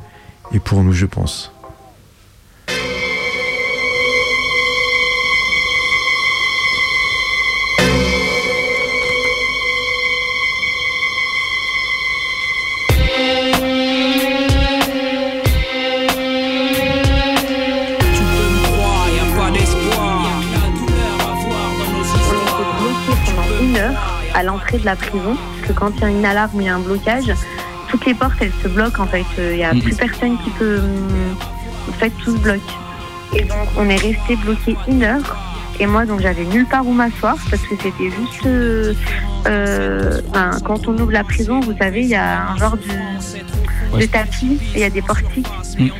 et 0.53 0.59
pour 0.59 0.83
nous, 0.83 0.93
je 0.93 1.05
pense. 1.05 1.51
Tu 18.13 18.21
peux 18.23 18.49
me 18.49 18.61
croire, 18.63 19.07
y 19.09 19.19
a 19.19 19.25
pas 19.35 19.51
d'espoir. 19.51 20.41
La 20.51 20.67
douleur 20.79 21.17
à 21.21 21.33
voir 21.33 21.69
dans 21.77 21.91
nos 21.97 22.03
histoires. 22.03 22.75
bloqué 22.79 23.13
pendant 23.25 23.61
une 23.61 23.77
heure 23.77 24.21
à 24.33 24.43
l'entrée 24.43 24.77
de 24.79 24.85
la 24.85 24.95
prison, 24.95 25.35
parce 25.35 25.67
que 25.67 25.73
quand 25.73 25.91
il 25.97 26.01
y 26.01 26.05
a 26.05 26.09
une 26.09 26.25
alarme, 26.25 26.61
il 26.61 26.65
y 26.65 26.69
a 26.69 26.75
un 26.75 26.79
blocage, 26.79 27.31
toutes 27.91 28.05
les 28.05 28.13
portes 28.15 28.33
elles 28.41 28.51
se 28.63 28.67
bloquent 28.69 29.03
en 29.03 29.07
fait. 29.07 29.25
Il 29.37 29.55
n'y 29.57 29.63
a 29.63 29.73
Mhm. 29.73 29.81
plus 29.81 29.95
personne 29.95 30.37
qui 30.43 30.49
peut. 30.51 30.79
hum, 30.79 31.35
En 31.89 31.93
fait, 31.93 32.11
tout 32.23 32.31
se 32.37 32.37
bloque. 32.41 32.59
Et 33.35 33.43
donc 33.43 33.67
on 33.77 33.87
est 33.89 33.97
resté 33.97 34.35
bloqué 34.37 34.75
une 34.87 35.03
heure. 35.03 35.35
Et 35.79 35.85
moi 35.87 36.05
donc 36.05 36.21
j'avais 36.21 36.43
nulle 36.45 36.65
part 36.67 36.85
où 36.85 36.93
m'asseoir 36.93 37.35
parce 37.49 37.61
que 37.63 37.75
c'était 37.81 38.09
juste. 38.11 38.45
euh, 38.45 38.93
euh, 39.47 40.21
ben, 40.33 40.51
quand 40.63 40.87
on 40.87 40.93
ouvre 40.97 41.11
la 41.11 41.23
prison, 41.23 41.59
vous 41.59 41.75
savez, 41.77 42.01
il 42.01 42.07
y 42.09 42.15
a 42.15 42.49
un 42.51 42.57
genre 42.57 42.77
de, 42.77 43.99
de 43.99 44.05
tapis 44.05 44.59
et 44.75 44.77
il 44.77 44.81
y 44.81 44.83
a 44.83 44.89
des 44.91 45.01
portiques. 45.01 45.47
Mais 45.79 45.91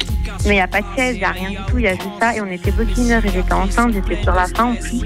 il 0.46 0.52
n'y 0.54 0.60
a 0.62 0.68
pas 0.68 0.82
de 0.82 0.86
chaise, 0.96 1.16
il 1.16 1.20
n'y 1.20 1.24
a 1.26 1.32
rien 1.32 1.50
du 1.52 1.58
tout, 1.68 1.78
il 1.78 1.84
y 1.84 1.88
a 1.88 1.94
juste 1.94 2.08
ça. 2.20 2.36
Et 2.36 2.42
on 2.42 2.48
était 2.48 2.72
bloqué 2.72 2.94
une 3.02 3.12
heure 3.12 3.26
et 3.26 3.30
j'étais 3.30 3.54
enceinte, 3.54 3.94
j'étais 3.94 4.22
sur 4.22 4.34
la 4.34 4.46
fin 4.48 4.66
en 4.66 4.76
plus. 4.76 5.02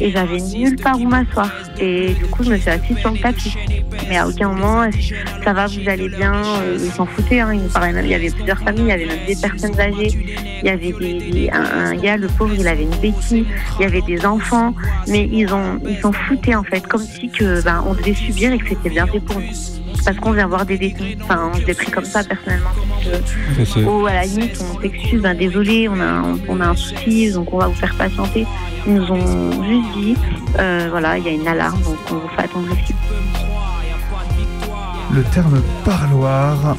Et 0.00 0.10
j'avais 0.10 0.38
nulle 0.38 0.76
part 0.76 1.00
où 1.00 1.08
m'asseoir. 1.08 1.50
Et 1.80 2.14
du 2.14 2.24
coup, 2.26 2.42
je 2.44 2.50
me 2.50 2.56
suis 2.58 2.70
assise 2.70 2.98
sur 2.98 3.10
le 3.10 3.18
tapis. 3.18 3.54
Mais 4.08 4.16
à 4.16 4.26
aucun 4.28 4.48
moment, 4.48 4.82
euh, 4.82 4.88
ça 5.44 5.52
va, 5.52 5.66
vous 5.66 5.88
allez 5.88 6.08
bien. 6.08 6.34
euh, 6.34 6.76
Ils 6.82 6.90
s'en 6.90 7.06
foutaient, 7.06 7.40
hein. 7.40 7.52
ils 7.54 7.60
nous 7.62 7.68
parlaient 7.68 7.92
même. 7.92 8.04
Il 8.04 8.10
y 8.10 8.14
avait 8.14 8.30
plusieurs 8.30 8.58
familles, 8.58 8.82
il 8.84 8.88
y 8.88 8.92
avait 8.92 9.06
même 9.06 9.24
des 9.26 9.36
personnes 9.36 9.78
âgées. 9.80 10.10
Il 10.62 10.66
y 10.66 10.70
avait 10.70 10.92
des, 10.92 11.30
des- 11.30 11.50
un, 11.50 11.62
un 11.92 11.94
gars, 11.96 12.16
le 12.16 12.26
pauvre, 12.28 12.54
il 12.58 12.66
avait 12.68 12.82
une 12.82 12.96
béquille. 12.96 13.46
Il 13.78 13.82
y 13.82 13.84
avait 13.86 14.02
des 14.02 14.24
enfants. 14.26 14.74
Mais 15.08 15.28
ils 15.30 15.52
ont, 15.54 15.78
ils 15.88 15.98
s'en 15.98 16.12
foutaient 16.12 16.54
en 16.54 16.64
fait, 16.64 16.86
comme 16.86 17.02
si 17.02 17.28
que, 17.30 17.62
ben, 17.62 17.84
on 17.86 17.94
devait 17.94 18.14
subir 18.14 18.52
et 18.52 18.58
que 18.58 18.68
c'était 18.68 18.90
bien 18.90 19.06
fait 19.06 19.20
pour 19.20 19.38
nous. 19.40 19.46
Parce 20.04 20.18
qu'on 20.18 20.32
vient 20.32 20.46
voir 20.48 20.66
des 20.66 20.76
détenus. 20.76 21.16
Enfin, 21.22 21.52
je 21.58 21.64
l'ai 21.66 21.72
pris 21.74 21.90
comme 21.90 22.04
ça 22.04 22.22
personnellement. 22.24 22.70
C'est- 23.02 23.84
Oh, 23.86 24.04
à 24.06 24.12
la 24.12 24.24
limite, 24.24 24.62
on 24.76 24.80
s'excuse, 24.82 25.22
ben, 25.22 25.34
désolé, 25.34 25.88
on 25.88 25.98
a, 26.00 26.22
on 26.48 26.60
a 26.60 26.66
un 26.66 26.76
souci, 26.76 27.32
donc 27.32 27.52
on 27.54 27.58
va 27.58 27.68
vous 27.68 27.74
faire 27.74 27.94
patienter. 27.94 28.44
Ils 28.86 28.94
nous 28.94 29.10
ont 29.10 29.62
juste 29.62 29.92
dit, 29.96 30.14
euh, 30.58 30.88
voilà, 30.90 31.16
il 31.16 31.24
y 31.24 31.28
a 31.28 31.32
une 31.32 31.46
alarme, 31.48 31.80
donc 31.82 31.96
on 32.10 32.14
vous 32.16 32.28
fait 32.36 32.42
attendre 32.42 32.68
ici. 32.82 32.94
Le 35.14 35.22
terme 35.22 35.62
parloir 35.84 36.76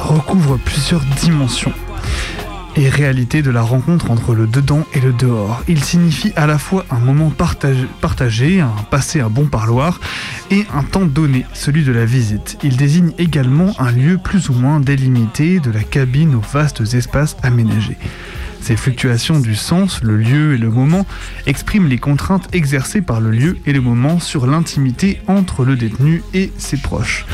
recouvre 0.00 0.58
plusieurs 0.58 1.00
dimensions 1.22 1.72
et 2.76 2.90
réalités 2.90 3.40
de 3.40 3.50
la 3.50 3.62
rencontre 3.62 4.10
entre 4.10 4.34
le 4.34 4.46
dedans 4.46 4.84
et 4.92 5.00
le 5.00 5.14
dehors. 5.14 5.62
Il 5.66 5.82
signifie 5.82 6.32
à 6.36 6.46
la 6.46 6.58
fois 6.58 6.84
un 6.90 6.98
moment 6.98 7.30
partagé, 7.30 7.86
partagé, 8.02 8.60
un 8.60 8.74
passé 8.90 9.20
un 9.20 9.30
bon 9.30 9.46
parloir, 9.46 9.98
et 10.50 10.66
un 10.74 10.82
temps 10.82 11.06
donné, 11.06 11.46
celui 11.54 11.82
de 11.82 11.92
la 11.92 12.04
visite. 12.04 12.58
Il 12.62 12.76
désigne 12.76 13.12
également 13.16 13.74
un 13.78 13.90
lieu 13.90 14.18
plus 14.18 14.50
ou 14.50 14.52
moins 14.52 14.78
délimité 14.78 15.58
de 15.58 15.70
la 15.70 15.82
cabine 15.82 16.34
aux 16.34 16.44
vastes 16.52 16.82
espaces 16.92 17.38
aménagés. 17.42 17.96
Ces 18.60 18.76
fluctuations 18.76 19.40
du 19.40 19.54
sens, 19.54 20.02
le 20.02 20.18
lieu 20.18 20.54
et 20.54 20.58
le 20.58 20.68
moment, 20.68 21.06
expriment 21.46 21.88
les 21.88 21.98
contraintes 21.98 22.54
exercées 22.54 23.00
par 23.00 23.20
le 23.20 23.30
lieu 23.30 23.58
et 23.64 23.72
le 23.72 23.80
moment 23.80 24.20
sur 24.20 24.46
l'intimité 24.46 25.22
entre 25.28 25.64
le 25.64 25.76
détenu 25.76 26.22
et 26.34 26.52
ses 26.58 26.76
proches. 26.76 27.24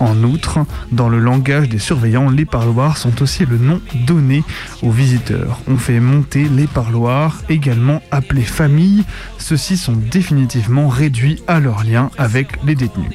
En 0.00 0.22
outre, 0.24 0.60
dans 0.92 1.08
le 1.08 1.18
langage 1.18 1.68
des 1.68 1.78
surveillants, 1.78 2.30
les 2.30 2.44
parloirs 2.44 2.96
sont 2.96 3.22
aussi 3.22 3.44
le 3.44 3.58
nom 3.58 3.80
donné 4.06 4.42
aux 4.82 4.90
visiteurs. 4.90 5.60
On 5.68 5.76
fait 5.76 6.00
monter 6.00 6.48
les 6.48 6.66
parloirs, 6.66 7.42
également 7.48 8.02
appelés 8.10 8.42
familles. 8.42 9.04
Ceux-ci 9.38 9.76
sont 9.76 9.96
définitivement 10.10 10.88
réduits 10.88 11.42
à 11.46 11.60
leur 11.60 11.84
lien 11.84 12.10
avec 12.18 12.48
les 12.64 12.74
détenus. 12.74 13.12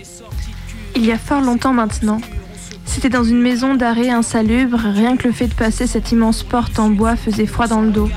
Il 0.96 1.06
y 1.06 1.12
a 1.12 1.18
fort 1.18 1.42
longtemps 1.42 1.74
maintenant. 1.74 2.22
C'était 2.86 3.10
dans 3.10 3.24
une 3.24 3.42
maison 3.42 3.76
d'arrêt 3.76 4.10
insalubre, 4.10 4.80
rien 4.80 5.16
que 5.16 5.28
le 5.28 5.34
fait 5.34 5.48
de 5.48 5.54
passer 5.54 5.86
cette 5.86 6.12
immense 6.12 6.44
porte 6.44 6.80
en 6.80 6.90
bois 6.90 7.16
faisait 7.16 7.46
froid 7.46 7.68
dans 7.68 7.82
le 7.82 7.92
dos. 7.92 8.10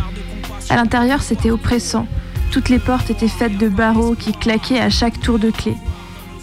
À 0.70 0.76
l'intérieur, 0.76 1.22
c'était 1.22 1.50
oppressant. 1.50 2.06
Toutes 2.50 2.68
les 2.68 2.78
portes 2.78 3.10
étaient 3.10 3.28
faites 3.28 3.58
de 3.58 3.68
barreaux 3.68 4.14
qui 4.14 4.32
claquaient 4.32 4.80
à 4.80 4.90
chaque 4.90 5.20
tour 5.20 5.38
de 5.38 5.50
clé. 5.50 5.74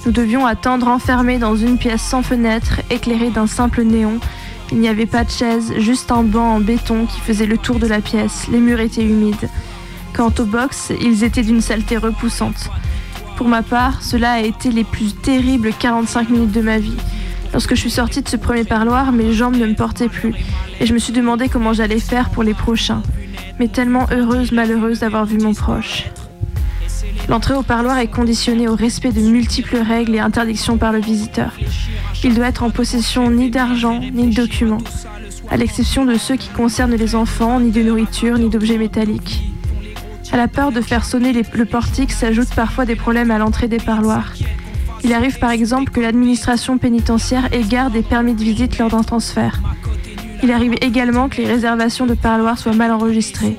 Nous 0.05 0.11
devions 0.13 0.45
attendre 0.45 0.87
enfermés 0.87 1.39
dans 1.39 1.55
une 1.55 1.77
pièce 1.77 2.01
sans 2.01 2.23
fenêtre, 2.23 2.79
éclairée 2.89 3.31
d'un 3.31 3.47
simple 3.47 3.83
néon. 3.83 4.19
Il 4.71 4.79
n'y 4.79 4.87
avait 4.87 5.05
pas 5.05 5.25
de 5.25 5.29
chaise, 5.29 5.73
juste 5.77 6.11
un 6.11 6.23
banc 6.23 6.55
en 6.55 6.59
béton 6.61 7.05
qui 7.05 7.19
faisait 7.19 7.45
le 7.45 7.57
tour 7.57 7.79
de 7.79 7.87
la 7.87 7.99
pièce. 7.99 8.47
Les 8.49 8.59
murs 8.59 8.79
étaient 8.79 9.03
humides. 9.03 9.49
Quant 10.13 10.33
aux 10.39 10.45
box, 10.45 10.93
ils 11.01 11.23
étaient 11.23 11.43
d'une 11.43 11.61
saleté 11.61 11.97
repoussante. 11.97 12.69
Pour 13.35 13.47
ma 13.47 13.61
part, 13.61 14.01
cela 14.01 14.33
a 14.33 14.39
été 14.39 14.71
les 14.71 14.85
plus 14.85 15.13
terribles 15.13 15.71
45 15.77 16.29
minutes 16.29 16.51
de 16.51 16.61
ma 16.61 16.77
vie. 16.77 16.97
Lorsque 17.51 17.75
je 17.75 17.79
suis 17.81 17.91
sortie 17.91 18.21
de 18.21 18.29
ce 18.29 18.37
premier 18.37 18.63
parloir, 18.63 19.11
mes 19.11 19.33
jambes 19.33 19.57
ne 19.57 19.65
me 19.65 19.75
portaient 19.75 20.09
plus 20.09 20.33
et 20.79 20.85
je 20.85 20.93
me 20.93 20.99
suis 20.99 21.13
demandé 21.13 21.49
comment 21.49 21.73
j'allais 21.73 21.99
faire 21.99 22.29
pour 22.29 22.43
les 22.43 22.53
prochains. 22.53 23.01
Mais 23.59 23.67
tellement 23.67 24.07
heureuse, 24.11 24.51
malheureuse 24.51 24.99
d'avoir 24.99 25.25
vu 25.25 25.39
mon 25.39 25.53
proche. 25.53 26.05
L'entrée 27.28 27.53
au 27.53 27.63
parloir 27.63 27.97
est 27.99 28.07
conditionnée 28.07 28.67
au 28.67 28.76
respect 28.76 29.11
de 29.11 29.22
multiples 29.22 29.78
règles 29.78 30.15
et 30.15 30.20
interdictions 30.20 30.78
par 30.78 30.91
le 30.91 30.99
visiteur. 30.99 31.51
Il 32.24 32.34
doit 32.34 32.47
être 32.47 32.63
en 32.63 32.70
possession 32.70 33.30
ni 33.30 33.49
d'argent 33.49 33.99
ni 33.99 34.30
de 34.30 34.36
documents, 34.36 34.84
à 35.49 35.57
l'exception 35.57 36.05
de 36.05 36.15
ceux 36.15 36.36
qui 36.36 36.49
concernent 36.49 36.95
les 36.95 37.15
enfants, 37.15 37.59
ni 37.59 37.72
de 37.72 37.84
nourriture, 37.84 38.38
ni 38.38 38.49
d'objets 38.49 38.78
métalliques. 38.78 39.43
À 40.32 40.38
la 40.38 40.47
peur 40.47 40.72
de 40.72 40.82
faire 40.82 41.05
sonner 41.05 41.34
le 41.53 41.65
portique 41.65 42.11
s'ajoutent 42.11 42.53
parfois 42.53 42.86
des 42.86 42.95
problèmes 42.95 43.32
à 43.32 43.38
l'entrée 43.38 43.67
des 43.67 43.78
parloirs. 43.78 44.34
Il 45.03 45.13
arrive 45.13 45.39
par 45.39 45.51
exemple 45.51 45.91
que 45.91 45.99
l'administration 45.99 46.78
pénitentiaire 46.78 47.53
égare 47.53 47.89
des 47.89 48.01
permis 48.01 48.34
de 48.34 48.43
visite 48.43 48.78
lors 48.78 48.89
d'un 48.89 49.03
transfert. 49.03 49.61
Il 50.43 50.51
arrive 50.51 50.76
également 50.82 51.30
que 51.30 51.38
les 51.38 51.47
réservations 51.47 52.05
de 52.05 52.13
parloirs 52.13 52.57
soient 52.57 52.74
mal 52.74 52.91
enregistrées. 52.91 53.57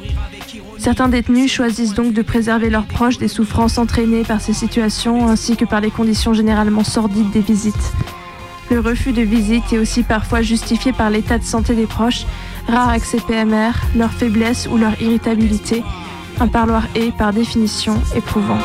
Certains 0.81 1.09
détenus 1.09 1.53
choisissent 1.53 1.93
donc 1.93 2.15
de 2.15 2.23
préserver 2.23 2.71
leurs 2.71 2.87
proches 2.87 3.19
des 3.19 3.29
souffrances 3.29 3.77
entraînées 3.77 4.23
par 4.23 4.41
ces 4.41 4.55
situations 4.55 5.29
ainsi 5.29 5.55
que 5.55 5.67
par 5.67 5.83
les 5.83 5.91
conditions 5.91 6.33
généralement 6.33 6.85
sordides 6.85 7.31
des 7.31 7.43
visites. 7.43 7.93
Le 8.71 8.81
refus 8.81 9.13
de 9.13 9.21
visite 9.21 9.75
est 9.75 9.79
aussi 9.79 10.03
parfois 10.03 10.41
justifié 10.41 10.95
par 10.95 11.11
l'état 11.11 11.37
de 11.37 11.45
santé 11.45 11.75
des 11.75 11.85
proches, 11.85 12.25
rare 12.67 12.89
accès 12.89 13.19
PMR, 13.19 13.73
leur 13.95 14.11
faiblesse 14.11 14.69
ou 14.73 14.79
leur 14.79 14.99
irritabilité. 15.03 15.85
Un 16.41 16.49
parloir 16.49 16.85
est, 16.95 17.15
par 17.15 17.35
définition, 17.35 18.01
éprouvant. 18.17 18.59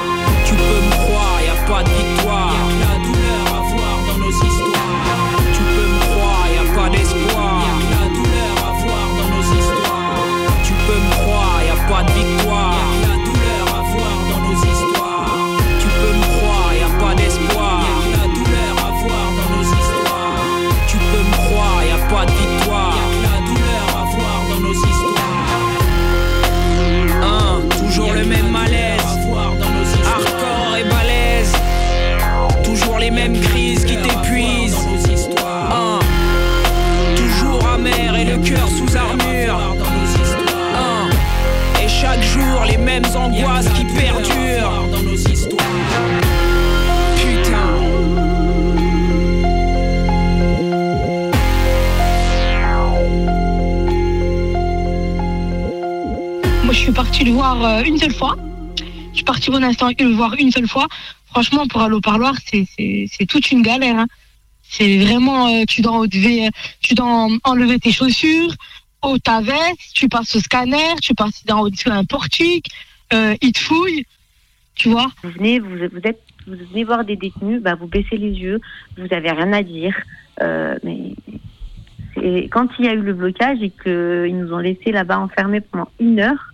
Partie 57.16 57.32
le 57.32 57.38
voir 57.38 57.64
euh, 57.64 57.84
une 57.84 57.98
seule 57.98 58.14
fois. 58.14 58.36
Je 59.12 59.16
suis 59.16 59.24
partie 59.24 59.50
bon 59.50 59.64
instant 59.64 59.90
le 59.98 60.14
voir 60.16 60.34
une 60.38 60.52
seule 60.52 60.68
fois. 60.68 60.86
Franchement, 61.28 61.66
pour 61.66 61.82
aller 61.82 61.96
au 61.96 62.02
parloir, 62.02 62.36
c'est- 62.46 63.26
toute 63.30 63.52
une 63.52 63.62
galère. 63.62 64.00
hein. 64.00 64.08
C'est 64.64 64.98
vraiment, 64.98 65.48
euh, 65.48 65.64
tu 65.66 65.82
dois 65.82 65.94
enlever, 65.94 66.50
tu 66.82 66.94
dois 66.94 67.06
en- 67.06 67.38
enlever 67.46 67.80
tes 67.80 67.94
chaussures, 67.94 68.54
au 69.02 69.18
ta 69.18 69.40
veste, 69.40 69.94
tu 69.94 70.10
passes 70.10 70.36
au 70.36 70.42
scanner, 70.42 70.96
tu 71.02 71.14
passes 71.14 71.46
dans 71.46 71.70
un 71.86 72.04
portique, 72.04 72.68
euh, 73.14 73.34
ils 73.42 73.54
te 73.54 73.60
fouillent, 73.60 74.06
tu 74.76 74.90
vois. 74.90 75.08
Vous 75.24 75.30
venez, 75.30 75.60
vous, 75.60 75.70
vous 75.70 76.02
êtes, 76.04 76.22
vous 76.46 76.58
venez 76.70 76.84
voir 76.84 77.06
des 77.06 77.16
détenus, 77.16 77.62
bah, 77.62 77.76
vous 77.76 77.88
baissez 77.88 78.18
les 78.18 78.32
yeux, 78.32 78.60
vous 78.98 79.08
avez 79.12 79.32
rien 79.32 79.54
à 79.54 79.64
dire. 79.64 79.96
Euh, 80.42 80.76
mais 80.84 81.14
quand 82.50 82.68
il 82.78 82.86
y 82.86 82.90
a 82.90 82.94
eu 82.94 83.02
le 83.02 83.14
blocage 83.14 83.60
et 83.62 83.70
qu'ils 83.82 84.38
nous 84.38 84.52
ont 84.54 84.60
laissé 84.60 84.92
là-bas 84.92 85.20
enfermés 85.20 85.62
pendant 85.62 85.88
une 86.02 86.20
heure 86.20 86.52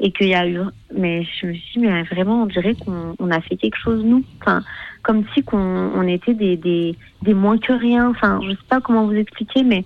et 0.00 0.12
qu'il 0.12 0.28
y 0.28 0.34
a 0.34 0.46
eu, 0.46 0.60
mais 0.96 1.24
je 1.24 1.46
me 1.46 1.54
suis 1.54 1.80
dit, 1.80 1.86
mais 1.86 2.02
vraiment, 2.04 2.42
on 2.42 2.46
dirait 2.46 2.74
qu'on 2.74 3.16
on 3.18 3.30
a 3.30 3.40
fait 3.40 3.56
quelque 3.56 3.78
chose 3.78 4.04
nous, 4.04 4.22
enfin, 4.40 4.62
comme 5.02 5.24
si 5.34 5.42
qu'on 5.42 5.58
on 5.58 6.02
était 6.02 6.34
des, 6.34 6.56
des, 6.56 7.34
moins 7.34 7.58
que 7.58 7.72
rien. 7.72 8.08
Enfin, 8.10 8.40
je 8.44 8.50
sais 8.50 8.58
pas 8.68 8.80
comment 8.80 9.06
vous 9.06 9.14
expliquer, 9.14 9.64
mais 9.64 9.84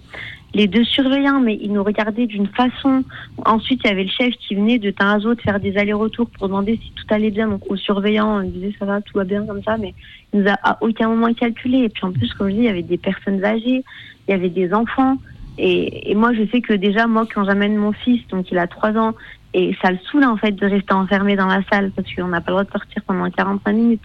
les 0.54 0.66
deux 0.66 0.84
surveillants, 0.84 1.40
mais 1.40 1.58
ils 1.62 1.72
nous 1.72 1.82
regardaient 1.82 2.26
d'une 2.26 2.48
façon. 2.48 3.04
Ensuite, 3.46 3.80
il 3.84 3.88
y 3.88 3.90
avait 3.90 4.04
le 4.04 4.10
chef 4.10 4.34
qui 4.36 4.54
venait 4.54 4.78
de 4.78 4.90
temps 4.90 5.08
à 5.08 5.18
autre 5.18 5.42
faire 5.42 5.60
des 5.60 5.78
allers-retours 5.78 6.28
pour 6.28 6.48
demander 6.48 6.78
si 6.82 6.92
tout 6.92 7.14
allait 7.14 7.30
bien. 7.30 7.48
Donc, 7.48 7.70
aux 7.70 7.76
surveillants, 7.76 8.42
il 8.42 8.52
disait 8.52 8.74
ça 8.78 8.84
va, 8.84 9.00
tout 9.00 9.16
va 9.16 9.24
bien 9.24 9.46
comme 9.46 9.62
ça, 9.62 9.78
mais 9.78 9.94
il 10.34 10.40
nous 10.40 10.50
a 10.50 10.58
à 10.62 10.76
aucun 10.82 11.08
moment 11.08 11.32
calculé. 11.32 11.78
Et 11.78 11.88
puis, 11.88 12.04
en 12.04 12.12
plus, 12.12 12.34
comme 12.34 12.50
je 12.50 12.54
dis, 12.54 12.60
il 12.60 12.64
y 12.64 12.68
avait 12.68 12.82
des 12.82 12.98
personnes 12.98 13.42
âgées, 13.42 13.82
il 14.28 14.30
y 14.30 14.34
avait 14.34 14.50
des 14.50 14.74
enfants. 14.74 15.16
Et, 15.56 16.10
et 16.10 16.14
moi, 16.14 16.32
je 16.34 16.46
sais 16.50 16.60
que 16.60 16.74
déjà, 16.74 17.06
moi, 17.06 17.26
quand 17.32 17.44
j'amène 17.44 17.76
mon 17.76 17.92
fils, 17.92 18.26
donc 18.28 18.50
il 18.50 18.58
a 18.58 18.66
trois 18.66 18.92
ans, 18.96 19.14
et 19.54 19.76
ça 19.82 19.90
le 19.90 19.98
saoule 20.10 20.24
en 20.24 20.36
fait 20.36 20.52
de 20.52 20.66
rester 20.66 20.92
enfermé 20.94 21.36
dans 21.36 21.46
la 21.46 21.62
salle 21.70 21.90
parce 21.94 22.12
qu'on 22.14 22.28
n'a 22.28 22.40
pas 22.40 22.50
le 22.52 22.54
droit 22.56 22.64
de 22.64 22.70
sortir 22.70 23.02
pendant 23.06 23.30
45 23.30 23.72
minutes. 23.72 24.02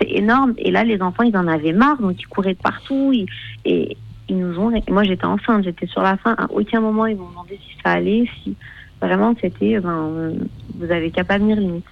C'est 0.00 0.10
énorme. 0.10 0.54
Et 0.58 0.70
là, 0.70 0.82
les 0.84 1.00
enfants, 1.02 1.22
ils 1.22 1.36
en 1.36 1.46
avaient 1.46 1.72
marre, 1.72 2.00
donc 2.00 2.20
ils 2.20 2.26
couraient 2.26 2.54
de 2.54 2.58
partout. 2.60 3.10
ils- 3.12 3.26
et 3.64 3.96
ils 4.28 4.38
nous 4.38 4.58
ont. 4.58 4.72
Moi, 4.88 5.04
j'étais 5.04 5.24
enceinte, 5.26 5.64
j'étais 5.64 5.86
sur 5.86 6.02
la 6.02 6.16
fin. 6.16 6.34
À 6.38 6.46
aucun 6.50 6.80
moment, 6.80 7.06
ils 7.06 7.16
m'ont 7.16 7.28
demandé 7.28 7.58
si 7.62 7.76
ça 7.84 7.92
allait, 7.92 8.24
si 8.42 8.54
vraiment 9.00 9.34
c'était. 9.40 9.78
Ben, 9.80 9.90
euh, 9.90 10.34
vous 10.78 10.90
avez 10.90 11.10
qu'à 11.10 11.24
pas 11.24 11.38
venir 11.38 11.56
limite. 11.60 11.84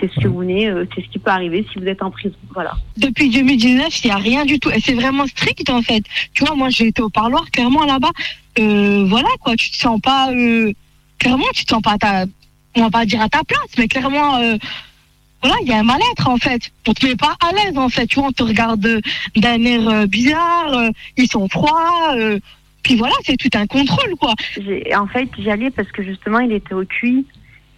C'est 0.00 0.08
ce 0.12 0.20
que 0.20 0.28
vous 0.28 0.38
venez, 0.38 0.68
euh, 0.68 0.84
c'est 0.94 1.02
ce 1.04 1.08
qui 1.08 1.18
peut 1.18 1.30
arriver 1.32 1.66
si 1.72 1.78
vous 1.80 1.86
êtes 1.86 2.00
en 2.02 2.10
prison. 2.10 2.34
Voilà. 2.54 2.72
Depuis 2.96 3.28
2019, 3.28 4.04
il 4.04 4.06
n'y 4.06 4.12
a 4.12 4.16
rien 4.18 4.44
du 4.44 4.58
tout. 4.60 4.70
Et 4.70 4.80
c'est 4.80 4.94
vraiment 4.94 5.26
strict, 5.26 5.68
en 5.70 5.82
fait. 5.82 6.02
Tu 6.32 6.44
vois, 6.44 6.54
moi, 6.54 6.68
j'ai 6.70 6.86
été 6.88 7.02
au 7.02 7.10
parloir, 7.10 7.44
clairement, 7.50 7.84
là-bas. 7.84 8.12
Euh, 8.60 9.04
voilà, 9.08 9.28
quoi. 9.40 9.56
Tu 9.56 9.70
te 9.72 9.76
sens 9.76 10.00
pas. 10.00 10.30
euh, 10.32 10.72
clairement, 11.18 11.44
tu 11.54 11.64
te 11.64 11.70
sens 11.74 11.82
pas. 11.82 11.96
On 12.76 12.82
va 12.82 12.90
pas 12.90 13.04
dire 13.06 13.20
à 13.22 13.28
ta 13.28 13.42
place, 13.44 13.68
mais 13.78 13.88
clairement. 13.88 14.36
euh, 14.36 14.56
voilà, 15.42 15.56
il 15.62 15.68
y 15.68 15.72
a 15.72 15.78
un 15.78 15.82
mal-être, 15.82 16.28
en 16.28 16.38
fait. 16.38 16.70
On 16.86 16.92
te 16.94 17.06
met 17.06 17.16
pas 17.16 17.36
à 17.40 17.52
l'aise, 17.52 17.76
en 17.76 17.88
fait. 17.88 18.06
Tu 18.06 18.18
vois, 18.18 18.28
on 18.28 18.32
te 18.32 18.42
regarde 18.42 19.00
d'un 19.36 19.64
air 19.64 19.88
euh, 19.88 20.06
bizarre. 20.06 20.72
euh, 20.72 20.90
ils 21.16 21.30
sont 21.30 21.48
froids. 21.48 22.14
puis 22.82 22.96
voilà, 22.96 23.14
c'est 23.24 23.36
tout 23.36 23.50
un 23.54 23.66
contrôle, 23.66 24.16
quoi. 24.16 24.34
En 24.96 25.06
fait, 25.06 25.28
j'y 25.38 25.50
allais 25.50 25.70
parce 25.70 25.90
que 25.92 26.02
justement, 26.02 26.38
il 26.40 26.52
était 26.52 26.74
au 26.74 26.84
QI 26.84 27.26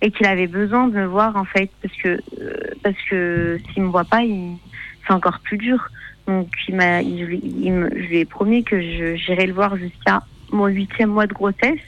et 0.02 0.10
qu'il 0.10 0.26
avait 0.26 0.46
besoin 0.46 0.88
de 0.88 0.94
me 0.94 1.06
voir, 1.06 1.36
en 1.36 1.44
fait, 1.44 1.70
parce 1.82 1.94
que 1.96 2.08
euh, 2.40 2.56
parce 2.82 2.96
que 3.08 3.58
s'il 3.72 3.82
me 3.84 3.88
voit 3.88 4.04
pas, 4.04 4.20
c'est 5.06 5.12
encore 5.12 5.40
plus 5.40 5.58
dur. 5.58 5.88
Donc, 6.26 6.48
il 6.68 6.74
je 6.76 7.24
lui 8.08 8.16
ai 8.16 8.24
promis 8.24 8.64
que 8.64 8.80
j'irais 9.16 9.46
le 9.46 9.52
voir 9.52 9.76
jusqu'à 9.76 10.22
mon 10.50 10.66
huitième 10.66 11.10
mois 11.10 11.26
de 11.26 11.32
grossesse, 11.32 11.80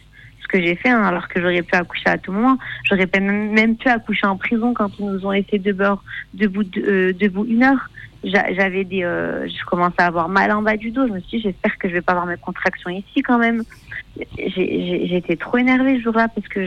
que 0.49 0.61
j'ai 0.61 0.75
fait, 0.75 0.89
hein, 0.91 1.03
alors 1.05 1.29
que 1.29 1.41
j'aurais 1.41 1.63
pu 1.63 1.75
accoucher 1.77 2.09
à 2.09 2.19
tout 2.19 2.33
moment. 2.33 2.59
J'aurais 2.89 3.09
même, 3.21 3.51
même 3.53 3.77
pu 3.77 3.89
accoucher 3.89 4.27
en 4.27 4.37
prison 4.37 4.75
quand 4.75 4.91
ils 4.99 5.07
nous 5.07 5.25
ont 5.27 5.31
laissé 5.31 5.61
euh, 5.67 7.13
debout 7.15 7.45
une 7.47 7.63
heure. 7.65 7.89
J'a- 8.25 8.53
J'avais 8.53 8.83
des, 8.85 9.05
euh, 9.05 9.47
je 9.47 9.65
commençais 9.67 10.01
à 10.03 10.07
avoir 10.07 10.29
mal 10.29 10.51
en 10.51 10.63
bas 10.63 10.77
du 10.77 10.91
dos. 10.91 11.07
Je 11.07 11.13
me 11.13 11.21
suis 11.21 11.39
dit, 11.39 11.43
j'espère 11.45 11.79
que 11.79 11.89
je 11.89 11.95
vais 11.95 12.01
pas 12.01 12.13
avoir 12.13 12.27
mes 12.27 12.37
contractions 12.37 12.91
ici 12.91 13.23
quand 13.23 13.39
même. 13.39 13.63
J'étais 14.37 15.37
trop 15.37 15.59
énervée 15.59 15.99
ce 15.99 16.03
jour-là 16.03 16.29
parce 16.29 16.49
que 16.49 16.67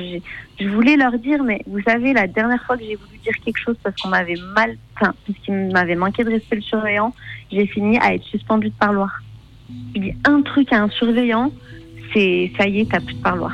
je 0.59 0.67
voulais 0.69 0.95
leur 0.95 1.17
dire, 1.19 1.43
mais 1.43 1.61
vous 1.67 1.81
savez, 1.81 2.13
la 2.13 2.27
dernière 2.27 2.63
fois 2.63 2.77
que 2.77 2.83
j'ai 2.83 2.95
voulu 2.95 3.17
dire 3.17 3.33
quelque 3.43 3.57
chose 3.59 3.75
parce 3.83 3.95
qu'on 3.97 4.09
m'avait 4.09 4.39
mal, 4.55 4.77
enfin, 4.95 5.13
parce 5.27 5.39
qu'il 5.39 5.71
m'avait 5.73 5.95
manqué 5.95 6.23
de 6.23 6.29
respect 6.29 6.55
le 6.57 6.61
surveillant, 6.61 7.13
j'ai 7.51 7.67
fini 7.67 7.97
à 7.99 8.13
être 8.13 8.23
suspendue 8.23 8.69
de 8.69 8.75
parloir. 8.75 9.21
Il 9.93 10.01
dit 10.03 10.13
un 10.25 10.41
truc 10.41 10.71
à 10.71 10.81
un 10.81 10.89
surveillant, 10.89 11.51
c'est 12.13 12.51
ça 12.57 12.67
y 12.67 12.79
est, 12.79 12.89
t'as 12.91 13.01
plus 13.01 13.15
de 13.15 13.21
parloir. 13.21 13.53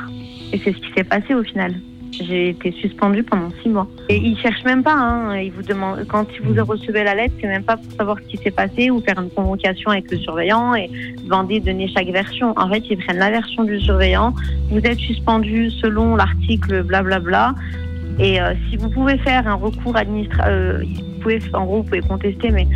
Et 0.52 0.58
c'est 0.58 0.72
ce 0.72 0.78
qui 0.78 0.92
s'est 0.96 1.04
passé 1.04 1.34
au 1.34 1.42
final. 1.42 1.74
J'ai 2.10 2.48
été 2.48 2.72
suspendue 2.72 3.22
pendant 3.22 3.50
six 3.62 3.68
mois. 3.68 3.86
Et 4.08 4.16
ils 4.16 4.36
cherchent 4.38 4.64
même 4.64 4.82
pas, 4.82 4.94
hein. 4.94 5.36
Ils 5.36 5.52
vous 5.52 5.62
demandent, 5.62 6.04
quand 6.08 6.26
vous 6.42 6.64
recevez 6.64 7.04
la 7.04 7.14
lettre, 7.14 7.34
c'est 7.40 7.46
même 7.46 7.62
pas 7.62 7.76
pour 7.76 7.92
savoir 7.92 8.18
ce 8.18 8.28
qui 8.28 8.38
s'est 8.38 8.50
passé 8.50 8.90
ou 8.90 9.00
faire 9.00 9.20
une 9.20 9.30
convocation 9.30 9.90
avec 9.90 10.10
le 10.10 10.16
surveillant 10.18 10.74
et 10.74 10.90
demander, 11.22 11.60
donner 11.60 11.88
chaque 11.88 12.08
version. 12.08 12.54
En 12.56 12.68
fait, 12.70 12.82
ils 12.90 12.96
prennent 12.96 13.18
la 13.18 13.30
version 13.30 13.62
du 13.64 13.78
surveillant. 13.78 14.34
Vous 14.70 14.80
êtes 14.80 14.98
suspendu 14.98 15.70
selon 15.70 16.16
l'article 16.16 16.82
blablabla. 16.82 17.54
Et 18.18 18.40
euh, 18.40 18.52
si 18.68 18.76
vous 18.76 18.88
pouvez 18.90 19.16
faire 19.18 19.46
un 19.46 19.54
recours 19.54 19.96
administratif, 19.96 20.98
vous 20.98 21.20
pouvez, 21.22 21.38
en 21.52 21.64
gros, 21.64 21.76
vous 21.78 21.82
pouvez 21.84 22.00
contester, 22.00 22.50
mais 22.50 22.66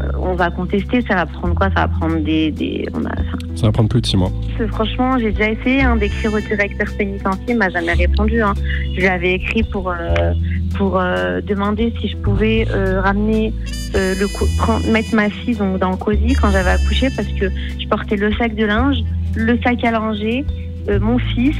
euh, 0.00 0.10
on 0.20 0.34
va 0.34 0.50
contester, 0.50 1.02
ça 1.08 1.14
va 1.14 1.26
prendre 1.26 1.54
quoi? 1.54 1.68
Ça 1.74 1.82
va 1.86 1.88
prendre 1.88 2.16
des. 2.22 2.50
des 2.50 2.84
on 2.94 3.04
a, 3.04 3.10
enfin, 3.10 3.38
Ça 3.56 3.66
va 3.66 3.72
prendre 3.72 3.88
plus 3.88 4.00
de 4.00 4.06
six 4.06 4.16
mois. 4.16 4.30
Franchement, 4.68 5.18
j'ai 5.18 5.30
déjà 5.32 5.50
essayé 5.50 5.82
hein, 5.82 5.96
d'écrire 5.96 6.32
au 6.34 6.40
directeur 6.40 6.86
pénitentiaire, 6.96 7.46
il 7.48 7.56
m'a 7.56 7.68
jamais 7.70 7.92
répondu. 7.94 8.40
Hein. 8.42 8.54
Je 8.94 9.00
lui 9.00 9.06
avais 9.08 9.34
écrit 9.34 9.62
pour, 9.64 9.90
euh, 9.90 10.32
pour 10.76 10.98
euh, 11.00 11.40
demander 11.40 11.92
si 12.00 12.08
je 12.08 12.16
pouvais 12.16 12.66
euh, 12.70 13.00
ramener, 13.00 13.52
euh, 13.96 14.14
le 14.18 14.26
prendre- 14.58 14.86
mettre 14.90 15.14
ma 15.14 15.30
fille 15.30 15.56
donc, 15.56 15.78
dans 15.78 15.90
le 15.90 15.96
cosy 15.96 16.34
quand 16.40 16.50
j'avais 16.50 16.70
accouché 16.70 17.08
parce 17.16 17.28
que 17.28 17.46
je 17.80 17.86
portais 17.88 18.16
le 18.16 18.32
sac 18.34 18.54
de 18.54 18.64
linge, 18.64 18.98
le 19.36 19.58
sac 19.62 19.82
à 19.84 19.90
langer, 19.92 20.44
euh, 20.88 20.98
mon 21.00 21.18
fils 21.18 21.56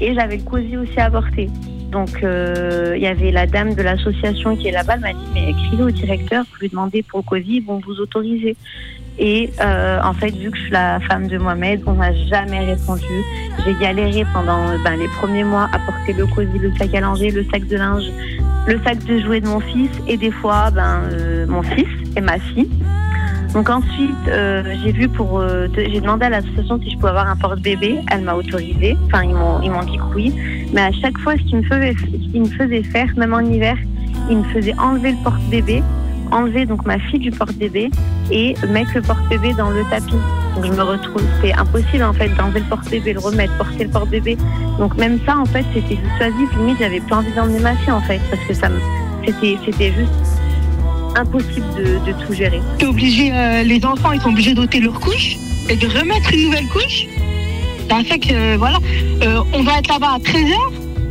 et 0.00 0.14
j'avais 0.14 0.36
le 0.36 0.42
cosy 0.42 0.76
aussi 0.76 0.98
à 0.98 1.08
Donc 1.90 2.22
euh, 2.22 2.94
il 2.96 3.02
y 3.02 3.06
avait 3.06 3.32
la 3.32 3.46
dame 3.46 3.74
de 3.74 3.82
l'association 3.82 4.56
qui 4.56 4.68
est 4.68 4.72
là-bas, 4.72 4.94
elle 4.94 5.00
m'a 5.00 5.12
dit 5.12 5.28
mais 5.34 5.50
écrivez 5.50 5.82
au 5.82 5.90
directeur, 5.90 6.44
vous 6.44 6.58
lui 6.60 6.68
demandez 6.68 7.02
pour 7.02 7.24
le 7.32 7.40
ils 7.40 7.64
vont 7.64 7.80
vous 7.84 8.00
autoriser. 8.00 8.56
Et 9.18 9.50
euh, 9.60 10.00
en 10.02 10.14
fait, 10.14 10.30
vu 10.30 10.50
que 10.50 10.56
je 10.56 10.62
suis 10.62 10.70
la 10.70 10.98
femme 11.00 11.26
de 11.26 11.36
Mohamed, 11.36 11.82
on 11.86 11.92
m'a 11.92 12.14
jamais 12.14 12.60
répondu. 12.60 13.04
J'ai 13.64 13.74
galéré 13.74 14.24
pendant 14.32 14.78
ben, 14.82 14.96
les 14.98 15.08
premiers 15.20 15.44
mois 15.44 15.68
à 15.72 15.78
porter 15.80 16.14
le 16.14 16.26
cosy, 16.26 16.58
le 16.58 16.72
sac 16.76 16.94
à 16.94 17.00
langer, 17.00 17.30
le 17.30 17.44
sac 17.44 17.66
de 17.66 17.76
linge, 17.76 18.10
le 18.66 18.80
sac 18.82 19.04
de 19.04 19.18
jouets 19.18 19.40
de 19.40 19.48
mon 19.48 19.60
fils 19.60 19.90
et 20.06 20.16
des 20.16 20.30
fois 20.30 20.70
ben, 20.70 21.02
euh, 21.12 21.46
mon 21.46 21.62
fils 21.62 21.88
et 22.16 22.20
ma 22.20 22.38
fille. 22.38 22.70
Donc 23.54 23.68
ensuite, 23.68 24.28
euh, 24.28 24.62
j'ai 24.82 24.92
vu 24.92 25.08
pour, 25.08 25.40
euh, 25.40 25.66
j'ai 25.76 26.00
demandé 26.00 26.26
à 26.26 26.30
l'association 26.30 26.78
si 26.80 26.90
je 26.90 26.96
pouvais 26.96 27.08
avoir 27.08 27.28
un 27.28 27.36
porte-bébé. 27.36 28.00
Elle 28.10 28.22
m'a 28.22 28.34
autorisé. 28.34 28.96
Enfin, 29.06 29.24
ils 29.24 29.34
m'ont, 29.34 29.60
ils 29.60 29.70
m'ont 29.70 29.82
dit 29.82 29.96
que 29.96 30.14
oui. 30.14 30.34
Mais 30.72 30.82
à 30.82 30.92
chaque 30.92 31.18
fois, 31.18 31.34
ce 31.36 31.42
qu'ils 31.42 31.58
me 31.58 31.62
faisaient, 31.62 31.94
ce 32.00 32.06
qu'ils 32.06 32.42
me 32.42 32.48
faisaient 32.48 32.82
faire, 32.84 33.08
même 33.16 33.34
en 33.34 33.40
hiver, 33.40 33.76
ils 34.30 34.38
me 34.38 34.44
faisaient 34.44 34.74
enlever 34.78 35.12
le 35.12 35.18
porte-bébé, 35.24 35.82
enlever 36.30 36.64
donc 36.64 36.86
ma 36.86 36.98
fille 36.98 37.18
du 37.18 37.30
porte-bébé 37.30 37.90
et 38.30 38.54
mettre 38.68 38.92
le 38.94 39.02
porte-bébé 39.02 39.54
dans 39.54 39.70
le 39.70 39.82
tapis. 39.90 40.14
Donc 40.54 40.66
je 40.66 40.72
me 40.72 40.82
retrouve, 40.82 41.22
c'était 41.36 41.54
impossible 41.54 42.04
en 42.04 42.12
fait 42.12 42.28
d'enlever 42.36 42.60
le 42.60 42.66
porte-bébé, 42.66 43.12
le 43.14 43.20
remettre, 43.20 43.56
porter 43.56 43.84
le 43.84 43.90
porte-bébé. 43.90 44.36
Donc 44.78 44.96
même 44.96 45.18
ça 45.26 45.38
en 45.38 45.44
fait 45.44 45.64
c'était 45.74 45.96
dissuasif. 45.96 46.56
Limite 46.56 46.78
j'avais 46.78 47.00
plus 47.00 47.14
envie 47.14 47.32
d'emmener 47.32 47.60
ma 47.60 47.74
fille 47.74 47.92
en 47.92 48.00
fait 48.00 48.20
parce 48.30 48.42
que 48.44 48.54
ça 48.54 48.68
me, 48.68 48.78
c'était, 49.24 49.58
c'était 49.64 49.92
juste 49.92 50.12
impossible 51.16 51.66
de, 51.76 51.98
de 52.06 52.12
tout 52.24 52.32
gérer. 52.32 52.60
T'es 52.78 52.86
obligé, 52.86 53.30
euh, 53.32 53.62
les 53.62 53.84
enfants, 53.84 54.12
ils 54.12 54.20
sont 54.20 54.30
obligés 54.30 54.54
d'ôter 54.54 54.80
leur 54.80 54.98
couche 55.00 55.36
et 55.68 55.76
de 55.76 55.86
remettre 55.86 56.32
une 56.32 56.44
nouvelle 56.44 56.66
couche. 56.68 57.06
Ça 57.88 58.02
fait 58.04 58.18
que, 58.18 58.32
euh, 58.32 58.56
voilà, 58.58 58.78
euh, 59.22 59.42
on 59.52 59.62
va 59.62 59.78
être 59.78 59.88
là-bas 59.88 60.14
à 60.14 60.18
13h 60.18 60.54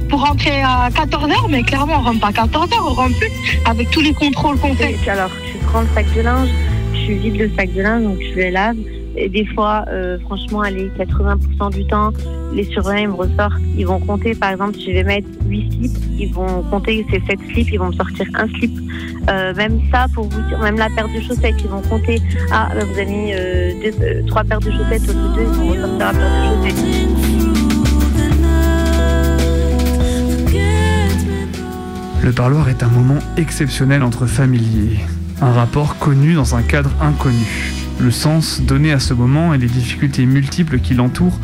pour 0.10 0.26
rentrer 0.26 0.62
à 0.62 0.90
14h, 0.90 1.50
mais 1.50 1.64
clairement, 1.64 1.98
on 2.00 2.04
rentre 2.04 2.20
pas 2.20 2.28
à 2.28 2.32
14h, 2.32 2.74
on 2.80 2.94
rentre 2.94 3.18
plus 3.18 3.32
avec 3.66 3.92
tous 3.92 4.02
les 4.02 4.14
contrôles 4.14 4.58
qu'on 4.58 4.74
fait. 4.74 4.96
Alors, 5.08 5.30
tu 5.46 5.58
prends 5.68 5.82
le 5.82 5.88
sac 5.94 6.06
de 6.16 6.22
linge, 6.22 6.50
je 6.94 7.12
vide 7.14 7.38
le 7.38 7.52
sac 7.56 7.74
de 7.74 7.82
linge, 7.82 8.04
donc 8.04 8.18
je 8.22 8.36
le 8.36 8.50
lave. 8.50 8.78
Et 9.16 9.30
des 9.30 9.46
fois, 9.46 9.86
euh, 9.90 10.20
franchement, 10.20 10.62
allez, 10.62 10.90
80% 10.98 11.72
du 11.72 11.86
temps, 11.88 12.12
les 12.54 12.64
surveillants 12.64 13.04
ils 13.04 13.08
me 13.10 13.16
ressortent. 13.16 13.62
Ils 13.78 13.86
vont 13.86 14.00
compter, 14.00 14.36
par 14.36 14.52
exemple, 14.52 14.76
si 14.76 14.86
je 14.88 14.92
vais 14.92 15.04
mettre 15.04 15.28
8 15.46 15.72
slips, 15.72 15.98
ils 16.18 16.34
vont 16.34 16.64
compter 16.64 17.06
ces 17.10 17.20
7 17.28 17.40
slips, 17.52 17.72
ils 17.72 17.80
vont 17.80 17.88
me 17.88 17.94
sortir 17.94 18.26
un 18.36 18.48
slip. 18.48 18.72
Euh, 19.30 19.54
même 19.56 19.80
ça, 19.92 20.08
pour 20.14 20.26
vous 20.26 20.42
dire, 20.48 20.60
même 20.60 20.78
la 20.78 20.90
paire 20.90 21.08
de 21.08 21.20
chaussettes, 21.22 21.56
ils 21.60 21.70
vont 21.70 21.82
compter. 21.82 22.22
Ah, 22.52 22.70
bah, 22.74 22.84
vous 22.86 22.94
avez 22.94 23.06
mis 23.06 23.32
euh, 23.34 23.72
deux, 23.82 24.04
euh, 24.04 24.24
trois 24.28 24.44
paires 24.44 24.60
de 24.60 24.72
chaussettes 24.72 25.08
au 25.10 25.14
lieu 25.14 25.20
de 25.20 25.36
deux, 25.36 25.42
ils 25.42 25.58
vont 25.58 25.68
ressortir 25.70 25.98
la 26.00 26.12
paire 26.14 26.62
de 26.62 26.68
chaussettes. 26.68 27.40
Le 32.22 32.32
parloir 32.34 32.70
est 32.70 32.84
un 32.84 32.90
moment 32.90 33.20
exceptionnel 33.38 34.04
entre 34.04 34.26
familiers, 34.26 35.00
un 35.42 35.52
rapport 35.52 35.98
connu 35.98 36.34
dans 36.34 36.56
un 36.56 36.62
cadre 36.62 36.92
inconnu. 37.02 37.79
Le 38.00 38.12
sens 38.12 38.62
donné 38.62 38.92
à 38.92 39.00
ce 39.00 39.14
moment 39.14 39.54
et 39.54 39.58
les 39.58 39.68
difficultés 39.68 40.26
multiples 40.26 40.80
qui 40.80 40.94
l'entourent 40.94 41.40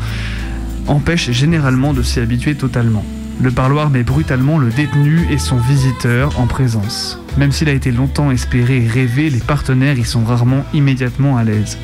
empêchent 0.86 1.30
généralement 1.30 1.92
de 1.92 2.02
s'y 2.02 2.20
habituer 2.20 2.54
totalement. 2.54 3.04
Le 3.42 3.50
parloir 3.50 3.90
met 3.90 4.02
brutalement 4.02 4.56
le 4.56 4.70
détenu 4.70 5.26
et 5.30 5.36
son 5.36 5.58
visiteur 5.58 6.40
en 6.40 6.46
présence. 6.46 7.20
Même 7.36 7.52
s'il 7.52 7.68
a 7.68 7.72
été 7.72 7.92
longtemps 7.92 8.30
espéré 8.30 8.84
et 8.84 8.88
rêvé, 8.88 9.28
les 9.28 9.40
partenaires 9.40 9.98
y 9.98 10.04
sont 10.04 10.24
rarement 10.24 10.64
immédiatement 10.72 11.36
à 11.36 11.44
l'aise. 11.44 11.76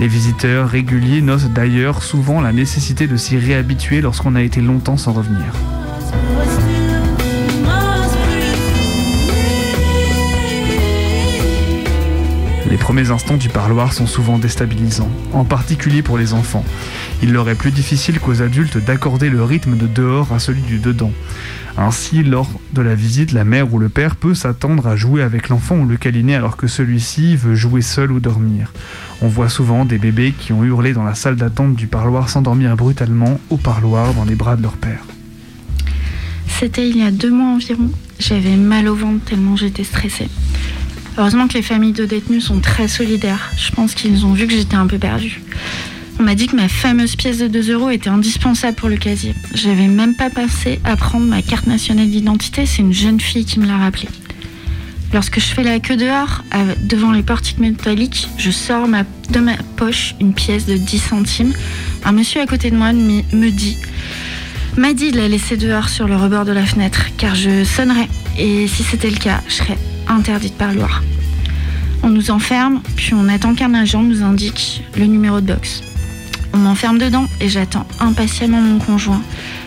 Les 0.00 0.08
visiteurs 0.08 0.70
réguliers 0.70 1.20
notent 1.20 1.52
d'ailleurs 1.52 2.02
souvent 2.02 2.40
la 2.40 2.52
nécessité 2.52 3.06
de 3.06 3.18
s'y 3.18 3.36
réhabituer 3.36 4.00
lorsqu'on 4.00 4.34
a 4.34 4.42
été 4.42 4.62
longtemps 4.62 4.96
sans 4.96 5.12
revenir. 5.12 5.52
Les 12.70 12.78
premiers 12.78 13.10
instants 13.10 13.36
du 13.36 13.50
parloir 13.50 13.92
sont 13.92 14.06
souvent 14.06 14.38
déstabilisants, 14.38 15.10
en 15.32 15.44
particulier 15.44 16.00
pour 16.00 16.16
les 16.16 16.32
enfants. 16.32 16.64
Il 17.22 17.32
leur 17.32 17.48
est 17.50 17.54
plus 17.54 17.70
difficile 17.70 18.18
qu'aux 18.20 18.40
adultes 18.40 18.78
d'accorder 18.78 19.28
le 19.28 19.44
rythme 19.44 19.76
de 19.76 19.86
dehors 19.86 20.32
à 20.32 20.38
celui 20.38 20.62
du 20.62 20.78
dedans. 20.78 21.12
Ainsi, 21.76 22.22
lors 22.22 22.48
de 22.72 22.80
la 22.80 22.94
visite, 22.94 23.32
la 23.32 23.44
mère 23.44 23.72
ou 23.74 23.78
le 23.78 23.88
père 23.88 24.16
peut 24.16 24.34
s'attendre 24.34 24.86
à 24.86 24.96
jouer 24.96 25.22
avec 25.22 25.48
l'enfant 25.50 25.76
ou 25.76 25.86
le 25.86 25.96
câliner 25.96 26.36
alors 26.36 26.56
que 26.56 26.66
celui-ci 26.66 27.36
veut 27.36 27.54
jouer 27.54 27.82
seul 27.82 28.12
ou 28.12 28.20
dormir. 28.20 28.72
On 29.20 29.28
voit 29.28 29.48
souvent 29.48 29.84
des 29.84 29.98
bébés 29.98 30.32
qui 30.38 30.52
ont 30.52 30.64
hurlé 30.64 30.94
dans 30.94 31.04
la 31.04 31.14
salle 31.14 31.36
d'attente 31.36 31.74
du 31.74 31.86
parloir 31.86 32.28
s'endormir 32.28 32.76
brutalement 32.76 33.40
au 33.50 33.56
parloir 33.56 34.14
dans 34.14 34.24
les 34.24 34.36
bras 34.36 34.56
de 34.56 34.62
leur 34.62 34.76
père. 34.76 35.04
C'était 36.48 36.88
il 36.88 36.96
y 36.96 37.02
a 37.02 37.10
deux 37.10 37.30
mois 37.30 37.54
environ. 37.54 37.90
J'avais 38.20 38.56
mal 38.56 38.88
au 38.88 38.94
ventre 38.94 39.24
tellement 39.24 39.56
j'étais 39.56 39.84
stressée. 39.84 40.28
Heureusement 41.16 41.46
que 41.46 41.54
les 41.54 41.62
familles 41.62 41.92
de 41.92 42.04
détenus 42.04 42.44
sont 42.44 42.58
très 42.58 42.88
solidaires. 42.88 43.52
Je 43.56 43.70
pense 43.70 43.94
qu'ils 43.94 44.26
ont 44.26 44.32
vu 44.32 44.46
que 44.46 44.52
j'étais 44.52 44.74
un 44.74 44.86
peu 44.86 44.98
perdue. 44.98 45.40
On 46.18 46.22
m'a 46.22 46.34
dit 46.34 46.46
que 46.46 46.56
ma 46.56 46.68
fameuse 46.68 47.16
pièce 47.16 47.38
de 47.38 47.48
2 47.48 47.72
euros 47.72 47.90
était 47.90 48.08
indispensable 48.08 48.76
pour 48.76 48.88
le 48.88 48.96
casier. 48.96 49.34
J'avais 49.54 49.88
même 49.88 50.14
pas 50.14 50.30
pensé 50.30 50.80
à 50.84 50.96
prendre 50.96 51.26
ma 51.26 51.42
carte 51.42 51.66
nationale 51.66 52.08
d'identité, 52.08 52.66
c'est 52.66 52.82
une 52.82 52.92
jeune 52.92 53.20
fille 53.20 53.44
qui 53.44 53.58
me 53.58 53.66
l'a 53.66 53.78
rappelé. 53.78 54.08
Lorsque 55.12 55.38
je 55.38 55.46
fais 55.46 55.62
la 55.62 55.78
queue 55.78 55.96
dehors, 55.96 56.42
devant 56.82 57.12
les 57.12 57.22
portiques 57.22 57.58
métalliques, 57.58 58.28
je 58.36 58.50
sors 58.50 58.88
de 58.88 59.38
ma 59.38 59.56
poche 59.76 60.16
une 60.20 60.34
pièce 60.34 60.66
de 60.66 60.76
10 60.76 60.98
centimes. 60.98 61.52
Un 62.04 62.12
monsieur 62.12 62.40
à 62.40 62.46
côté 62.46 62.70
de 62.70 62.76
moi 62.76 62.92
me 62.92 63.50
dit 63.50 63.76
m'a 64.76 64.92
dit 64.92 65.12
de 65.12 65.18
la 65.18 65.28
laisser 65.28 65.56
dehors 65.56 65.88
sur 65.88 66.08
le 66.08 66.16
rebord 66.16 66.44
de 66.44 66.50
la 66.50 66.66
fenêtre, 66.66 67.06
car 67.16 67.36
je 67.36 67.62
sonnerais. 67.62 68.08
Et 68.36 68.66
si 68.66 68.82
c'était 68.82 69.10
le 69.10 69.16
cas, 69.16 69.40
je 69.46 69.54
serais 69.54 69.78
interdite 70.08 70.56
par 70.56 70.72
loi. 70.72 70.88
On 72.02 72.10
nous 72.10 72.30
enferme, 72.30 72.82
puis 72.96 73.14
on 73.14 73.28
attend 73.28 73.54
qu'un 73.54 73.72
agent 73.74 74.02
nous 74.02 74.22
indique 74.22 74.82
le 74.96 75.06
numéro 75.06 75.40
de 75.40 75.46
box. 75.46 75.82
On 76.52 76.58
m'enferme 76.58 76.98
dedans 76.98 77.26
et 77.40 77.48
j'attends 77.48 77.86
impatiemment 77.98 78.60
mon 78.60 78.78
conjoint. 78.78 79.22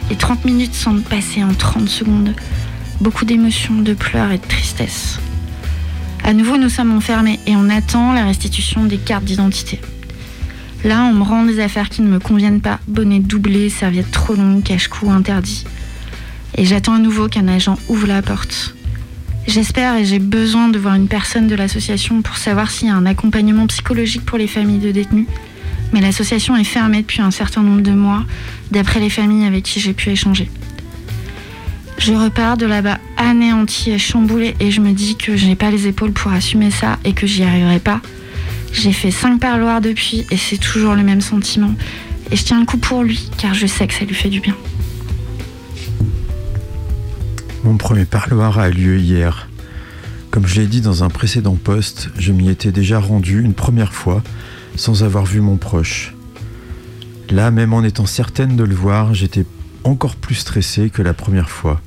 Les 0.09 0.15
30 0.15 0.45
minutes 0.45 0.73
semblent 0.73 1.01
passer 1.01 1.43
en 1.43 1.53
30 1.53 1.89
secondes. 1.89 2.33
Beaucoup 3.01 3.25
d'émotions, 3.25 3.81
de 3.81 3.93
pleurs 3.93 4.31
et 4.31 4.37
de 4.37 4.47
tristesse. 4.47 5.19
À 6.23 6.33
nouveau, 6.33 6.57
nous 6.57 6.69
sommes 6.69 6.95
enfermés 6.95 7.39
et 7.45 7.55
on 7.55 7.69
attend 7.69 8.13
la 8.13 8.23
restitution 8.23 8.85
des 8.85 8.97
cartes 8.97 9.25
d'identité. 9.25 9.81
Là, 10.85 11.03
on 11.03 11.13
me 11.13 11.23
rend 11.23 11.43
des 11.43 11.59
affaires 11.59 11.89
qui 11.89 12.01
ne 12.01 12.07
me 12.07 12.19
conviennent 12.19 12.61
pas. 12.61 12.79
Bonnet 12.87 13.19
doublé, 13.19 13.69
serviette 13.69 14.11
trop 14.11 14.35
longue, 14.35 14.63
cache-cou 14.63 15.09
interdit. 15.09 15.65
Et 16.55 16.65
j'attends 16.65 16.93
à 16.93 16.99
nouveau 16.99 17.27
qu'un 17.27 17.47
agent 17.47 17.77
ouvre 17.89 18.07
la 18.07 18.21
porte. 18.21 18.76
J'espère 19.47 19.95
et 19.95 20.03
j'ai 20.03 20.19
besoin 20.19 20.67
de 20.67 20.77
voir 20.77 20.95
une 20.95 21.07
personne 21.07 21.47
de 21.47 21.55
l'association 21.55 22.21
pour 22.21 22.35
savoir 22.35 22.69
s'il 22.69 22.89
y 22.89 22.91
a 22.91 22.95
un 22.95 23.05
accompagnement 23.05 23.65
psychologique 23.67 24.25
pour 24.25 24.37
les 24.37 24.45
familles 24.45 24.79
de 24.79 24.91
détenus. 24.91 25.25
Mais 25.93 26.01
l'association 26.01 26.57
est 26.57 26.65
fermée 26.65 27.01
depuis 27.01 27.21
un 27.21 27.31
certain 27.31 27.63
nombre 27.63 27.81
de 27.81 27.91
mois, 27.91 28.25
d'après 28.71 28.99
les 28.99 29.09
familles 29.09 29.45
avec 29.45 29.63
qui 29.63 29.79
j'ai 29.79 29.93
pu 29.93 30.09
échanger. 30.09 30.51
Je 31.97 32.11
repars 32.11 32.57
de 32.57 32.65
là-bas 32.65 32.99
anéantie 33.15 33.91
et 33.91 33.97
chamboulée 33.97 34.53
et 34.59 34.69
je 34.69 34.81
me 34.81 34.91
dis 34.91 35.15
que 35.15 35.37
je 35.37 35.45
n'ai 35.45 35.55
pas 35.55 35.71
les 35.71 35.87
épaules 35.87 36.11
pour 36.11 36.33
assumer 36.33 36.69
ça 36.69 36.99
et 37.05 37.13
que 37.13 37.25
j'y 37.25 37.43
arriverai 37.43 37.79
pas. 37.79 38.01
J'ai 38.73 38.91
fait 38.91 39.11
cinq 39.11 39.39
parloirs 39.39 39.79
depuis 39.79 40.25
et 40.29 40.35
c'est 40.35 40.57
toujours 40.57 40.93
le 40.93 41.03
même 41.03 41.21
sentiment. 41.21 41.73
Et 42.31 42.35
je 42.35 42.43
tiens 42.43 42.59
le 42.59 42.65
coup 42.65 42.77
pour 42.77 43.01
lui 43.01 43.29
car 43.37 43.53
je 43.53 43.65
sais 43.65 43.87
que 43.87 43.93
ça 43.93 44.03
lui 44.03 44.13
fait 44.13 44.29
du 44.29 44.41
bien. 44.41 44.55
Mon 47.67 47.75
premier 47.75 48.05
parloir 48.05 48.59
a 48.59 48.69
eu 48.69 48.71
lieu 48.71 48.97
hier. 48.97 49.49
Comme 50.31 50.47
je 50.47 50.61
l'ai 50.61 50.67
dit 50.67 50.79
dans 50.79 51.03
un 51.03 51.09
précédent 51.09 51.57
poste, 51.61 52.07
je 52.17 52.31
m'y 52.31 52.47
étais 52.47 52.71
déjà 52.71 52.97
rendu 52.97 53.41
une 53.43 53.53
première 53.53 53.93
fois 53.93 54.23
sans 54.77 55.03
avoir 55.03 55.25
vu 55.25 55.41
mon 55.41 55.57
proche. 55.57 56.15
Là, 57.29 57.51
même 57.51 57.73
en 57.73 57.83
étant 57.83 58.05
certaine 58.05 58.55
de 58.55 58.63
le 58.63 58.73
voir, 58.73 59.13
j'étais 59.13 59.45
encore 59.83 60.15
plus 60.15 60.35
stressée 60.35 60.89
que 60.89 61.01
la 61.01 61.13
première 61.13 61.49
fois. 61.49 61.81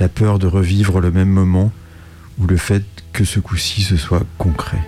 La 0.00 0.08
peur 0.08 0.38
de 0.38 0.46
revivre 0.46 1.00
le 1.00 1.10
même 1.10 1.28
moment 1.28 1.70
ou 2.38 2.46
le 2.46 2.56
fait 2.56 2.86
que 3.12 3.26
ce 3.26 3.38
coup-ci 3.38 3.82
ce 3.82 3.98
soit 3.98 4.24
concret. 4.38 4.80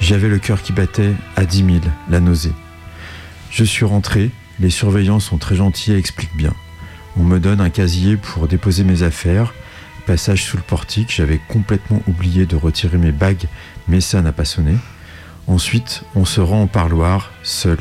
J'avais 0.00 0.28
le 0.28 0.40
cœur 0.40 0.60
qui 0.60 0.72
battait 0.72 1.14
à 1.36 1.44
10 1.44 1.56
000, 1.58 1.68
la 2.08 2.18
nausée. 2.18 2.54
Je 3.52 3.62
suis 3.62 3.84
rentré, 3.84 4.32
les 4.58 4.70
surveillants 4.70 5.20
sont 5.20 5.38
très 5.38 5.54
gentils 5.54 5.92
et 5.92 5.98
expliquent 5.98 6.36
bien. 6.36 6.52
On 7.20 7.22
me 7.22 7.38
donne 7.38 7.60
un 7.60 7.68
casier 7.68 8.16
pour 8.16 8.48
déposer 8.48 8.82
mes 8.82 9.02
affaires. 9.02 9.52
Passage 10.06 10.42
sous 10.42 10.56
le 10.56 10.62
portique, 10.62 11.12
j'avais 11.14 11.38
complètement 11.48 12.00
oublié 12.08 12.46
de 12.46 12.56
retirer 12.56 12.96
mes 12.96 13.12
bagues, 13.12 13.44
mais 13.88 14.00
ça 14.00 14.22
n'a 14.22 14.32
pas 14.32 14.46
sonné. 14.46 14.74
Ensuite, 15.46 16.02
on 16.14 16.24
se 16.24 16.40
rend 16.40 16.62
au 16.62 16.66
parloir, 16.66 17.30
seul. 17.42 17.76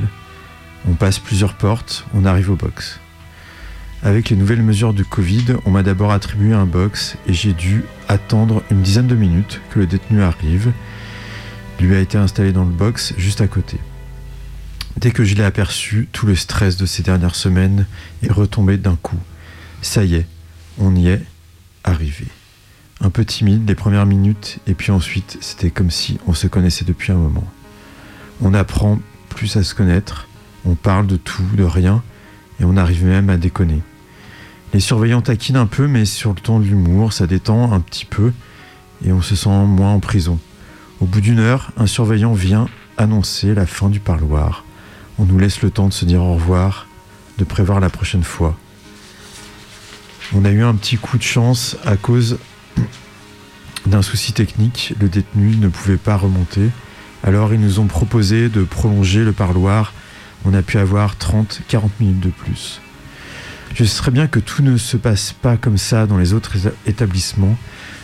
On 0.89 0.93
passe 0.93 1.19
plusieurs 1.19 1.53
portes, 1.53 2.05
on 2.13 2.25
arrive 2.25 2.51
au 2.51 2.57
box. 2.57 2.99
Avec 4.03 4.29
les 4.29 4.35
nouvelles 4.35 4.61
mesures 4.61 4.93
du 4.93 5.05
Covid, 5.05 5.55
on 5.65 5.71
m'a 5.71 5.83
d'abord 5.83 6.11
attribué 6.11 6.53
un 6.53 6.65
box 6.65 7.15
et 7.25 7.31
j'ai 7.31 7.53
dû 7.53 7.85
attendre 8.09 8.61
une 8.69 8.81
dizaine 8.81 9.07
de 9.07 9.15
minutes 9.15 9.61
que 9.69 9.79
le 9.79 9.87
détenu 9.87 10.21
arrive. 10.21 10.73
Lui 11.79 11.95
a 11.95 11.99
été 12.01 12.17
installé 12.17 12.51
dans 12.51 12.65
le 12.65 12.71
box 12.71 13.13
juste 13.17 13.39
à 13.39 13.47
côté. 13.47 13.77
Dès 14.97 15.11
que 15.11 15.23
je 15.23 15.35
l'ai 15.35 15.43
aperçu, 15.43 16.09
tout 16.11 16.25
le 16.25 16.35
stress 16.35 16.75
de 16.77 16.85
ces 16.85 17.03
dernières 17.03 17.35
semaines 17.35 17.85
est 18.23 18.31
retombé 18.31 18.77
d'un 18.77 18.95
coup. 18.95 19.19
Ça 19.81 20.03
y 20.03 20.15
est, 20.15 20.27
on 20.77 20.95
y 20.95 21.07
est 21.07 21.23
arrivé. 21.83 22.25
Un 23.01 23.09
peu 23.09 23.23
timide 23.23 23.67
les 23.67 23.75
premières 23.75 24.05
minutes, 24.05 24.59
et 24.67 24.73
puis 24.73 24.91
ensuite, 24.91 25.37
c'était 25.39 25.71
comme 25.71 25.91
si 25.91 26.19
on 26.27 26.33
se 26.33 26.47
connaissait 26.47 26.83
depuis 26.83 27.13
un 27.13 27.17
moment. 27.17 27.47
On 28.41 28.53
apprend 28.53 28.99
plus 29.29 29.55
à 29.55 29.63
se 29.63 29.73
connaître, 29.73 30.27
on 30.65 30.75
parle 30.75 31.07
de 31.07 31.15
tout, 31.15 31.47
de 31.55 31.63
rien, 31.63 32.03
et 32.59 32.65
on 32.65 32.75
arrive 32.75 33.05
même 33.05 33.29
à 33.29 33.37
déconner. 33.37 33.81
Les 34.73 34.81
surveillants 34.81 35.21
taquinent 35.21 35.55
un 35.55 35.65
peu, 35.65 35.87
mais 35.87 36.03
sur 36.03 36.31
le 36.33 36.41
ton 36.41 36.59
de 36.59 36.65
l'humour, 36.65 37.13
ça 37.13 37.25
détend 37.25 37.71
un 37.71 37.79
petit 37.79 38.05
peu, 38.05 38.33
et 39.05 39.13
on 39.13 39.21
se 39.21 39.35
sent 39.35 39.49
moins 39.49 39.93
en 39.93 39.99
prison. 39.99 40.39
Au 40.99 41.05
bout 41.05 41.21
d'une 41.21 41.39
heure, 41.39 41.71
un 41.77 41.87
surveillant 41.87 42.33
vient 42.33 42.67
annoncer 42.97 43.55
la 43.55 43.65
fin 43.65 43.89
du 43.89 44.01
parloir. 44.01 44.65
On 45.19 45.25
nous 45.25 45.37
laisse 45.37 45.61
le 45.61 45.69
temps 45.69 45.87
de 45.87 45.93
se 45.93 46.05
dire 46.05 46.23
au 46.23 46.33
revoir, 46.35 46.87
de 47.37 47.43
prévoir 47.43 47.79
la 47.79 47.89
prochaine 47.89 48.23
fois. 48.23 48.57
On 50.33 50.45
a 50.45 50.51
eu 50.51 50.63
un 50.63 50.75
petit 50.75 50.97
coup 50.97 51.17
de 51.17 51.23
chance 51.23 51.75
à 51.85 51.97
cause 51.97 52.37
d'un 53.85 54.01
souci 54.01 54.31
technique. 54.33 54.93
Le 54.99 55.09
détenu 55.09 55.55
ne 55.57 55.67
pouvait 55.67 55.97
pas 55.97 56.15
remonter. 56.15 56.69
Alors 57.23 57.53
ils 57.53 57.59
nous 57.59 57.79
ont 57.79 57.87
proposé 57.87 58.47
de 58.49 58.63
prolonger 58.63 59.23
le 59.23 59.33
parloir. 59.33 59.93
On 60.45 60.53
a 60.53 60.61
pu 60.61 60.77
avoir 60.77 61.15
30-40 61.15 61.89
minutes 61.99 62.19
de 62.21 62.29
plus. 62.29 62.79
Je 63.75 63.83
sais 63.83 64.09
bien 64.11 64.27
que 64.27 64.39
tout 64.39 64.63
ne 64.63 64.77
se 64.77 64.97
passe 64.97 65.33
pas 65.33 65.57
comme 65.57 65.77
ça 65.77 66.05
dans 66.07 66.17
les 66.17 66.33
autres 66.33 66.55
éta- 66.57 66.71
établissements, 66.87 67.57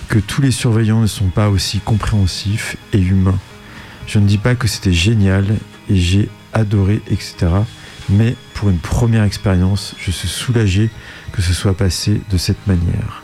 que 0.09 0.19
tous 0.19 0.41
les 0.41 0.51
surveillants 0.51 1.01
ne 1.01 1.07
sont 1.07 1.29
pas 1.29 1.49
aussi 1.49 1.79
compréhensifs 1.79 2.75
et 2.93 2.99
humains. 2.99 3.39
Je 4.05 4.19
ne 4.19 4.27
dis 4.27 4.37
pas 4.37 4.53
que 4.55 4.67
c'était 4.67 4.93
génial 4.93 5.45
et 5.89 5.95
j'ai 5.95 6.29
adoré, 6.55 7.01
etc. 7.11 7.35
Mais 8.09 8.35
pour 8.55 8.69
une 8.69 8.79
première 8.79 9.23
expérience, 9.23 9.95
je 9.99 10.09
suis 10.09 10.27
soulagé 10.27 10.89
que 11.31 11.43
ce 11.43 11.53
soit 11.53 11.77
passé 11.77 12.21
de 12.31 12.37
cette 12.37 12.65
manière. 12.65 13.23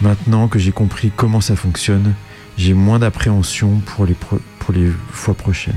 Maintenant 0.00 0.48
que 0.48 0.58
j'ai 0.58 0.72
compris 0.72 1.12
comment 1.14 1.40
ça 1.40 1.56
fonctionne, 1.56 2.14
j'ai 2.56 2.72
moins 2.72 2.98
d'appréhension 2.98 3.80
pour 3.84 4.06
les, 4.06 4.14
pour 4.14 4.72
les 4.72 4.90
fois 5.10 5.34
prochaines. 5.34 5.74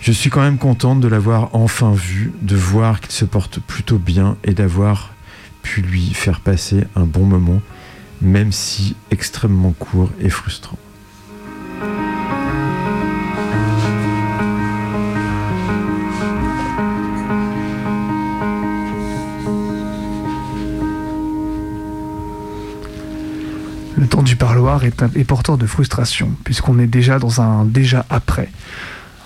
Je 0.00 0.12
suis 0.12 0.28
quand 0.28 0.42
même 0.42 0.58
contente 0.58 1.00
de 1.00 1.08
l'avoir 1.08 1.54
enfin 1.54 1.92
vu, 1.92 2.32
de 2.42 2.56
voir 2.56 3.00
qu'il 3.00 3.12
se 3.12 3.24
porte 3.24 3.58
plutôt 3.60 3.98
bien 3.98 4.36
et 4.44 4.52
d'avoir 4.52 5.14
pu 5.62 5.80
lui 5.80 6.12
faire 6.12 6.40
passer 6.40 6.84
un 6.94 7.04
bon 7.04 7.24
moment, 7.24 7.62
même 8.20 8.52
si 8.52 8.96
extrêmement 9.10 9.72
court 9.72 10.10
et 10.20 10.28
frustrant. 10.28 10.78
Temps 24.14 24.22
du 24.22 24.36
parloir 24.36 24.84
est, 24.84 25.02
est 25.16 25.24
porteur 25.24 25.58
de 25.58 25.66
frustration, 25.66 26.30
puisqu'on 26.44 26.78
est 26.78 26.86
déjà 26.86 27.18
dans 27.18 27.40
un 27.40 27.64
déjà 27.64 28.06
après. 28.10 28.48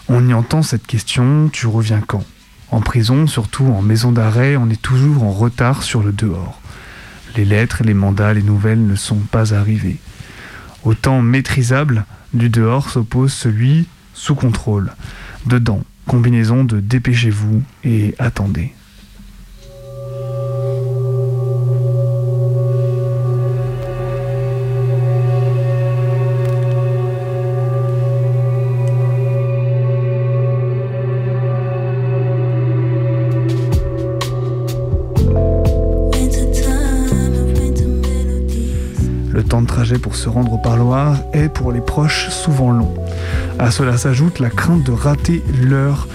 On 0.09 0.27
y 0.27 0.32
entend 0.32 0.62
cette 0.62 0.86
question 0.86 1.51
tu 1.52 1.66
reviens 1.66 2.01
quand? 2.01 2.24
En 2.70 2.81
prison, 2.81 3.27
surtout 3.27 3.66
en 3.66 3.82
maison 3.82 4.12
d'arrêt, 4.12 4.56
on 4.56 4.70
est 4.70 4.81
toujours 4.81 5.24
en 5.24 5.31
retard 5.31 5.82
sur 5.82 6.02
le 6.02 6.12
dehors. 6.12 6.62
Les 7.36 7.44
lettres, 7.44 7.82
les 7.85 7.93
mandats, 7.93 8.32
les 8.32 8.43
nouvelles 8.43 8.86
ne 8.86 8.94
sont 8.94 9.19
pas 9.31 9.52
arrivées. 9.52 9.98
Au 10.85 10.94
temps 10.94 11.20
maîtrisable 11.20 12.06
du 12.32 12.48
dehors 12.48 12.89
s'oppose 12.89 13.35
celui 13.35 13.86
sous 14.15 14.35
contrôle. 14.35 14.93
Dedans, 15.44 15.82
combinaison 16.06 16.65
de 16.65 16.81
dépêchez-vous 16.81 17.62
et 17.85 18.15
attendez. 18.19 18.73
Pour 39.97 40.16
se 40.16 40.28
rendre 40.28 40.52
au 40.52 40.59
parloir 40.59 41.16
est 41.32 41.48
pour 41.48 41.73
les 41.73 41.81
proches 41.81 42.28
souvent 42.28 42.70
long. 42.70 42.93
À 43.59 43.70
cela 43.70 43.97
s'ajoute 43.97 44.40
la 44.40 44.51
crainte 44.51 44.85
de 44.85 44.93
rater 44.93 45.43
l'heure 45.62 46.06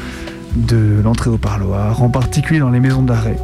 de 0.56 1.02
l'entrée 1.04 1.32
au 1.32 1.38
parloir, 1.40 2.04
en 2.04 2.10
particulier 2.10 2.60
dans 2.60 2.70
les 2.70 2.80
maisons 2.80 3.02
d'arrêt. 3.02 3.38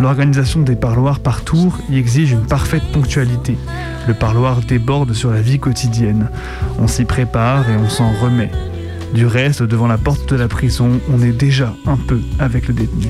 L'organisation 0.00 0.62
des 0.62 0.76
parloirs 0.76 1.20
par 1.20 1.42
tour 1.42 1.78
y 1.88 1.98
exige 1.98 2.32
une 2.32 2.46
parfaite 2.46 2.82
ponctualité. 2.92 3.56
Le 4.08 4.14
parloir 4.14 4.60
déborde 4.60 5.12
sur 5.12 5.30
la 5.30 5.40
vie 5.40 5.58
quotidienne. 5.58 6.30
On 6.78 6.88
s'y 6.88 7.04
prépare 7.04 7.70
et 7.70 7.76
on 7.76 7.88
s'en 7.88 8.10
remet. 8.20 8.50
Du 9.14 9.26
reste, 9.26 9.62
devant 9.62 9.86
la 9.86 9.98
porte 9.98 10.28
de 10.28 10.36
la 10.36 10.48
prison, 10.48 11.00
on 11.14 11.22
est 11.22 11.32
déjà 11.32 11.72
un 11.86 11.96
peu 11.96 12.20
avec 12.38 12.68
le 12.68 12.74
détenu. 12.74 13.06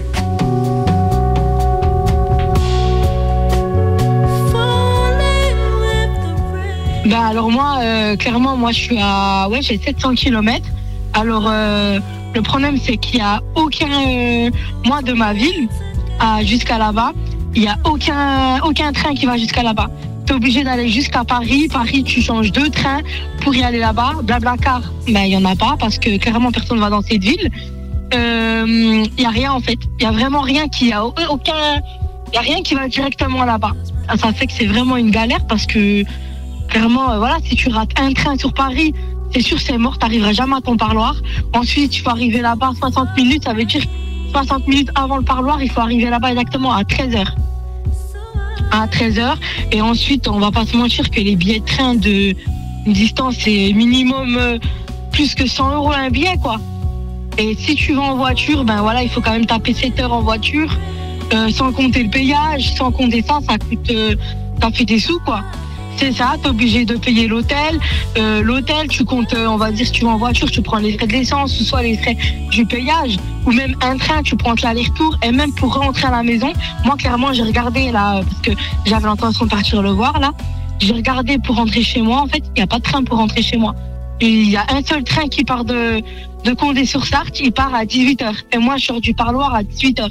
Bah 7.06 7.28
alors 7.28 7.50
moi, 7.50 7.78
euh, 7.82 8.16
clairement, 8.16 8.56
moi 8.56 8.72
je 8.72 8.80
suis 8.80 8.98
à, 9.00 9.48
ouais, 9.48 9.62
j'ai 9.62 9.78
700 9.78 10.14
km. 10.14 10.66
Alors 11.14 11.44
euh, 11.46 12.00
le 12.34 12.42
problème 12.42 12.78
c'est 12.82 12.96
qu'il 12.96 13.20
y 13.20 13.22
a 13.22 13.40
aucun, 13.54 13.86
euh, 13.86 14.50
moi 14.84 15.02
de 15.02 15.12
ma 15.12 15.32
ville 15.32 15.68
jusqu'à 16.42 16.78
là-bas, 16.78 17.12
il 17.54 17.62
y 17.62 17.68
a 17.68 17.76
aucun, 17.84 18.92
train 18.92 19.14
qui 19.14 19.26
va 19.26 19.36
jusqu'à 19.36 19.62
là-bas. 19.62 19.88
T'es 20.26 20.34
obligé 20.34 20.64
d'aller 20.64 20.88
jusqu'à 20.88 21.22
Paris. 21.22 21.68
Paris, 21.72 22.02
tu 22.02 22.20
changes 22.20 22.50
deux 22.50 22.70
trains 22.70 23.02
pour 23.42 23.54
y 23.54 23.62
aller 23.62 23.78
là-bas. 23.78 24.14
Blablacar, 24.24 24.82
ben 25.06 25.22
il 25.22 25.32
y 25.32 25.36
en 25.36 25.44
a 25.44 25.54
pas 25.54 25.76
parce 25.78 26.00
que 26.00 26.16
clairement 26.18 26.50
personne 26.50 26.80
va 26.80 26.90
dans 26.90 27.02
cette 27.02 27.22
ville. 27.22 27.50
Il 28.12 29.22
y 29.22 29.24
a 29.24 29.30
rien 29.30 29.52
en 29.52 29.60
fait. 29.60 29.78
Il 30.00 30.02
y 30.02 30.06
a 30.06 30.10
vraiment 30.10 30.40
rien 30.40 30.66
qui 30.68 30.92
a 30.92 31.04
il 31.16 32.34
y 32.34 32.38
a 32.38 32.40
rien 32.40 32.62
qui 32.62 32.74
va 32.74 32.88
directement 32.88 33.44
là-bas. 33.44 33.74
Ça 34.16 34.32
fait 34.32 34.48
que 34.48 34.52
c'est 34.52 34.66
vraiment 34.66 34.96
une 34.96 35.12
galère 35.12 35.46
parce 35.46 35.66
que 35.66 36.04
Clairement, 36.76 37.10
euh, 37.10 37.18
voilà, 37.18 37.38
si 37.42 37.56
tu 37.56 37.70
rates 37.70 37.98
un 37.98 38.12
train 38.12 38.36
sur 38.36 38.52
Paris, 38.52 38.92
c'est 39.32 39.40
sûr, 39.40 39.58
c'est 39.58 39.78
mort, 39.78 39.96
t'arriveras 39.96 40.32
jamais 40.32 40.56
à 40.56 40.60
ton 40.60 40.76
parloir. 40.76 41.16
Ensuite, 41.54 41.90
tu 41.90 42.02
faut 42.02 42.10
arriver 42.10 42.42
là-bas 42.42 42.72
60 42.78 43.16
minutes, 43.16 43.44
ça 43.44 43.54
veut 43.54 43.64
dire 43.64 43.80
60 44.32 44.68
minutes 44.68 44.90
avant 44.94 45.16
le 45.16 45.22
parloir, 45.22 45.62
il 45.62 45.70
faut 45.70 45.80
arriver 45.80 46.10
là-bas 46.10 46.32
exactement 46.32 46.74
à 46.74 46.82
13h. 46.82 47.24
À 48.72 48.86
13h. 48.88 49.36
Et 49.72 49.80
ensuite, 49.80 50.28
on 50.28 50.38
va 50.38 50.50
pas 50.50 50.66
se 50.66 50.76
mentir 50.76 51.08
que 51.08 51.18
les 51.18 51.34
billets 51.34 51.60
de 51.60 51.64
train 51.64 51.94
de 51.94 52.34
distance, 52.86 53.36
c'est 53.38 53.72
minimum 53.72 54.36
euh, 54.36 54.58
plus 55.12 55.34
que 55.34 55.46
100 55.46 55.76
euros 55.76 55.92
un 55.92 56.10
billet, 56.10 56.36
quoi. 56.42 56.56
Et 57.38 57.54
si 57.54 57.74
tu 57.76 57.94
vas 57.94 58.02
en 58.02 58.16
voiture, 58.16 58.64
ben 58.64 58.82
voilà, 58.82 59.02
il 59.02 59.08
faut 59.08 59.22
quand 59.22 59.32
même 59.32 59.46
taper 59.46 59.72
7 59.72 59.98
heures 60.00 60.12
en 60.12 60.20
voiture, 60.20 60.76
euh, 61.32 61.48
sans 61.48 61.72
compter 61.72 62.02
le 62.02 62.10
payage, 62.10 62.74
sans 62.74 62.92
compter 62.92 63.24
ça, 63.26 63.38
ça 63.48 63.56
coûte, 63.56 63.90
ça 64.60 64.70
fait 64.70 64.84
des 64.84 64.98
sous, 64.98 65.18
quoi. 65.20 65.40
C'est 65.96 66.12
ça, 66.12 66.36
t'es 66.42 66.48
obligé 66.48 66.84
de 66.84 66.96
payer 66.96 67.26
l'hôtel. 67.26 67.80
Euh, 68.18 68.42
l'hôtel, 68.42 68.88
tu 68.88 69.04
comptes, 69.04 69.32
euh, 69.32 69.46
on 69.46 69.56
va 69.56 69.72
dire, 69.72 69.86
si 69.86 69.92
tu 69.92 70.04
vas 70.04 70.10
en 70.10 70.18
voiture, 70.18 70.50
tu 70.50 70.60
prends 70.60 70.76
les 70.76 70.92
frais 70.92 71.06
de 71.06 71.12
l'essence, 71.12 71.58
ou 71.58 71.64
soit 71.64 71.82
les 71.82 71.96
frais 71.96 72.16
du 72.50 72.66
payage, 72.66 73.16
ou 73.46 73.52
même 73.52 73.74
un 73.80 73.96
train, 73.96 74.22
tu 74.22 74.36
prends 74.36 74.54
l'aller-retour, 74.62 75.16
et 75.22 75.32
même 75.32 75.52
pour 75.54 75.74
rentrer 75.74 76.06
à 76.06 76.10
la 76.10 76.22
maison. 76.22 76.52
Moi, 76.84 76.96
clairement, 76.96 77.32
j'ai 77.32 77.42
regardé 77.42 77.90
là, 77.90 78.20
parce 78.22 78.40
que 78.42 78.50
j'avais 78.84 79.06
l'intention 79.06 79.46
de 79.46 79.50
partir 79.50 79.82
le 79.82 79.90
voir 79.90 80.20
là. 80.20 80.32
J'ai 80.78 80.92
regardé 80.92 81.38
pour 81.38 81.56
rentrer 81.56 81.82
chez 81.82 82.02
moi. 82.02 82.20
En 82.20 82.26
fait, 82.26 82.42
il 82.48 82.58
n'y 82.58 82.62
a 82.62 82.66
pas 82.66 82.78
de 82.78 82.82
train 82.82 83.02
pour 83.02 83.16
rentrer 83.16 83.40
chez 83.40 83.56
moi. 83.56 83.74
Il 84.20 84.50
y 84.50 84.56
a 84.56 84.66
un 84.68 84.82
seul 84.82 85.02
train 85.04 85.28
qui 85.28 85.44
part 85.44 85.64
de, 85.64 86.02
de 86.44 86.52
Condé-sur-Sarthe, 86.52 87.40
il 87.40 87.52
part 87.52 87.74
à 87.74 87.84
18h. 87.84 88.34
Et 88.52 88.58
moi, 88.58 88.76
je 88.76 88.86
sors 88.86 89.00
du 89.00 89.14
parloir 89.14 89.54
à 89.54 89.62
18h. 89.62 90.10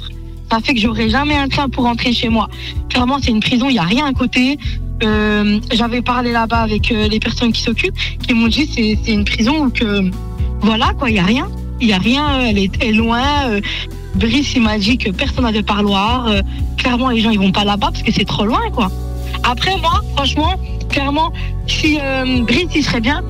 Ça 0.50 0.60
fait 0.60 0.74
que 0.74 0.80
j'aurai 0.80 1.08
jamais 1.08 1.36
un 1.36 1.48
train 1.48 1.68
pour 1.68 1.84
rentrer 1.84 2.12
chez 2.12 2.28
moi. 2.28 2.48
Clairement, 2.88 3.18
c'est 3.20 3.30
une 3.30 3.40
prison, 3.40 3.68
il 3.68 3.72
n'y 3.72 3.78
a 3.78 3.82
rien 3.82 4.06
à 4.06 4.12
côté. 4.12 4.58
Euh, 5.02 5.60
J'avais 5.72 6.02
parlé 6.02 6.32
là-bas 6.32 6.58
avec 6.60 6.90
euh, 6.90 7.08
les 7.08 7.20
personnes 7.20 7.52
qui 7.52 7.62
s'occupent, 7.62 7.96
qui 8.26 8.34
m'ont 8.34 8.48
dit 8.48 8.68
c'est 8.72 8.98
c'est 9.04 9.12
une 9.12 9.24
prison 9.24 9.66
où 9.66 9.70
que 9.70 10.10
voilà 10.60 10.92
quoi, 10.98 11.10
il 11.10 11.14
n'y 11.14 11.18
a 11.20 11.24
rien. 11.24 11.48
Il 11.80 11.88
n'y 11.88 11.92
a 11.92 11.98
rien, 11.98 12.40
elle 12.40 12.58
est, 12.58 12.92
loin. 12.92 13.22
euh, 13.50 13.60
Brice, 14.14 14.54
il 14.54 14.62
m'a 14.62 14.78
dit 14.78 14.96
que 14.96 15.10
personne 15.10 15.44
n'a 15.44 15.52
de 15.52 15.60
parloir. 15.60 16.30
clairement, 16.78 17.10
les 17.10 17.20
gens, 17.20 17.28
ils 17.28 17.38
vont 17.38 17.52
pas 17.52 17.64
là-bas 17.64 17.88
parce 17.92 18.02
que 18.02 18.10
c'est 18.10 18.24
trop 18.24 18.46
loin, 18.46 18.70
quoi. 18.72 18.90
Après, 19.44 19.76
moi, 19.76 20.00
franchement, 20.16 20.54
clairement, 20.88 21.30
si 21.66 21.98
Brice, 22.44 22.68
il 22.74 22.82
serait 22.82 23.02
bien, 23.02 23.20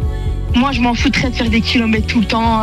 moi, 0.55 0.71
je 0.71 0.81
m'en 0.81 0.95
foutrais 0.95 1.31
de 1.31 1.35
faire 1.35 1.51
des 1.51 1.61
kilomètres 1.61 2.07
tout 2.07 2.21
le 2.21 2.27
temps. 2.27 2.63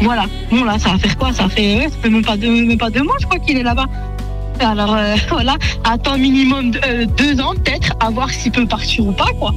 voilà. 0.00 0.24
Bon, 0.50 0.64
là, 0.64 0.78
ça 0.78 0.92
va 0.92 0.98
faire 0.98 1.18
quoi? 1.18 1.34
Ça 1.34 1.46
fait, 1.50 1.76
ouais, 1.76 1.88
ça 1.90 1.96
fait 2.00 2.08
même 2.08 2.24
pas 2.24 2.38
deux, 2.38 2.64
même 2.64 2.78
pas 2.78 2.88
deux 2.88 3.02
mois, 3.02 3.16
je 3.20 3.26
crois 3.26 3.38
qu'il 3.38 3.58
est 3.58 3.62
là-bas. 3.62 3.84
Alors, 4.60 4.94
euh, 4.94 5.14
voilà, 5.28 5.56
attends 5.84 6.18
minimum 6.18 6.70
de- 6.72 6.80
euh, 6.84 7.06
deux 7.16 7.40
ans, 7.40 7.54
peut-être, 7.54 7.92
à 8.00 8.10
voir 8.10 8.30
s'il 8.30 8.52
peut 8.52 8.66
partir 8.66 9.06
ou 9.06 9.12
pas, 9.12 9.30
quoi. 9.38 9.54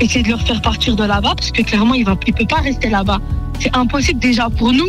Essayer 0.00 0.24
de 0.24 0.30
le 0.32 0.36
faire 0.38 0.60
partir 0.60 0.96
de 0.96 1.04
là-bas, 1.04 1.34
parce 1.36 1.50
que 1.50 1.62
clairement, 1.62 1.94
il 1.94 2.04
il 2.26 2.32
peut 2.32 2.46
pas 2.46 2.56
rester 2.60 2.90
là-bas. 2.90 3.20
C'est 3.60 3.74
impossible 3.76 4.18
déjà 4.20 4.50
pour 4.50 4.72
nous. 4.72 4.88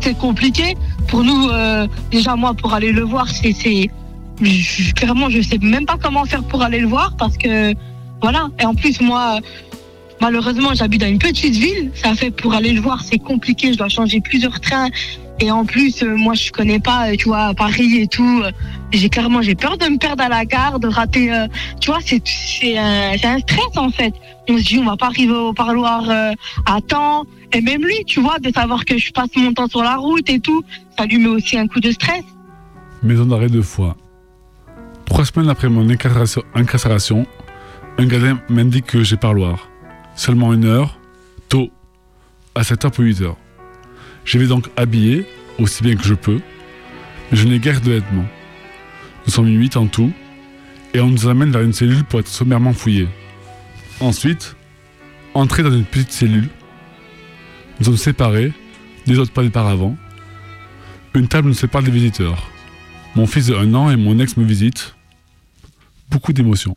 C'est 0.00 0.16
compliqué. 0.16 0.76
Pour 1.08 1.22
nous, 1.24 1.48
euh, 1.50 1.86
déjà, 2.10 2.34
moi, 2.36 2.54
pour 2.54 2.72
aller 2.72 2.92
le 2.92 3.02
voir, 3.02 3.26
c'est, 3.28 3.52
clairement, 4.94 5.28
je 5.28 5.42
sais 5.42 5.58
même 5.58 5.84
pas 5.84 5.96
comment 6.02 6.24
faire 6.24 6.42
pour 6.44 6.62
aller 6.62 6.80
le 6.80 6.86
voir, 6.86 7.14
parce 7.18 7.36
que, 7.36 7.74
voilà. 8.22 8.48
Et 8.60 8.64
en 8.64 8.74
plus, 8.74 9.00
moi, 9.00 9.38
Malheureusement, 10.20 10.70
j'habite 10.74 11.00
dans 11.02 11.06
une 11.06 11.20
petite 11.20 11.54
ville. 11.54 11.92
Ça 11.94 12.12
fait 12.14 12.32
pour 12.32 12.52
aller 12.52 12.72
le 12.72 12.80
voir, 12.80 13.04
c'est 13.04 13.18
compliqué. 13.18 13.72
Je 13.72 13.78
dois 13.78 13.88
changer 13.88 14.20
plusieurs 14.20 14.58
trains. 14.60 14.88
Et 15.40 15.50
en 15.52 15.64
plus, 15.64 16.02
euh, 16.02 16.16
moi, 16.16 16.34
je 16.34 16.50
connais 16.50 16.80
pas, 16.80 17.10
euh, 17.10 17.16
tu 17.16 17.28
vois, 17.28 17.54
Paris 17.54 17.98
et 17.98 18.08
tout. 18.08 18.42
J'ai 18.92 19.08
clairement, 19.08 19.40
j'ai 19.40 19.54
peur 19.54 19.78
de 19.78 19.86
me 19.86 19.96
perdre 19.96 20.24
à 20.24 20.28
la 20.28 20.44
gare, 20.44 20.80
de 20.80 20.88
rater. 20.88 21.32
euh, 21.32 21.46
tu 21.80 21.90
vois, 21.90 22.00
c'est 22.04 22.76
un, 22.76 23.38
stress 23.38 23.76
en 23.76 23.90
fait. 23.90 24.12
On 24.48 24.58
se 24.58 24.64
dit, 24.64 24.78
on 24.78 24.84
va 24.84 24.96
pas 24.96 25.06
arriver 25.06 25.34
au 25.34 25.52
parloir 25.52 26.10
à 26.66 26.80
temps. 26.80 27.24
Et 27.52 27.60
même 27.60 27.82
lui, 27.82 28.04
tu 28.04 28.20
vois, 28.20 28.38
de 28.38 28.50
savoir 28.52 28.84
que 28.84 28.98
je 28.98 29.12
passe 29.12 29.28
mon 29.36 29.52
temps 29.52 29.68
sur 29.68 29.82
la 29.82 29.96
route 29.96 30.28
et 30.28 30.40
tout, 30.40 30.62
ça 30.98 31.06
lui 31.06 31.18
met 31.18 31.28
aussi 31.28 31.56
un 31.56 31.68
coup 31.68 31.80
de 31.80 31.90
stress. 31.92 32.24
Maison 33.02 33.26
d'arrêt 33.26 33.48
deux 33.48 33.62
fois. 33.62 33.96
Trois 35.04 35.24
semaines 35.24 35.48
après 35.48 35.68
mon 35.68 35.88
incarcération, 35.88 36.42
incarcération, 36.54 37.26
un 37.98 38.06
gardien 38.06 38.40
m'indique 38.48 38.86
que 38.86 39.04
j'ai 39.04 39.16
parloir. 39.16 39.68
Seulement 40.16 40.52
une 40.52 40.64
heure, 40.64 40.98
tôt, 41.48 41.70
à 42.54 42.62
7h 42.62 42.90
pour 42.90 43.04
8h. 43.04 43.34
Je 44.28 44.36
vais 44.36 44.46
donc 44.46 44.68
habillé, 44.76 45.24
aussi 45.58 45.82
bien 45.82 45.96
que 45.96 46.04
je 46.04 46.12
peux, 46.12 46.42
mais 47.30 47.38
je 47.38 47.48
n'ai 47.48 47.58
guère 47.58 47.80
de 47.80 47.92
vêtements. 47.92 48.28
Nous 49.24 49.32
sommes 49.32 49.48
huit 49.48 49.74
en 49.78 49.86
tout, 49.86 50.12
et 50.92 51.00
on 51.00 51.08
nous 51.08 51.28
amène 51.28 51.50
vers 51.50 51.62
une 51.62 51.72
cellule 51.72 52.04
pour 52.04 52.20
être 52.20 52.28
sommairement 52.28 52.74
fouillés. 52.74 53.08
Ensuite, 54.00 54.54
entrer 55.32 55.62
dans 55.62 55.70
une 55.70 55.86
petite 55.86 56.12
cellule. 56.12 56.50
Nous 57.78 57.86
sommes 57.86 57.96
séparés, 57.96 58.52
des 59.06 59.18
autres 59.18 59.32
pas 59.32 59.42
auparavant. 59.42 59.96
Une 61.14 61.26
table 61.26 61.48
nous 61.48 61.54
sépare 61.54 61.82
des 61.82 61.90
visiteurs. 61.90 62.50
Mon 63.16 63.26
fils 63.26 63.46
de 63.46 63.54
1 63.54 63.72
an 63.72 63.90
et 63.90 63.96
mon 63.96 64.18
ex 64.18 64.36
me 64.36 64.44
visitent. 64.44 64.94
Beaucoup 66.10 66.34
d'émotions. 66.34 66.76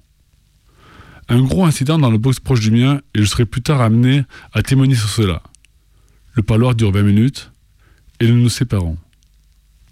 Un 1.28 1.42
gros 1.42 1.66
incident 1.66 2.00
dans 2.00 2.12
le 2.12 2.18
box 2.18 2.40
proche 2.40 2.62
du 2.62 2.72
mien 2.72 3.02
et 3.14 3.20
je 3.20 3.26
serai 3.26 3.44
plus 3.44 3.62
tard 3.62 3.82
amené 3.82 4.24
à 4.54 4.64
témoigner 4.64 4.96
sur 4.96 5.10
cela. 5.10 5.44
Le 6.34 6.44
parloir 6.44 6.76
dure 6.76 6.92
20 6.92 7.04
minutes 7.04 7.52
et 8.20 8.28
nous 8.28 8.40
nous 8.40 8.50
séparons. 8.50 8.98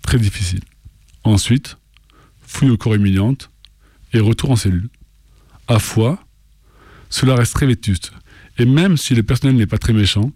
Très 0.02 0.18
difficile. 0.18 0.62
Ensuite, 1.24 1.78
fouille 2.42 2.70
au 2.70 2.78
corps 2.78 2.96
humiliante 2.96 3.52
et 4.14 4.20
retour 4.20 4.52
en 4.52 4.56
cellule. 4.56 4.90
À 5.68 5.80
fois, 5.80 6.24
cela 7.10 7.36
reste 7.36 7.54
très 7.54 7.66
vétuste. 7.66 8.14
Et 8.58 8.66
même 8.66 8.96
si 8.96 9.16
le 9.16 9.24
personnel 9.24 9.56
n'est 9.58 9.68
pas 9.68 9.78
très 9.78 9.94
méchant, 9.94 10.32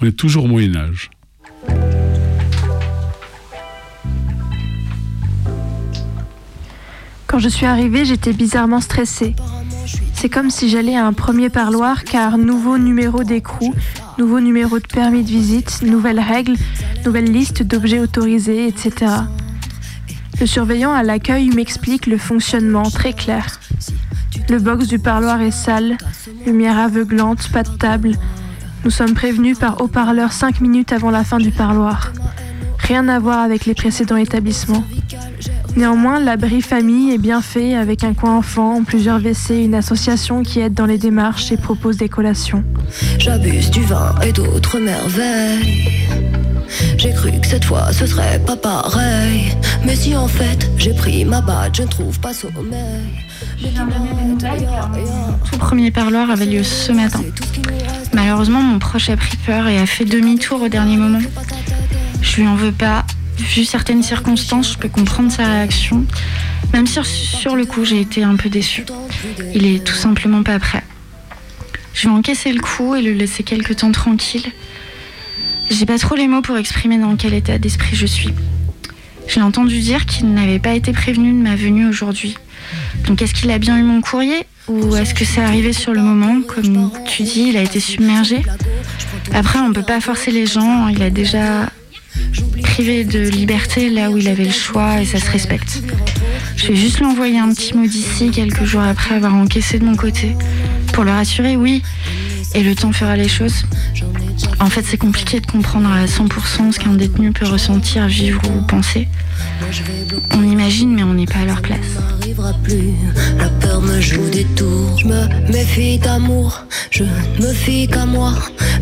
on 0.00 0.06
est 0.06 0.12
toujours 0.12 0.44
au 0.44 0.48
Moyen 0.48 0.74
Âge. 0.74 1.10
Quand 7.28 7.38
je 7.38 7.48
suis 7.48 7.66
arrivée, 7.66 8.04
j'étais 8.04 8.32
bizarrement 8.32 8.80
stressée. 8.80 9.34
C'est 10.22 10.28
comme 10.28 10.50
si 10.50 10.68
j'allais 10.68 10.94
à 10.94 11.04
un 11.04 11.12
premier 11.12 11.50
parloir 11.50 12.04
car 12.04 12.38
nouveau 12.38 12.78
numéro 12.78 13.24
d'écrou, 13.24 13.74
nouveau 14.18 14.38
numéro 14.38 14.78
de 14.78 14.86
permis 14.86 15.24
de 15.24 15.28
visite, 15.28 15.82
nouvelles 15.82 16.20
règles, 16.20 16.54
nouvelle 17.04 17.24
liste 17.24 17.64
d'objets 17.64 17.98
autorisés, 17.98 18.68
etc. 18.68 19.10
Le 20.38 20.46
surveillant 20.46 20.92
à 20.92 21.02
l'accueil 21.02 21.50
m'explique 21.50 22.06
le 22.06 22.18
fonctionnement 22.18 22.84
très 22.84 23.14
clair. 23.14 23.58
Le 24.48 24.60
box 24.60 24.86
du 24.86 25.00
parloir 25.00 25.40
est 25.40 25.50
sale, 25.50 25.98
lumière 26.46 26.78
aveuglante, 26.78 27.50
pas 27.50 27.64
de 27.64 27.76
table. 27.76 28.12
Nous 28.84 28.92
sommes 28.92 29.14
prévenus 29.14 29.58
par 29.58 29.80
haut-parleur 29.80 30.30
5 30.30 30.60
minutes 30.60 30.92
avant 30.92 31.10
la 31.10 31.24
fin 31.24 31.38
du 31.38 31.50
parloir. 31.50 32.12
Rien 32.78 33.08
à 33.08 33.18
voir 33.18 33.40
avec 33.40 33.66
les 33.66 33.74
précédents 33.74 34.14
établissements. 34.14 34.84
Néanmoins, 35.76 36.20
l'abri 36.20 36.60
famille 36.60 37.12
est 37.12 37.18
bien 37.18 37.40
fait 37.40 37.74
avec 37.74 38.04
un 38.04 38.12
coin 38.12 38.36
enfant, 38.36 38.84
plusieurs 38.84 39.20
WC, 39.20 39.64
une 39.64 39.74
association 39.74 40.42
qui 40.42 40.60
aide 40.60 40.74
dans 40.74 40.86
les 40.86 40.98
démarches 40.98 41.50
et 41.50 41.56
propose 41.56 41.96
des 41.96 42.08
collations. 42.08 42.62
J'abuse 43.18 43.70
du 43.70 43.82
vin 43.82 44.14
et 44.22 44.32
d'autres 44.32 44.78
merveilles. 44.78 46.06
J'ai 46.98 47.12
cru 47.12 47.32
que 47.40 47.46
cette 47.46 47.64
fois 47.64 47.92
ce 47.92 48.06
serait 48.06 48.38
pas 48.40 48.56
pareil. 48.56 49.56
Mais 49.84 49.96
si 49.96 50.14
en 50.16 50.28
fait 50.28 50.70
j'ai 50.76 50.94
pris 50.94 51.24
ma 51.24 51.40
batte, 51.40 51.76
je 51.76 51.82
ne 51.82 51.88
trouve 51.88 52.20
pas 52.20 52.32
sommeil. 52.32 53.24
Tout 55.50 55.58
premier 55.58 55.90
parloir 55.90 56.30
avait 56.30 56.46
lieu 56.46 56.62
ce 56.62 56.92
matin. 56.92 57.20
Malheureusement, 58.14 58.60
mon 58.60 58.78
proche 58.78 59.08
a 59.10 59.16
pris 59.16 59.36
peur 59.46 59.66
et 59.68 59.78
a 59.78 59.86
fait 59.86 60.04
demi-tour 60.04 60.62
au 60.62 60.68
dernier 60.68 60.96
moment. 60.96 61.20
Je 62.20 62.40
lui 62.40 62.46
en 62.46 62.56
veux 62.56 62.72
pas. 62.72 63.04
Vu 63.42 63.64
certaines 63.64 64.02
circonstances, 64.02 64.72
je 64.72 64.78
peux 64.78 64.88
comprendre 64.88 65.30
sa 65.30 65.46
réaction. 65.46 66.04
Même 66.72 66.86
si 66.86 66.98
sur, 67.04 67.56
le 67.56 67.66
coup, 67.66 67.84
j'ai 67.84 68.00
été 68.00 68.22
un 68.22 68.36
peu 68.36 68.48
déçue. 68.48 68.84
Il 69.54 69.66
est 69.66 69.84
tout 69.84 69.94
simplement 69.94 70.42
pas 70.42 70.58
prêt. 70.58 70.82
Je 71.92 72.08
vais 72.08 72.14
encaisser 72.14 72.52
le 72.52 72.60
coup 72.60 72.94
et 72.94 73.02
le 73.02 73.12
laisser 73.12 73.42
quelque 73.42 73.72
temps 73.72 73.92
tranquille. 73.92 74.46
J'ai 75.70 75.86
pas 75.86 75.98
trop 75.98 76.14
les 76.14 76.28
mots 76.28 76.40
pour 76.40 76.56
exprimer 76.56 76.98
dans 76.98 77.16
quel 77.16 77.34
état 77.34 77.58
d'esprit 77.58 77.96
je 77.96 78.06
suis. 78.06 78.30
Je 79.26 79.36
l'ai 79.36 79.42
entendu 79.42 79.80
dire 79.80 80.06
qu'il 80.06 80.32
n'avait 80.32 80.58
pas 80.58 80.74
été 80.74 80.92
prévenu 80.92 81.32
de 81.32 81.42
ma 81.42 81.56
venue 81.56 81.86
aujourd'hui. 81.86 82.36
Donc 83.06 83.22
est-ce 83.22 83.34
qu'il 83.34 83.50
a 83.50 83.58
bien 83.58 83.78
eu 83.78 83.82
mon 83.82 84.00
courrier 84.00 84.46
ou 84.68 84.96
est-ce 84.96 85.14
que 85.14 85.24
c'est 85.24 85.40
arrivé 85.40 85.72
sur 85.72 85.92
le 85.92 86.00
moment? 86.00 86.40
Comme 86.42 86.92
tu 87.06 87.24
dis, 87.24 87.46
il 87.48 87.56
a 87.56 87.62
été 87.62 87.80
submergé. 87.80 88.42
Après, 89.34 89.58
on 89.58 89.72
peut 89.72 89.82
pas 89.82 90.00
forcer 90.00 90.30
les 90.30 90.46
gens. 90.46 90.88
Il 90.88 91.02
a 91.02 91.10
déjà 91.10 91.68
privé 92.62 93.04
de 93.04 93.20
liberté 93.28 93.90
là 93.90 94.10
où 94.10 94.16
il 94.16 94.28
avait 94.28 94.44
le 94.44 94.50
choix 94.50 95.00
et 95.00 95.04
ça 95.04 95.18
se 95.18 95.30
respecte. 95.30 95.82
Je 96.56 96.68
vais 96.68 96.76
juste 96.76 96.98
lui 96.98 97.06
envoyer 97.06 97.38
un 97.38 97.52
petit 97.52 97.76
mot 97.76 97.86
d'ici 97.86 98.30
quelques 98.30 98.64
jours 98.64 98.82
après 98.82 99.14
avoir 99.14 99.34
encaissé 99.34 99.78
de 99.78 99.84
mon 99.84 99.96
côté 99.96 100.36
pour 100.92 101.04
le 101.04 101.10
rassurer, 101.10 101.56
oui. 101.56 101.82
Et 102.54 102.62
le 102.62 102.74
temps 102.74 102.92
fera 102.92 103.16
les 103.16 103.28
choses. 103.28 103.64
En 104.60 104.66
fait, 104.66 104.82
c'est 104.82 104.96
compliqué 104.96 105.40
de 105.40 105.46
comprendre 105.46 105.90
à 105.90 106.04
100% 106.04 106.72
ce 106.72 106.78
qu'un 106.78 106.94
détenu 106.94 107.32
peut 107.32 107.46
ressentir, 107.46 108.06
vivre 108.06 108.42
ou 108.54 108.62
penser. 108.62 109.08
On 110.34 110.42
imagine, 110.42 110.94
mais 110.94 111.02
on 111.02 111.14
n'est 111.14 111.26
pas 111.26 111.40
à 111.40 111.44
leur 111.44 111.62
place. 111.62 111.78
plus. 112.62 112.92
La 113.38 113.48
peur 113.48 113.80
me 113.80 114.00
joue 114.00 114.28
des 114.30 114.44
tours. 114.44 114.98
Je 114.98 115.06
me 115.06 115.50
méfie 115.50 115.98
d'amour, 115.98 116.64
je 116.90 117.04
ne 117.04 117.46
me 117.46 117.52
fie 117.52 117.88
qu'à 117.88 118.06
moi. 118.06 118.34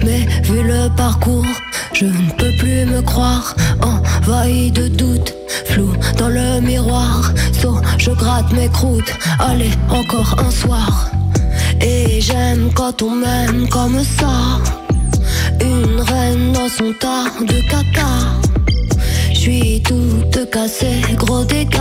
Mais 0.04 0.26
vu 0.44 0.62
le 0.62 0.88
parcours, 0.96 1.46
je 1.92 2.06
ne 2.06 2.30
peux 2.36 2.52
plus 2.58 2.84
me 2.86 3.02
croire. 3.02 3.54
Envahi 3.82 4.70
de 4.72 4.88
doutes, 4.88 5.34
flou 5.66 5.92
dans 6.18 6.28
le 6.28 6.60
miroir. 6.60 7.32
So, 7.60 7.80
je 7.98 8.10
gratte 8.10 8.52
mes 8.52 8.68
croûtes. 8.68 9.12
Allez, 9.38 9.70
encore 9.88 10.36
un 10.38 10.50
soir. 10.50 11.10
Et 11.80 12.20
j'aime 12.20 12.70
quand 12.74 13.02
on 13.02 13.16
m'aime 13.16 13.68
comme 13.68 14.02
ça. 14.04 14.60
Une 15.60 16.00
reine 16.00 16.52
dans 16.52 16.68
son 16.68 16.92
tas 16.98 17.24
de 17.40 17.60
caca. 17.68 18.08
Je 19.32 19.38
suis 19.38 19.82
toute 19.82 20.50
cassée, 20.50 21.00
gros 21.16 21.44
dégâts. 21.44 21.78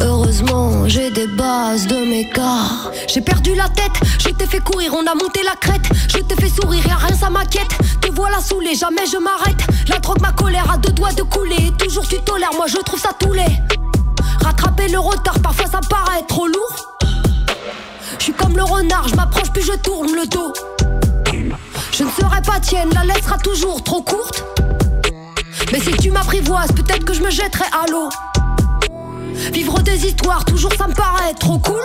Heureusement, 0.00 0.88
j'ai 0.88 1.10
des 1.10 1.26
bases 1.26 1.86
de 1.86 1.96
méca. 1.96 2.92
J'ai 3.06 3.20
perdu 3.20 3.54
la 3.54 3.68
tête, 3.68 3.92
je 4.18 4.30
t'ai 4.30 4.46
fait 4.46 4.60
courir, 4.60 4.92
on 4.94 5.06
a 5.06 5.14
monté 5.14 5.40
la 5.44 5.54
crête. 5.60 5.86
Je 6.08 6.18
t'ai 6.18 6.34
fait 6.34 6.48
sourire, 6.48 6.86
y'a 6.86 6.96
rien, 6.96 7.16
ça 7.16 7.30
m'inquiète. 7.30 7.78
Te 8.00 8.10
voilà 8.10 8.40
saoulé, 8.40 8.74
jamais 8.74 9.06
je 9.10 9.18
m'arrête. 9.18 9.66
La 9.88 9.98
drogue, 9.98 10.20
ma 10.20 10.32
colère 10.32 10.70
a 10.72 10.78
deux 10.78 10.92
doigts 10.92 11.12
de 11.12 11.22
couler. 11.22 11.72
Toujours 11.78 12.06
tu 12.08 12.18
tolères, 12.22 12.54
moi 12.56 12.66
je 12.66 12.78
trouve 12.78 13.00
ça 13.00 13.10
tout 13.18 13.32
laid. 13.32 13.62
Rattraper 14.42 14.88
le 14.88 14.98
retard, 14.98 15.38
parfois 15.40 15.66
ça 15.66 15.80
paraît 15.88 16.22
trop 16.26 16.46
lourd. 16.46 16.93
Je 18.24 18.30
suis 18.30 18.38
comme 18.42 18.56
le 18.56 18.62
renard, 18.62 19.06
je 19.06 19.16
m'approche 19.16 19.52
puis 19.52 19.62
je 19.62 19.76
tourne 19.82 20.08
le 20.14 20.26
dos. 20.26 20.50
Je 21.92 22.04
ne 22.04 22.08
serai 22.08 22.40
pas 22.40 22.58
tienne, 22.58 22.88
la 22.94 23.04
lettre 23.04 23.24
sera 23.24 23.36
toujours 23.36 23.84
trop 23.84 24.00
courte. 24.00 24.42
Mais 25.70 25.78
si 25.78 25.92
tu 25.98 26.10
m'apprivoises, 26.10 26.72
peut-être 26.72 27.04
que 27.04 27.12
je 27.12 27.22
me 27.22 27.28
jetterai 27.28 27.66
à 27.66 27.84
l'eau. 27.90 28.08
Vivre 29.52 29.82
des 29.82 30.06
histoires, 30.06 30.42
toujours 30.46 30.72
ça 30.72 30.88
me 30.88 30.94
paraît 30.94 31.34
trop 31.34 31.58
cool. 31.58 31.82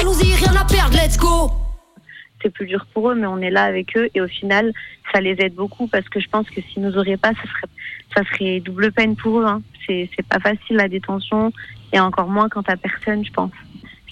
Allons-y, 0.00 0.34
rien 0.34 0.52
à 0.56 0.64
perdre, 0.64 0.96
let's 0.96 1.16
go. 1.16 1.52
c'est 2.42 2.50
plus 2.50 2.66
dur 2.66 2.84
pour 2.92 3.12
eux, 3.12 3.14
mais 3.14 3.28
on 3.28 3.38
est 3.38 3.52
là 3.52 3.62
avec 3.62 3.96
eux 3.96 4.08
et 4.16 4.20
au 4.20 4.26
final, 4.26 4.72
ça 5.12 5.20
les 5.20 5.36
aide 5.38 5.54
beaucoup 5.54 5.86
parce 5.86 6.08
que 6.08 6.18
je 6.18 6.28
pense 6.28 6.50
que 6.50 6.60
s'ils 6.60 6.82
nous 6.82 6.98
auraient 6.98 7.16
pas, 7.16 7.34
ça 7.34 7.42
serait, 7.42 7.72
ça 8.16 8.22
serait 8.32 8.58
double 8.58 8.90
peine 8.90 9.14
pour 9.14 9.38
eux. 9.38 9.46
Hein. 9.46 9.62
C'est, 9.86 10.10
pas 10.28 10.40
facile 10.40 10.74
la 10.74 10.88
détention 10.88 11.52
et 11.92 12.00
encore 12.00 12.28
moins 12.28 12.48
quand 12.48 12.64
t'as 12.64 12.74
personne, 12.74 13.24
je 13.24 13.30
pense. 13.30 13.52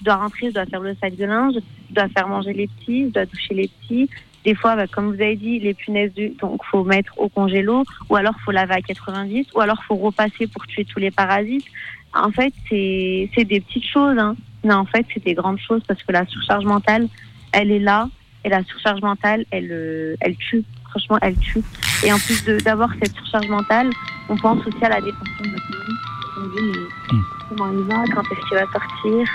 Je 0.01 0.05
dois 0.05 0.15
rentrer, 0.15 0.47
je 0.47 0.53
dois 0.53 0.65
faire 0.65 0.81
le 0.81 0.95
sac 0.99 1.15
de 1.15 1.25
linge, 1.25 1.53
je 1.89 1.93
dois 1.93 2.09
faire 2.09 2.27
manger 2.27 2.53
les 2.53 2.67
petits, 2.67 3.05
je 3.05 3.13
dois 3.13 3.25
doucher 3.25 3.53
les 3.53 3.67
petits. 3.67 4.09
Des 4.43 4.55
fois, 4.55 4.75
bah, 4.75 4.87
comme 4.87 5.13
vous 5.13 5.21
avez 5.21 5.35
dit, 5.35 5.59
les 5.59 5.75
punaises 5.75 6.13
du, 6.13 6.29
donc 6.29 6.63
faut 6.65 6.83
mettre 6.83 7.13
au 7.19 7.29
congélo, 7.29 7.83
ou 8.09 8.15
alors 8.15 8.33
faut 8.43 8.51
laver 8.51 8.73
à 8.73 8.81
90, 8.81 9.47
ou 9.53 9.61
alors 9.61 9.83
faut 9.83 9.95
repasser 9.95 10.47
pour 10.47 10.65
tuer 10.65 10.85
tous 10.85 10.99
les 10.99 11.11
parasites. 11.11 11.65
En 12.13 12.31
fait, 12.31 12.51
c'est, 12.67 13.29
des 13.37 13.61
petites 13.61 13.85
choses, 13.85 14.17
hein. 14.17 14.35
mais 14.63 14.73
en 14.73 14.85
fait, 14.85 15.05
c'est 15.13 15.23
des 15.23 15.35
grandes 15.35 15.59
choses 15.59 15.81
parce 15.87 16.01
que 16.01 16.11
la 16.11 16.25
surcharge 16.25 16.65
mentale, 16.65 17.07
elle 17.51 17.71
est 17.71 17.79
là, 17.79 18.09
et 18.43 18.49
la 18.49 18.63
surcharge 18.63 19.01
mentale, 19.01 19.45
elle, 19.51 19.71
euh, 19.71 20.15
elle 20.19 20.35
tue. 20.35 20.63
Franchement, 20.89 21.19
elle 21.21 21.37
tue. 21.37 21.61
Et 22.03 22.11
en 22.11 22.17
plus 22.17 22.43
d'avoir 22.63 22.89
cette 23.01 23.15
surcharge 23.15 23.47
mentale, 23.47 23.91
on 24.27 24.35
pense 24.35 24.65
aussi 24.65 24.83
à 24.83 24.89
la 24.89 24.99
détention 24.99 25.43
de 25.43 25.49
notre 25.49 25.71
mari. 25.71 25.93
On 26.37 26.47
dit, 26.47 26.79
mais 27.13 27.17
comment 27.49 27.71
il 27.71 27.83
va, 27.85 28.03
quand 28.13 28.23
est-ce 28.23 28.49
qu'il 28.49 28.57
va 28.57 28.65
sortir, 28.65 29.27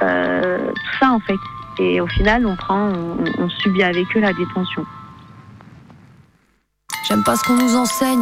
tout 0.00 0.98
ça 0.98 1.10
en 1.10 1.20
fait. 1.20 1.38
Et 1.78 2.00
au 2.00 2.06
final, 2.06 2.46
on 2.46 2.56
prend, 2.56 2.92
on, 3.38 3.48
subit 3.48 3.82
avec 3.82 4.04
eux 4.16 4.20
la 4.20 4.32
détention. 4.32 4.84
J'aime 7.08 7.24
pas 7.24 7.36
ce 7.36 7.44
qu'on 7.44 7.56
nous 7.56 7.76
enseigne, 7.76 8.20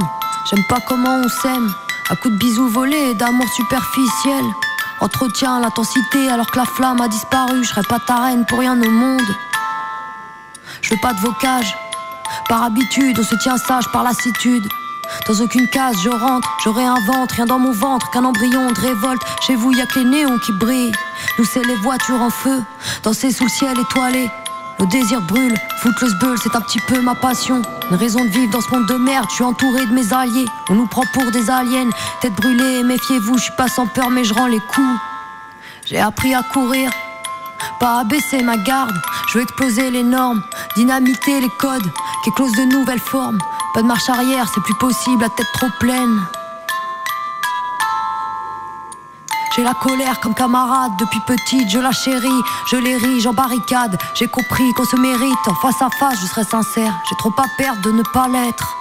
j'aime 0.49 0.65
pas 0.69 0.79
comment 0.87 1.23
on 1.25 1.29
s'aime. 1.29 1.69
À 2.11 2.17
coups 2.17 2.33
de 2.35 2.39
bisous 2.39 2.69
volés 2.69 3.11
et 3.11 3.15
d'amour 3.15 3.47
superficiel. 3.49 4.45
Entretien 5.01 5.61
l'intensité 5.61 6.31
alors 6.31 6.51
que 6.51 6.59
la 6.59 6.65
flamme 6.65 7.01
a 7.03 7.09
disparu. 7.09 7.63
Je 7.63 7.69
serais 7.69 7.83
pas 7.83 7.99
ta 7.99 8.25
reine 8.25 8.47
pour 8.47 8.61
rien 8.61 8.81
au 8.81 8.91
monde. 8.91 9.21
Je 10.81 10.95
veux 10.95 11.01
pas 11.01 11.13
de 11.13 11.21
vocage. 11.21 11.77
Par 12.49 12.63
habitude, 12.63 13.19
on 13.19 13.23
se 13.23 13.35
tient 13.37 13.59
sage 13.59 13.91
par 13.93 14.05
lassitude. 14.05 14.67
Dans 15.27 15.41
aucune 15.41 15.69
case, 15.69 15.97
je 16.03 16.11
rentre, 16.11 16.49
je 16.65 16.69
réinvente. 16.69 17.33
Rien 17.33 17.47
dans 17.47 17.59
mon 17.59 17.73
ventre 17.73 18.11
qu'un 18.11 18.25
embryon 18.25 18.73
de 18.73 18.81
révolte. 18.81 19.23
Chez 19.47 19.55
vous, 19.55 19.73
y 19.73 19.81
a 19.81 19.87
que 19.87 19.99
les 19.99 20.05
néons 20.05 20.39
qui 20.39 20.53
brillent. 20.53 20.93
Nous, 21.39 21.45
c'est 21.45 21.65
les 21.65 21.77
voitures 21.77 22.21
en 22.21 22.31
feu. 22.31 22.63
Danser 23.03 23.31
sous 23.31 23.45
le 23.45 23.51
ciel 23.51 23.79
étoilé. 23.79 24.31
Nos 24.79 24.87
désirs 24.87 25.21
brûlent, 25.23 25.59
Footloose 25.83 26.15
Bull, 26.21 26.39
c'est 26.41 26.55
un 26.55 26.61
petit 26.61 26.79
peu 26.87 27.01
ma 27.01 27.17
passion. 27.17 27.63
Une 27.91 27.97
raison 27.97 28.25
de 28.25 28.31
vivre 28.31 28.53
dans 28.53 28.61
ce 28.61 28.71
monde 28.71 28.87
de 28.87 28.95
merde, 28.95 29.27
je 29.29 29.35
suis 29.35 29.45
entouré 29.45 29.85
de 29.87 29.93
mes 29.93 30.13
alliés. 30.13 30.47
On 30.69 30.75
nous 30.75 30.87
prend 30.87 31.03
pour 31.13 31.29
des 31.33 31.51
aliens, 31.51 31.91
tête 32.21 32.35
brûlée, 32.35 32.85
méfiez-vous, 32.85 33.39
je 33.39 33.43
suis 33.45 33.53
pas 33.57 33.67
sans 33.67 33.89
peur, 33.89 34.09
mais 34.11 34.23
je 34.23 34.33
rends 34.35 34.47
les 34.47 34.61
coups. 34.61 35.01
J'ai 35.85 35.99
appris 35.99 36.33
à 36.33 36.43
courir, 36.43 36.93
pas 37.81 38.01
à 38.01 38.05
baisser 38.05 38.41
ma 38.43 38.57
garde. 38.57 38.95
Je 39.29 39.39
veux 39.39 39.43
exploser 39.43 39.91
les 39.91 40.05
normes, 40.05 40.43
dynamiter 40.77 41.41
les 41.41 41.51
codes, 41.59 41.91
qu'éclose 42.25 42.53
de 42.53 42.63
nouvelles 42.63 43.01
formes. 43.01 43.39
Pas 43.75 43.83
de 43.83 43.87
marche 43.87 44.09
arrière, 44.09 44.47
c'est 44.53 44.63
plus 44.63 44.75
possible, 44.75 45.23
la 45.23 45.29
tête 45.29 45.47
trop 45.55 45.69
pleine. 45.79 46.27
J'ai 49.55 49.65
la 49.65 49.75
colère 49.75 50.21
comme 50.21 50.35
camarade 50.35 50.93
depuis 50.99 51.21
petite, 51.27 51.69
je 51.69 51.79
la 51.79 51.93
chéris, 51.93 52.43
je 52.71 52.77
les 52.77 52.97
ris, 52.97 53.21
j'en 53.21 53.33
barricade. 53.33 53.99
J'ai 54.15 54.29
compris 54.29 54.73
qu'on 54.75 54.85
se 54.85 54.97
mérite, 54.97 55.49
en 55.49 55.55
face 55.57 55.83
à 55.83 55.89
face, 55.99 56.21
je 56.21 56.27
serai 56.27 56.45
sincère. 56.45 56.93
J'ai 57.09 57.17
trop 57.17 57.33
à 57.37 57.45
perdre 57.57 57.83
de 57.83 57.91
ne 57.91 58.03
pas 58.03 58.29
l'être. 58.29 58.77